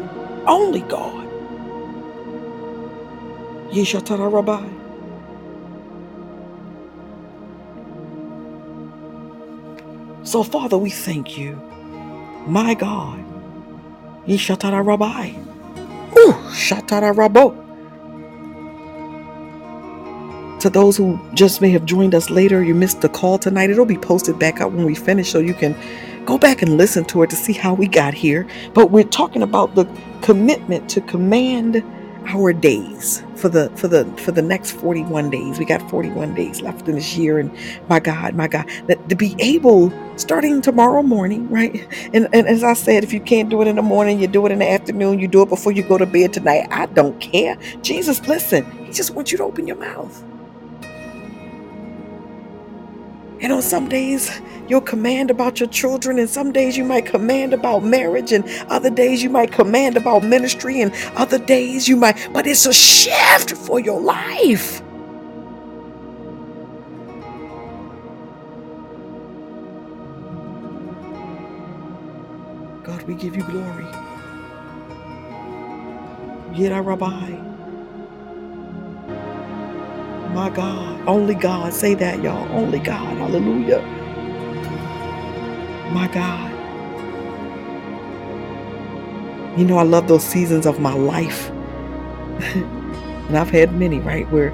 [0.47, 1.29] Only God.
[3.71, 4.69] Yeshatara Rabbi.
[10.25, 11.61] So, Father, we thank you.
[12.47, 13.25] My God.
[14.27, 15.33] Yeshatara Rabbi.
[16.19, 17.57] Ooh, Shatara Rabo.
[20.61, 23.71] To those who just may have joined us later, you missed the call tonight.
[23.71, 25.75] It'll be posted back up when we finish so you can
[26.31, 28.47] Go back and listen to it to see how we got here.
[28.73, 29.85] But we're talking about the
[30.23, 31.83] commitment to command
[32.29, 36.63] our days for the for the for the next 41 days we got 41 days
[36.63, 37.51] left in this year and
[37.89, 42.63] my god my god that to be able starting tomorrow morning right and, and as
[42.63, 44.71] i said if you can't do it in the morning you do it in the
[44.71, 48.65] afternoon you do it before you go to bed tonight i don't care jesus listen
[48.85, 50.23] He just wants you to open your mouth.
[53.41, 57.55] And on some days, you'll command about your children, and some days you might command
[57.55, 62.29] about marriage, and other days you might command about ministry, and other days you might,
[62.33, 64.83] but it's a shift for your life.
[72.85, 73.87] God, we give you glory.
[76.53, 77.50] Yet our Rabbi.
[80.33, 81.09] My God.
[81.09, 81.73] Only God.
[81.73, 82.47] Say that, y'all.
[82.53, 83.17] Only God.
[83.17, 83.81] Hallelujah.
[85.93, 86.51] My God.
[89.59, 91.51] You know, I love those seasons of my life.
[92.41, 94.31] and I've had many, right?
[94.31, 94.51] Where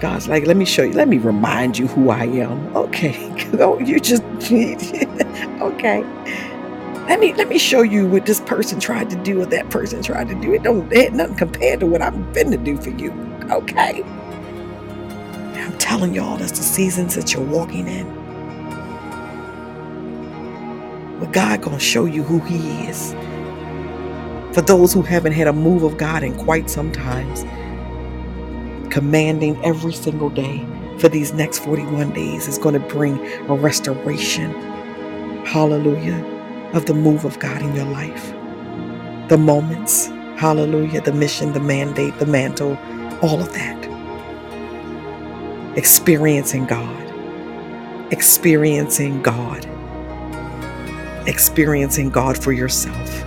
[0.00, 2.76] God's like, let me show you, let me remind you who I am.
[2.76, 3.16] Okay.
[3.58, 4.22] oh, you just
[4.52, 6.04] okay.
[7.08, 10.00] Let me let me show you what this person tried to do or that person
[10.00, 10.54] tried to do.
[10.54, 13.10] It don't it nothing compared to what I'm to do for you.
[13.50, 14.04] Okay
[15.78, 18.28] telling y'all that's the seasons that you're walking in.
[21.20, 23.14] But God gonna show you who He is.
[24.54, 27.44] For those who haven't had a move of God in quite some times,
[28.90, 30.66] commanding every single day
[30.98, 33.18] for these next 41 days is going to bring
[33.50, 34.52] a restoration,
[35.44, 36.24] hallelujah,
[36.74, 38.32] of the move of God in your life.
[39.28, 42.78] The moments, hallelujah, the mission, the mandate, the mantle,
[43.22, 43.93] all of that
[45.76, 49.66] experiencing God, experiencing God,
[51.26, 53.24] experiencing God for yourself,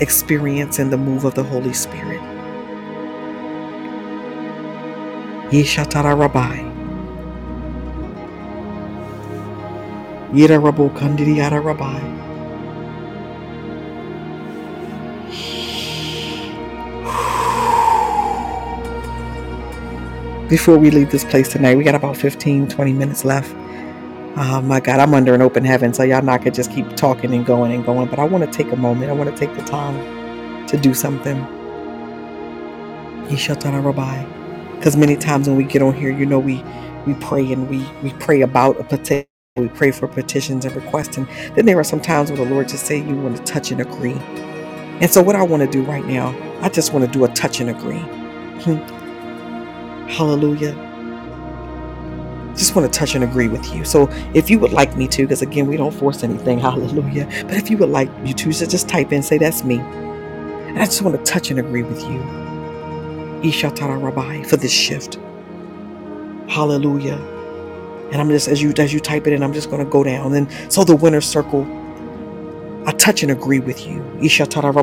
[0.00, 2.20] experiencing the move of the Holy Spirit.
[5.50, 6.58] Yishatara Rabbi.
[10.32, 12.31] Yira Rabu Kandidiyara Rabbi.
[20.52, 23.50] Before we leave this place tonight, we got about 15, 20 minutes left.
[24.36, 27.32] Oh my God, I'm under an open heaven, so y'all not gonna just keep talking
[27.32, 28.06] and going and going.
[28.10, 29.10] But I want to take a moment.
[29.10, 31.38] I want to take the time to do something.
[34.76, 36.62] Because many times when we get on here, you know, we
[37.06, 39.26] we pray and we we pray about a petition.
[39.56, 41.26] We pray for petitions and requests, and
[41.56, 43.80] then there are some times where the Lord just say you want to touch and
[43.80, 44.18] agree.
[45.00, 47.28] And so, what I want to do right now, I just want to do a
[47.28, 48.00] touch and agree.
[48.64, 49.01] Hmm.
[50.08, 50.74] Hallelujah.
[52.56, 53.84] Just want to touch and agree with you.
[53.84, 57.26] So if you would like me to, because again, we don't force anything, hallelujah.
[57.44, 59.78] But if you would like you to, just type in, say, That's me.
[59.78, 62.18] And I just want to touch and agree with you.
[63.42, 65.18] Ishatara Rabbi for this shift.
[66.48, 67.16] Hallelujah.
[68.12, 70.34] And I'm just as you as you type it in, I'm just gonna go down.
[70.34, 71.66] And so the winner circle,
[72.86, 74.00] I touch and agree with you.
[74.18, 74.74] Ishatara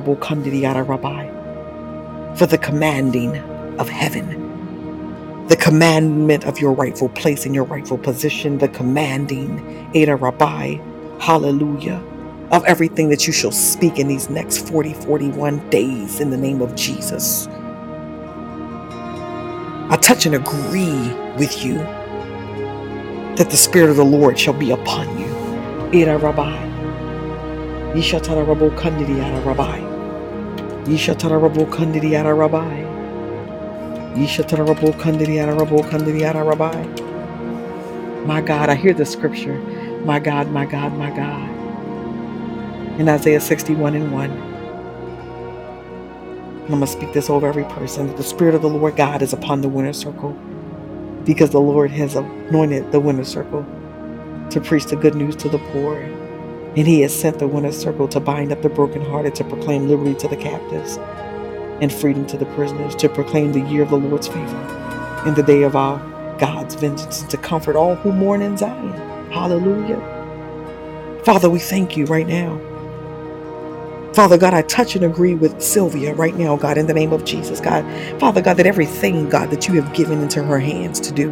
[0.88, 2.36] Rabbi.
[2.36, 3.38] For the commanding
[3.80, 4.49] of heaven
[5.50, 10.78] the commandment of your rightful place in your rightful position, the commanding, Ada Rabbi,
[11.20, 12.04] hallelujah,
[12.52, 16.62] of everything that you shall speak in these next 40, 41 days in the name
[16.62, 17.48] of Jesus.
[19.90, 21.78] I touch and agree with you
[23.36, 26.00] that the Spirit of the Lord shall be upon you.
[26.00, 26.58] Ada Rabbi.
[27.96, 29.80] Yishatara Rabbo Kandidi Rabbi.
[30.86, 32.89] Yishatara Rabbo Kandidi Rabbi.
[38.28, 39.58] My God, I hear the scripture.
[40.04, 41.50] My God, my God, my God.
[43.00, 44.32] In Isaiah 61 and 1.
[46.64, 49.22] I'm going to speak this over every person that the Spirit of the Lord God
[49.22, 50.34] is upon the winner circle
[51.24, 53.66] because the Lord has anointed the winner circle
[54.50, 55.98] to preach the good news to the poor.
[55.98, 60.14] And He has sent the winner circle to bind up the brokenhearted, to proclaim liberty
[60.16, 61.00] to the captives
[61.82, 65.44] and freedom to the prisoners, to proclaim the year of the Lord's favor in the
[65.44, 65.98] day of our
[66.38, 68.94] God's vengeance, and to comfort all who mourn in Zion.
[69.32, 70.00] Hallelujah.
[71.26, 72.60] Father, we thank you right now.
[74.14, 77.26] Father God, I touch and agree with Sylvia right now, God, in the name of
[77.26, 77.86] Jesus, God.
[78.20, 81.32] Father God, that everything, God, that you have given into her hands to do,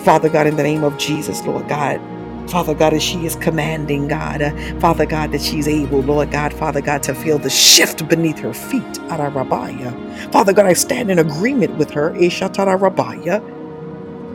[0.00, 2.00] Father God, in the name of Jesus, Lord God,
[2.48, 4.50] Father God, as she is commanding, God, uh,
[4.80, 8.54] Father God, that she's able, Lord God, Father God, to feel the shift beneath her
[8.54, 8.82] feet.
[9.10, 10.32] Arabaya.
[10.32, 12.12] Father God, I stand in agreement with her.
[12.12, 13.42] Rabaya.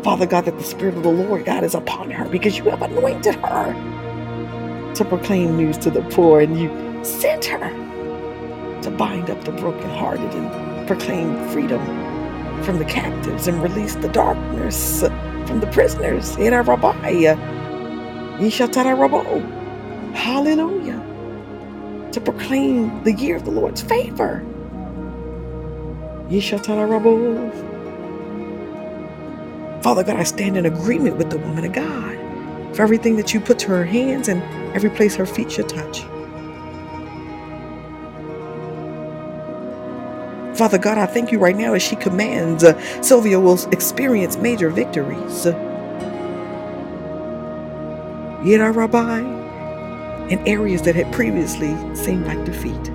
[0.04, 2.82] Father God, that the Spirit of the Lord, God, is upon her because you have
[2.82, 3.74] anointed her
[4.96, 6.70] to proclaim news to the poor and you
[7.04, 7.70] sent her
[8.82, 11.82] to bind up the brokenhearted and proclaim freedom
[12.64, 15.02] from the captives and release the darkness
[15.48, 16.36] from the prisoners.
[16.38, 16.64] In our
[20.16, 21.00] Hallelujah.
[22.12, 24.44] To proclaim the year of the Lord's favor.
[26.30, 27.52] Yeshatarabo.
[29.84, 32.18] Father God, I stand in agreement with the woman of God
[32.76, 34.42] for everything that you put to her hands and
[34.76, 36.02] every place her feet should touch.
[40.58, 44.70] Father God, I thank you right now as she commands, uh, Sylvia will experience major
[44.70, 45.48] victories.
[48.44, 49.20] Yet, Rabbi,
[50.30, 52.92] in areas that had previously seemed like defeat.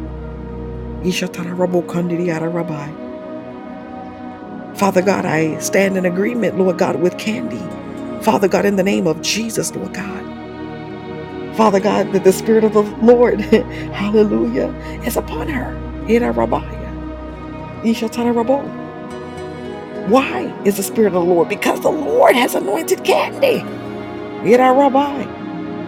[2.48, 2.90] Rabbi.
[4.74, 7.62] Father God, I stand in agreement, Lord God, with Candy.
[8.22, 10.24] Father God, in the name of Jesus, Lord God.
[11.56, 13.40] Father God, that the Spirit of the Lord,
[13.92, 14.68] hallelujah,
[15.06, 15.74] is upon her.
[20.08, 21.48] Why is the Spirit of the Lord?
[21.48, 23.64] Because the Lord has anointed Candy.
[24.46, 25.24] It our rabbi.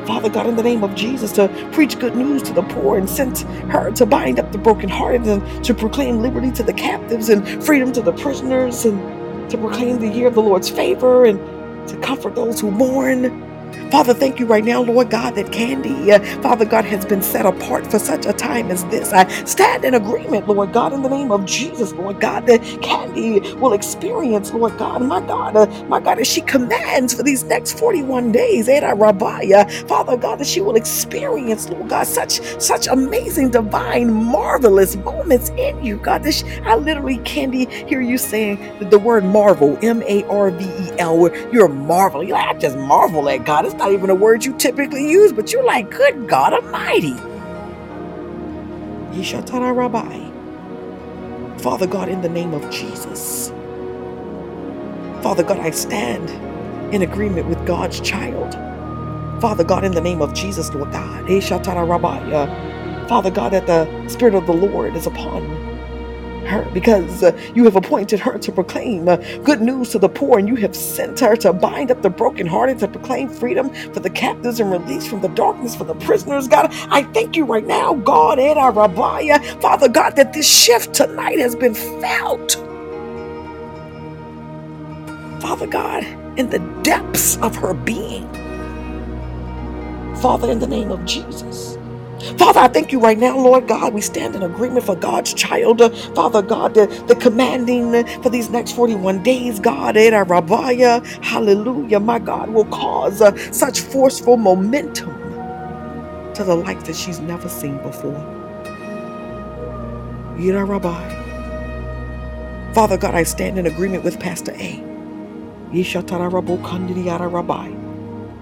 [0.05, 3.09] Father God, in the name of Jesus, to preach good news to the poor and
[3.09, 7.47] sent her to bind up the brokenhearted and to proclaim liberty to the captives and
[7.64, 8.98] freedom to the prisoners and
[9.48, 11.39] to proclaim the year of the Lord's favor and
[11.89, 13.26] to comfort those who mourn
[13.90, 17.47] Father, thank you right now, Lord God, that Candy, uh, Father God, has been set
[17.47, 19.12] apart for such a time as this.
[19.12, 23.40] I stand in agreement, Lord God, in the name of Jesus, Lord God, that Candy
[23.56, 27.78] will experience, Lord God, my God, uh, my God, as she commands for these next
[27.78, 33.51] 41 days, Ada Rabbiah, Father God, that she will experience, Lord God, such such amazing,
[33.51, 36.24] divine, marvelous moments in you, God.
[36.24, 40.65] This, I literally, Candy, hear you saying that the word marvel, M A R V
[40.65, 42.28] E L, you're marveling.
[42.28, 43.66] You're like, I just marvel at God.
[43.66, 47.15] It's not even a word you typically use, but you're like, good God Almighty.
[49.13, 50.29] Yeshatara Rabbi.
[51.59, 53.51] Father God, in the name of Jesus.
[55.23, 56.31] Father God, I stand
[56.95, 58.55] in agreement with God's child.
[59.41, 61.25] Father God, in the name of Jesus, Lord God.
[61.29, 62.33] Rabbi.
[62.33, 65.68] Uh, Father God, that the Spirit of the Lord is upon
[66.49, 70.39] her because uh, you have appointed her to proclaim uh, good news to the poor
[70.39, 74.11] and you have sent her to bind up the brokenhearted to proclaim freedom for the
[74.11, 76.49] captives and release from the darkness for the prisoners.
[76.49, 80.95] God i thank you right now god and our rabbiah father god that this shift
[80.95, 82.55] tonight has been felt.
[85.41, 86.05] Father god
[86.39, 88.29] in the depths of her being.
[90.16, 91.78] Father in the name of jesus
[92.39, 93.95] Father, I thank you right now, Lord God.
[93.95, 95.81] We stand in agreement for God's child.
[96.15, 102.19] Father God, the, the commanding for these next 41 days, God, eh, Rabbiah, hallelujah, my
[102.19, 105.32] God, will cause uh, such forceful momentum
[106.35, 108.47] to the life that she's never seen before.
[110.36, 111.35] Yira Rabbi.
[112.74, 114.82] Father God, I stand in agreement with Pastor A.
[115.73, 116.32] Yishatara
[117.32, 117.73] Rabbi,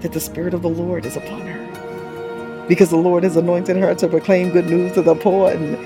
[0.01, 1.56] that the Spirit of the Lord is upon her
[2.67, 5.77] because the Lord has anointed her to proclaim good news to the poor and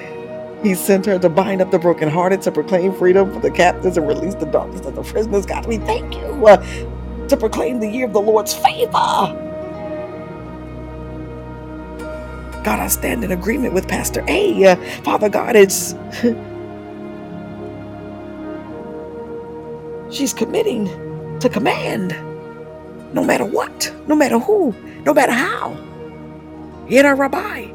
[0.66, 4.08] he sent her to bind up the brokenhearted, to proclaim freedom for the captives and
[4.08, 5.46] release the darkness of the prisoners.
[5.46, 6.58] God, we thank you uh,
[7.28, 8.92] to proclaim the year of the Lord's favor.
[12.64, 14.66] God, I stand in agreement with Pastor A.
[14.66, 15.96] Uh, Father God, it's.
[20.12, 20.86] she's committing
[21.40, 22.16] to command
[23.14, 24.74] no matter what, no matter who,
[25.06, 25.78] no matter how.
[26.92, 27.72] Yet Rabbi.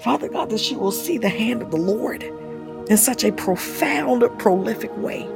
[0.00, 2.24] Father God, that she will see the hand of the Lord
[2.90, 5.26] in such a profound, prolific way.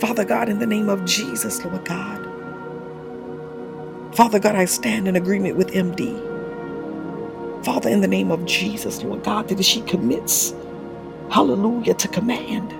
[0.00, 2.28] Father God, in the name of Jesus, Lord God.
[4.16, 6.42] Father God, I stand in agreement with MD.
[7.64, 10.54] Father, in the name of Jesus, Lord God, that she commits,
[11.30, 12.74] hallelujah, to command.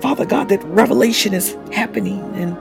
[0.00, 2.56] Father God, that revelation is happening and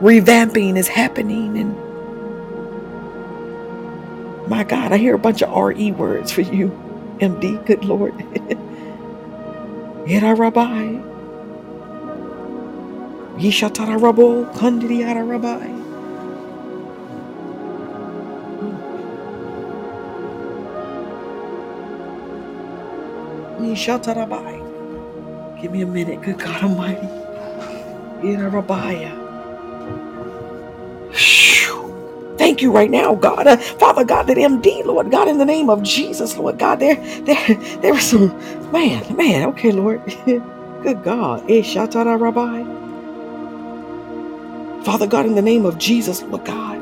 [0.00, 1.58] revamping is happening.
[1.58, 1.76] And
[4.48, 6.70] my God, I hear a bunch of RE words for you,
[7.20, 7.64] MD.
[7.66, 8.14] Good Lord.
[9.92, 11.00] Yera Rabbi.
[13.38, 14.52] Yishatara Rabo.
[23.60, 24.59] Yishatara Rabbi.
[25.60, 27.06] Give me a minute, good God Almighty.
[28.22, 29.20] Rabbiah.
[32.38, 33.46] Thank you right now, God.
[33.46, 36.96] Uh, Father God, that MD, Lord God, in the name of Jesus, Lord God, there,
[37.24, 38.28] there, there was some,
[38.72, 40.02] man, man, okay, Lord.
[40.24, 41.46] Good God.
[44.84, 46.79] Father God, in the name of Jesus, Lord God.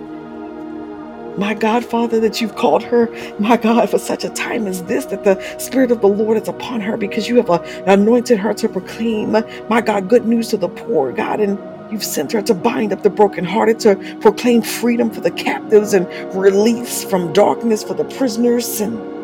[1.39, 3.10] My God, Father, that you've called her,
[3.40, 6.48] my God, for such a time as this, that the Spirit of the Lord is
[6.48, 9.32] upon her because you have uh, anointed her to proclaim,
[9.70, 11.40] my God, good news to the poor, God.
[11.40, 11.59] And
[11.90, 16.09] You've sent her to bind up the brokenhearted, to proclaim freedom for the captives and
[16.35, 19.19] release from darkness for the prisoners, and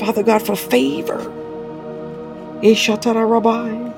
[0.00, 1.32] Father God, for favor.
[2.62, 3.92] Ishatara Rabbi.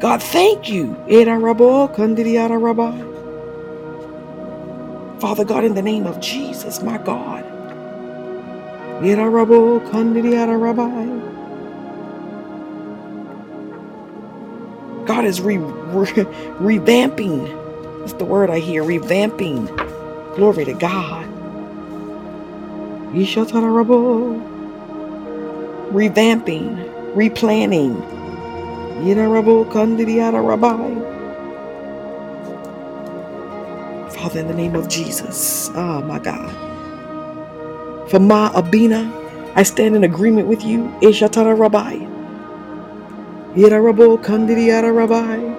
[0.00, 0.96] God, thank you.
[2.62, 3.11] Rabbi.
[5.22, 7.44] Father God, in the name of Jesus, my God.
[9.04, 11.06] Era Rabo, Kandiriara Rabbi.
[15.06, 16.06] God is re, re,
[16.58, 17.46] revamping.
[18.00, 18.82] That's the word I hear.
[18.82, 19.68] Revamping.
[20.34, 21.24] Glory to God.
[23.14, 24.42] Yishatarabo.
[25.92, 27.14] Revamping.
[27.14, 27.94] Replanning.
[29.04, 31.21] Yinarabo Kandidiyara Rabbi.
[34.22, 35.70] Father, in the name of Jesus.
[35.74, 36.70] Oh my God.
[38.10, 39.10] For Ma Abina,
[39.56, 40.84] I stand in agreement with you.
[41.02, 41.96] Ishatara Rabbi.
[43.54, 45.52] Yirarabo Kandidiyara Rabbi.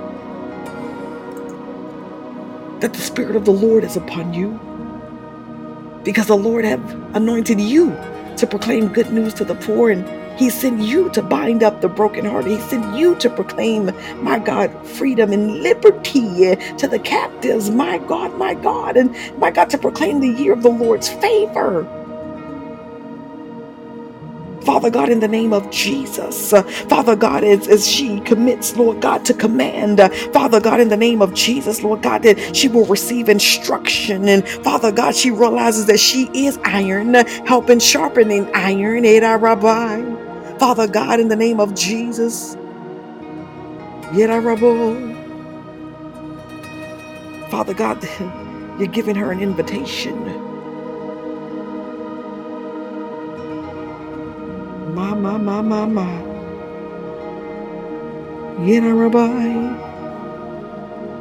[2.82, 4.60] that the Spirit of the Lord is upon you
[6.04, 6.84] because the Lord have
[7.16, 7.92] anointed you
[8.38, 10.06] to proclaim good news to the poor and
[10.38, 12.52] he sent you to bind up the brokenhearted.
[12.52, 13.92] He sent you to proclaim,
[14.24, 17.70] my God, freedom and liberty to the captives.
[17.70, 21.88] My God, my God, and my God, to proclaim the year of the Lord's favor.
[24.64, 29.02] Father God, in the name of Jesus, uh, Father God, as, as she commits, Lord
[29.02, 32.70] God, to command, uh, Father God, in the name of Jesus, Lord God, that she
[32.70, 34.30] will receive instruction.
[34.30, 39.04] And Father God, she realizes that she is iron, uh, helping sharpening iron.
[39.04, 40.23] Rabbi.
[40.60, 42.56] Father God, in the name of Jesus,
[44.12, 45.14] Yeda Rabbi.
[47.50, 48.04] Father God,
[48.80, 50.16] you're giving her an invitation.
[54.96, 56.22] My, my.
[58.60, 59.80] Yeda Rabbi.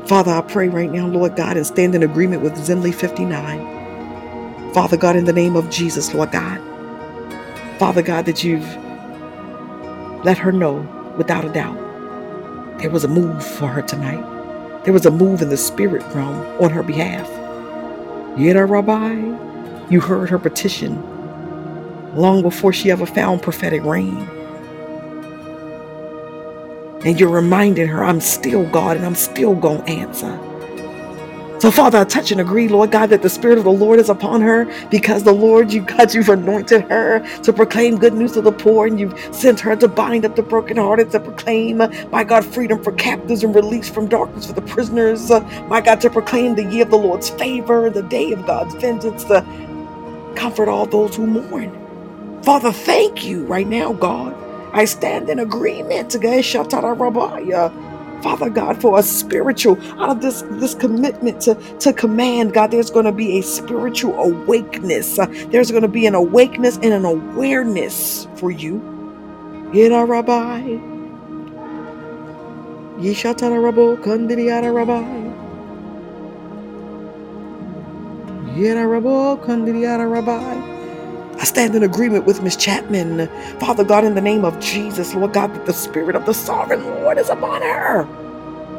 [0.07, 3.81] Father, I pray right now, Lord God, and stand in agreement with Zenly 59.
[4.75, 6.61] Father God, in the name of Jesus, Lord God.
[7.79, 8.67] Father God, that you've
[10.25, 11.79] let her know without a doubt
[12.79, 14.25] there was a move for her tonight.
[14.85, 17.29] There was a move in the spirit realm on her behalf.
[18.37, 21.03] Yeda Rabbi, you heard her petition
[22.17, 24.29] long before she ever found prophetic rain.
[27.05, 30.52] And you're reminding her, I'm still God and I'm still going to answer.
[31.63, 34.09] So, Father, I touch and agree, Lord God, that the Spirit of the Lord is
[34.09, 38.43] upon her because the Lord, you God, you've anointed her to proclaim good news to
[38.43, 41.79] the poor, and you've sent her to bind up the brokenhearted, to proclaim,
[42.11, 45.31] my God, freedom for captives and release from darkness for the prisoners,
[45.69, 49.23] my God, to proclaim the year of the Lord's favor, the day of God's vengeance,
[49.27, 49.47] to
[50.35, 51.71] comfort all those who mourn.
[52.43, 54.35] Father, thank you right now, God.
[54.73, 56.11] I stand in agreement
[56.99, 57.71] Rabbiah.
[58.23, 62.91] Father God, for a spiritual, out of this, this commitment to, to command, God, there's
[62.91, 65.19] going to be a spiritual awakeness.
[65.19, 68.81] Uh, there's going to be an awakeness and an awareness for you.
[69.73, 70.61] Yera Rabbi.
[73.01, 75.03] Yishatara Rabo Kandiriara Rabbi.
[78.57, 80.72] Yera Rabo Kandiriara Rabbi.
[81.43, 83.29] I stand in agreement with Miss Chapman.
[83.59, 86.85] Father God, in the name of Jesus, Lord God, that the Spirit of the Sovereign
[86.87, 88.07] Lord is upon her.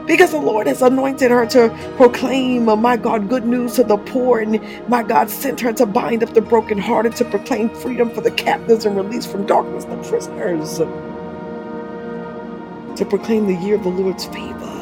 [0.08, 3.98] Because the Lord has anointed her to proclaim, uh, my God, good news to the
[3.98, 4.40] poor.
[4.40, 8.32] And my God sent her to bind up the brokenhearted, to proclaim freedom for the
[8.32, 10.80] captives and release from darkness the prisoners,
[12.98, 14.73] to proclaim the year of the Lord's favor.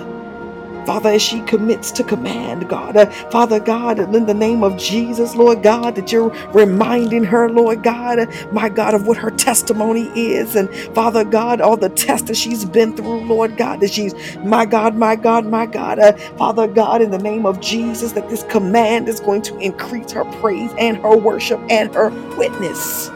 [0.86, 5.36] Father, as she commits to command, God, uh, Father God, in the name of Jesus,
[5.36, 10.10] Lord God, that you're reminding her, Lord God, uh, my God, of what her testimony
[10.16, 10.56] is.
[10.56, 14.66] And Father God, all the tests that she's been through, Lord God, that she's, my
[14.66, 18.44] God, my God, my God, uh, Father God, in the name of Jesus, that this
[18.44, 23.12] command is going to increase her praise and her worship and her witness.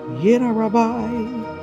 [0.00, 1.55] Yena Rabbi,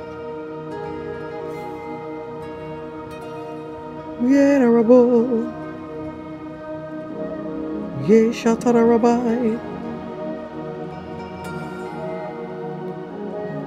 [4.22, 5.52] Yena Rabbi.
[8.08, 9.58] Ye Shatara Rabbi.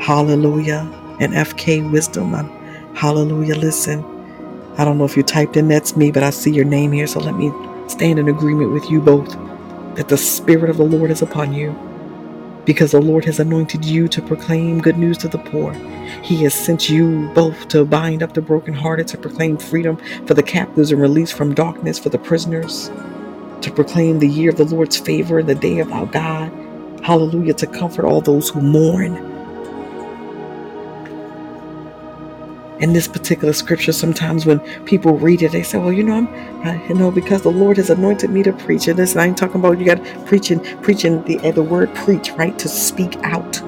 [0.00, 0.90] hallelujah.
[1.20, 2.32] And FK Wisdom,
[2.94, 3.56] hallelujah.
[3.56, 4.04] Listen,
[4.78, 7.06] I don't know if you typed in that's me, but I see your name here,
[7.06, 7.52] so let me
[7.88, 9.36] stand in agreement with you both
[9.96, 11.76] that the Spirit of the Lord is upon you
[12.64, 15.74] because the Lord has anointed you to proclaim good news to the poor.
[16.22, 20.42] He has sent you both to bind up the brokenhearted, to proclaim freedom for the
[20.42, 22.90] captives and release from darkness for the prisoners,
[23.62, 26.52] to proclaim the year of the Lord's favor, and the day of our God.
[27.02, 29.29] Hallelujah, to comfort all those who mourn.
[32.80, 36.66] In this particular scripture sometimes when people read it they say well you know i'm
[36.66, 39.38] uh, you know because the lord has anointed me to preach and this i ain't
[39.38, 43.62] talking about you got preaching preaching the uh, the word preach right to speak out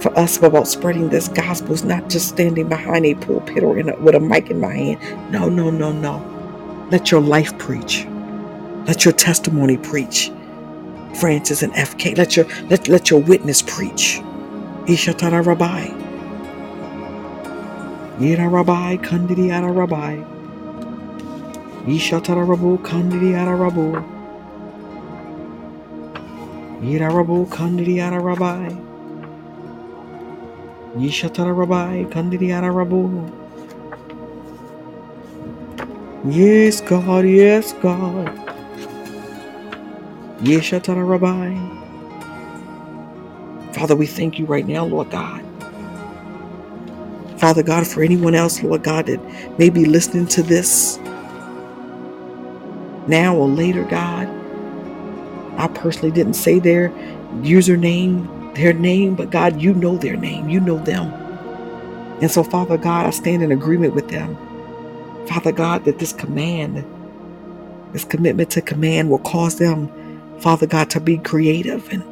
[0.00, 3.96] for us about spreading this gospel is not just standing behind a pulpit or a,
[4.00, 5.32] with a mic in my hand.
[5.32, 6.18] No no no no.
[6.90, 8.06] Let your life preach.
[8.86, 10.30] Let your testimony preach.
[11.20, 14.20] Francis and fk let your let, let your witness preach.
[14.86, 15.99] Ishatara rabbi
[18.20, 20.22] Yira Rabbi Kandidi Ara Rabbi.
[21.86, 24.04] Yishatara Rabu Kandidi Ara Rabu.
[26.82, 28.70] Yira Rabu Kandidi Ara Rabbi.
[30.96, 33.30] Yishatara Rabbi Kandidi Ara Rabu.
[36.26, 38.32] Yes, God, yes, God.
[40.42, 41.56] Yeshatara Rabbi.
[43.72, 45.44] Father, we thank you right now, Lord God.
[47.40, 50.98] Father God, for anyone else, Lord God, that may be listening to this
[53.08, 54.28] now or later, God.
[55.56, 56.90] I personally didn't say their
[57.40, 61.12] username, their name, but God, you know their name, you know them.
[62.20, 64.36] And so, Father God, I stand in agreement with them.
[65.26, 66.84] Father God, that this command,
[67.94, 69.88] this commitment to command will cause them,
[70.40, 72.04] Father God, to be creative and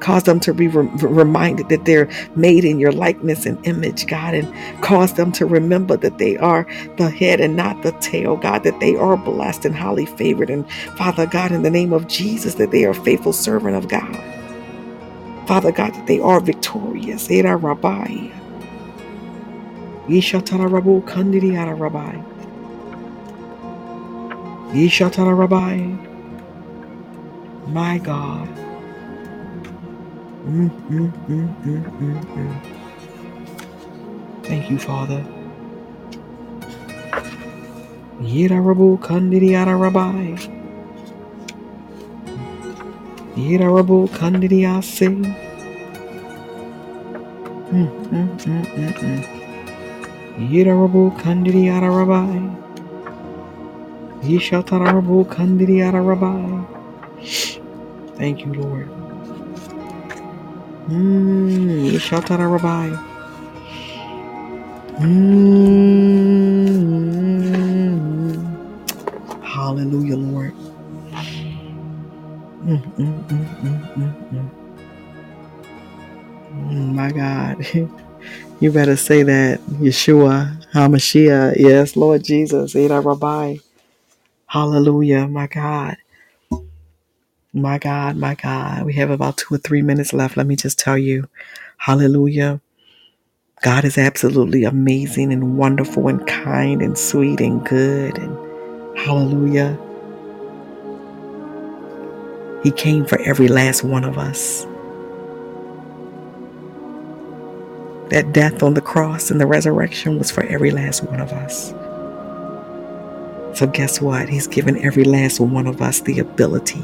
[0.00, 4.34] Cause them to be re- reminded that they're made in your likeness and image, God,
[4.34, 6.66] and cause them to remember that they are
[6.98, 10.50] the head and not the tail, God, that they are blessed and highly favored.
[10.50, 14.16] And Father God, in the name of Jesus, that they are faithful servant of God.
[15.46, 17.30] Father God, that they are victorious.
[17.30, 18.30] Era Rabbi.
[20.08, 22.22] Yishatara Rabu Kandidi Ara Rabbi.
[24.72, 25.96] Yishatara Rabbi.
[27.68, 28.48] My God.
[30.46, 30.72] Thank
[34.70, 35.24] you, Father.
[38.22, 40.36] Yidarabu Kandidiyara Rabbi.
[43.36, 45.08] Yidarabu Kandidiyase.
[47.72, 49.24] Mm, mm, mm, mm, mm.
[50.38, 52.40] Yidarabu Kandidiyara Rabbi.
[54.22, 56.62] Yishatarabu Kandidiyara Rabbi.
[58.16, 58.95] Thank you, Lord.
[60.88, 62.96] Mm, Yishatara Rabbi.
[64.98, 66.36] Mm,
[69.42, 70.54] hallelujah, Lord.
[72.62, 74.50] Mm, mm, mm, mm, mm, mm.
[76.52, 77.66] Mm, my God.
[78.60, 79.60] You better say that.
[79.66, 81.56] Yeshua, HaMashiach.
[81.58, 82.74] Yes, Lord Jesus.
[82.74, 83.58] Eda Rabbi.
[84.46, 85.28] Hallelujah.
[85.28, 85.96] My God.
[87.56, 88.16] My God.
[88.16, 88.84] My God.
[88.86, 90.36] We have about two or three minutes left.
[90.36, 91.28] Let me just tell you.
[91.78, 92.60] Hallelujah.
[93.62, 98.18] God is absolutely amazing and wonderful and kind and sweet and good.
[98.18, 99.78] And hallelujah.
[102.62, 104.66] He came for every last one of us.
[108.10, 111.74] That death on the cross and the resurrection was for every last one of us.
[113.58, 114.28] So, guess what?
[114.28, 116.82] He's given every last one of us the ability,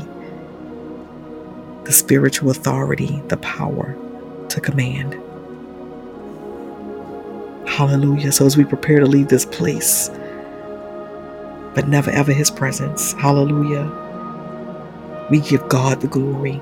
[1.84, 3.96] the spiritual authority, the power
[4.48, 5.14] to command.
[7.68, 8.32] Hallelujah.
[8.32, 10.10] So, as we prepare to leave this place,
[11.74, 13.90] but never ever his presence, hallelujah,
[15.30, 16.60] we give God the glory.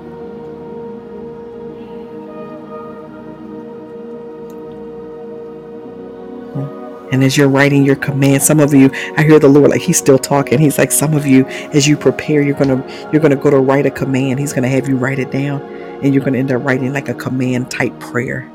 [7.11, 9.97] And as you're writing your command, some of you, I hear the Lord like He's
[9.97, 10.59] still talking.
[10.59, 13.85] He's like, some of you, as you prepare, you're gonna you're gonna go to write
[13.85, 14.39] a command.
[14.39, 15.61] He's gonna have you write it down,
[16.03, 18.51] and you're gonna end up writing like a command type prayer.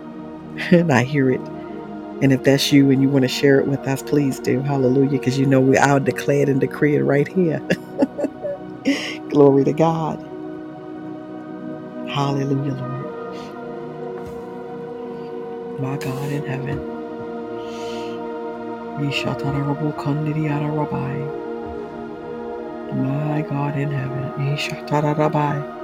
[0.71, 1.41] and I hear it.
[2.23, 4.61] And if that's you and you want to share it with us, please do.
[4.63, 5.19] Hallelujah.
[5.19, 7.61] Because you know we I'll declare it and decree it right here.
[9.29, 10.19] Glory to God.
[12.09, 13.11] Hallelujah, Lord.
[15.81, 16.96] My God in heaven.
[18.99, 19.13] Rabbi.
[22.95, 24.33] My God in heaven.
[24.39, 25.83] Yishatarabai.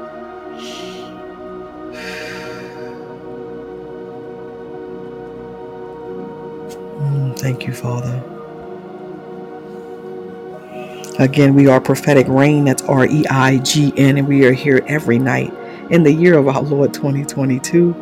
[6.88, 8.22] Mm, Thank you, Father.
[11.18, 12.66] Again, we are prophetic reign.
[12.66, 15.52] That's R E I G N, and we are here every night
[15.90, 18.01] in the year of our Lord 2022.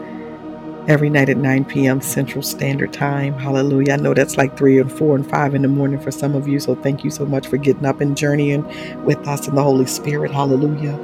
[0.89, 2.01] Every night at 9 p.m.
[2.01, 3.35] Central Standard Time.
[3.35, 3.93] Hallelujah.
[3.93, 6.49] I know that's like 3 and 4 and 5 in the morning for some of
[6.49, 6.59] you.
[6.59, 8.65] So thank you so much for getting up and journeying
[9.05, 10.31] with us in the Holy Spirit.
[10.31, 10.99] Hallelujah.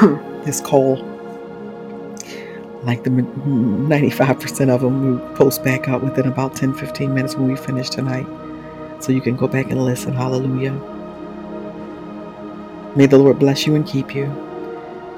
[0.44, 1.00] this cold.
[2.84, 7.34] Like the 95% mm, of them, we post back out within about 10 15 minutes
[7.34, 8.26] when we finish tonight.
[9.00, 10.14] So you can go back and listen.
[10.14, 10.72] Hallelujah.
[12.96, 14.45] May the Lord bless you and keep you.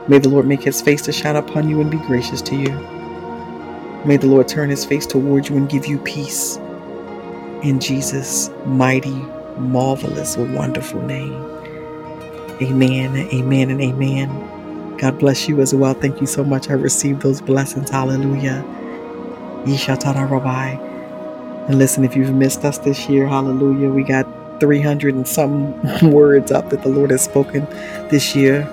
[0.09, 2.71] May the Lord make his face to shine upon you and be gracious to you.
[4.07, 6.57] May the Lord turn his face toward you and give you peace.
[7.63, 9.23] In Jesus' mighty,
[9.59, 11.35] marvelous, wonderful name.
[12.63, 14.97] Amen, amen, and amen.
[14.97, 15.93] God bless you as well.
[15.93, 16.71] Thank you so much.
[16.71, 17.91] I received those blessings.
[17.91, 18.65] Hallelujah.
[19.65, 20.71] Yeshatara Rabbi.
[21.69, 24.27] And listen, if you've missed us this year, hallelujah, we got
[24.59, 25.79] 300 and some
[26.11, 27.67] words up that the Lord has spoken
[28.09, 28.67] this year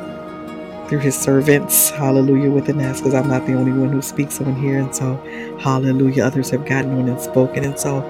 [0.90, 1.90] through his servants.
[1.92, 4.80] Hallelujah, With within us, because I'm not the only one who speaks on here.
[4.80, 5.16] And so,
[5.60, 7.66] hallelujah, others have gotten on and spoken.
[7.66, 8.04] And so,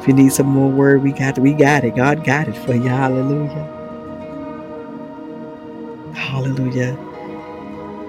[0.00, 1.96] if you need some more word, we got we got it.
[1.96, 2.88] God got it for you.
[2.88, 3.84] Hallelujah.
[6.14, 6.96] Hallelujah.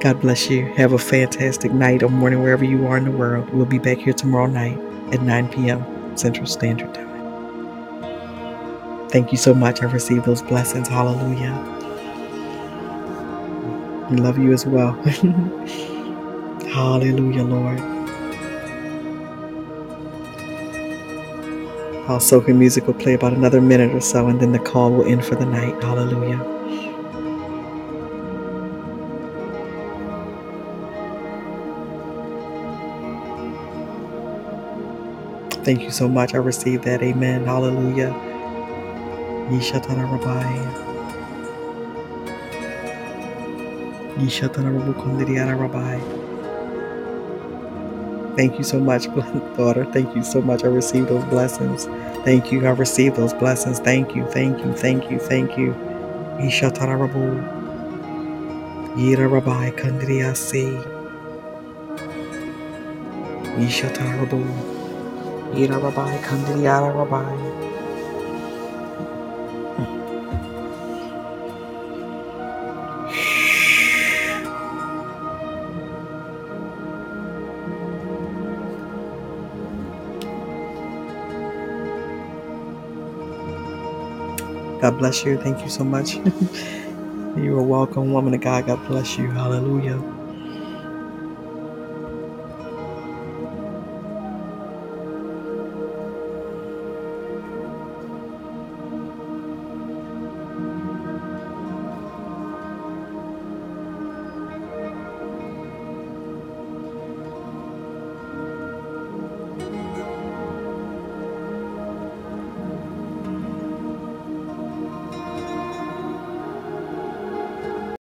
[0.02, 0.66] God bless you.
[0.76, 3.50] Have a fantastic night or morning wherever you are in the world.
[3.52, 4.78] We'll be back here tomorrow night
[5.14, 6.18] at 9 p.m.
[6.18, 7.30] Central Standard Time.
[9.10, 9.82] Thank you so much.
[9.82, 10.88] I received those blessings.
[10.88, 11.79] Hallelujah.
[14.10, 14.94] We love you as well.
[16.74, 17.80] Hallelujah, Lord.
[22.10, 25.06] Our soaking music will play about another minute or so, and then the call will
[25.06, 25.84] end for the night.
[25.84, 26.40] Hallelujah.
[35.64, 36.34] Thank you so much.
[36.34, 37.04] I received that.
[37.04, 37.46] Amen.
[37.46, 38.10] Hallelujah.
[39.52, 40.89] Yishatana Rabbi.
[48.36, 49.06] Thank you so much,
[49.58, 49.86] daughter.
[49.86, 50.64] Thank you so much.
[50.64, 51.86] I received those blessings.
[52.26, 52.66] Thank you.
[52.66, 53.80] I received those blessings.
[53.80, 54.26] Thank you.
[54.28, 54.74] Thank you.
[54.74, 55.20] Thank you.
[55.20, 55.74] Thank you.
[56.40, 57.60] Yishatana Rabu.
[58.96, 60.82] Yira Rabbi Kandiriasi.
[63.58, 64.20] Yishatana
[84.82, 85.38] God bless you.
[85.40, 86.16] Thank you so much.
[87.38, 88.68] you are welcome, woman of God.
[88.68, 89.30] God bless you.
[89.32, 90.19] Hallelujah.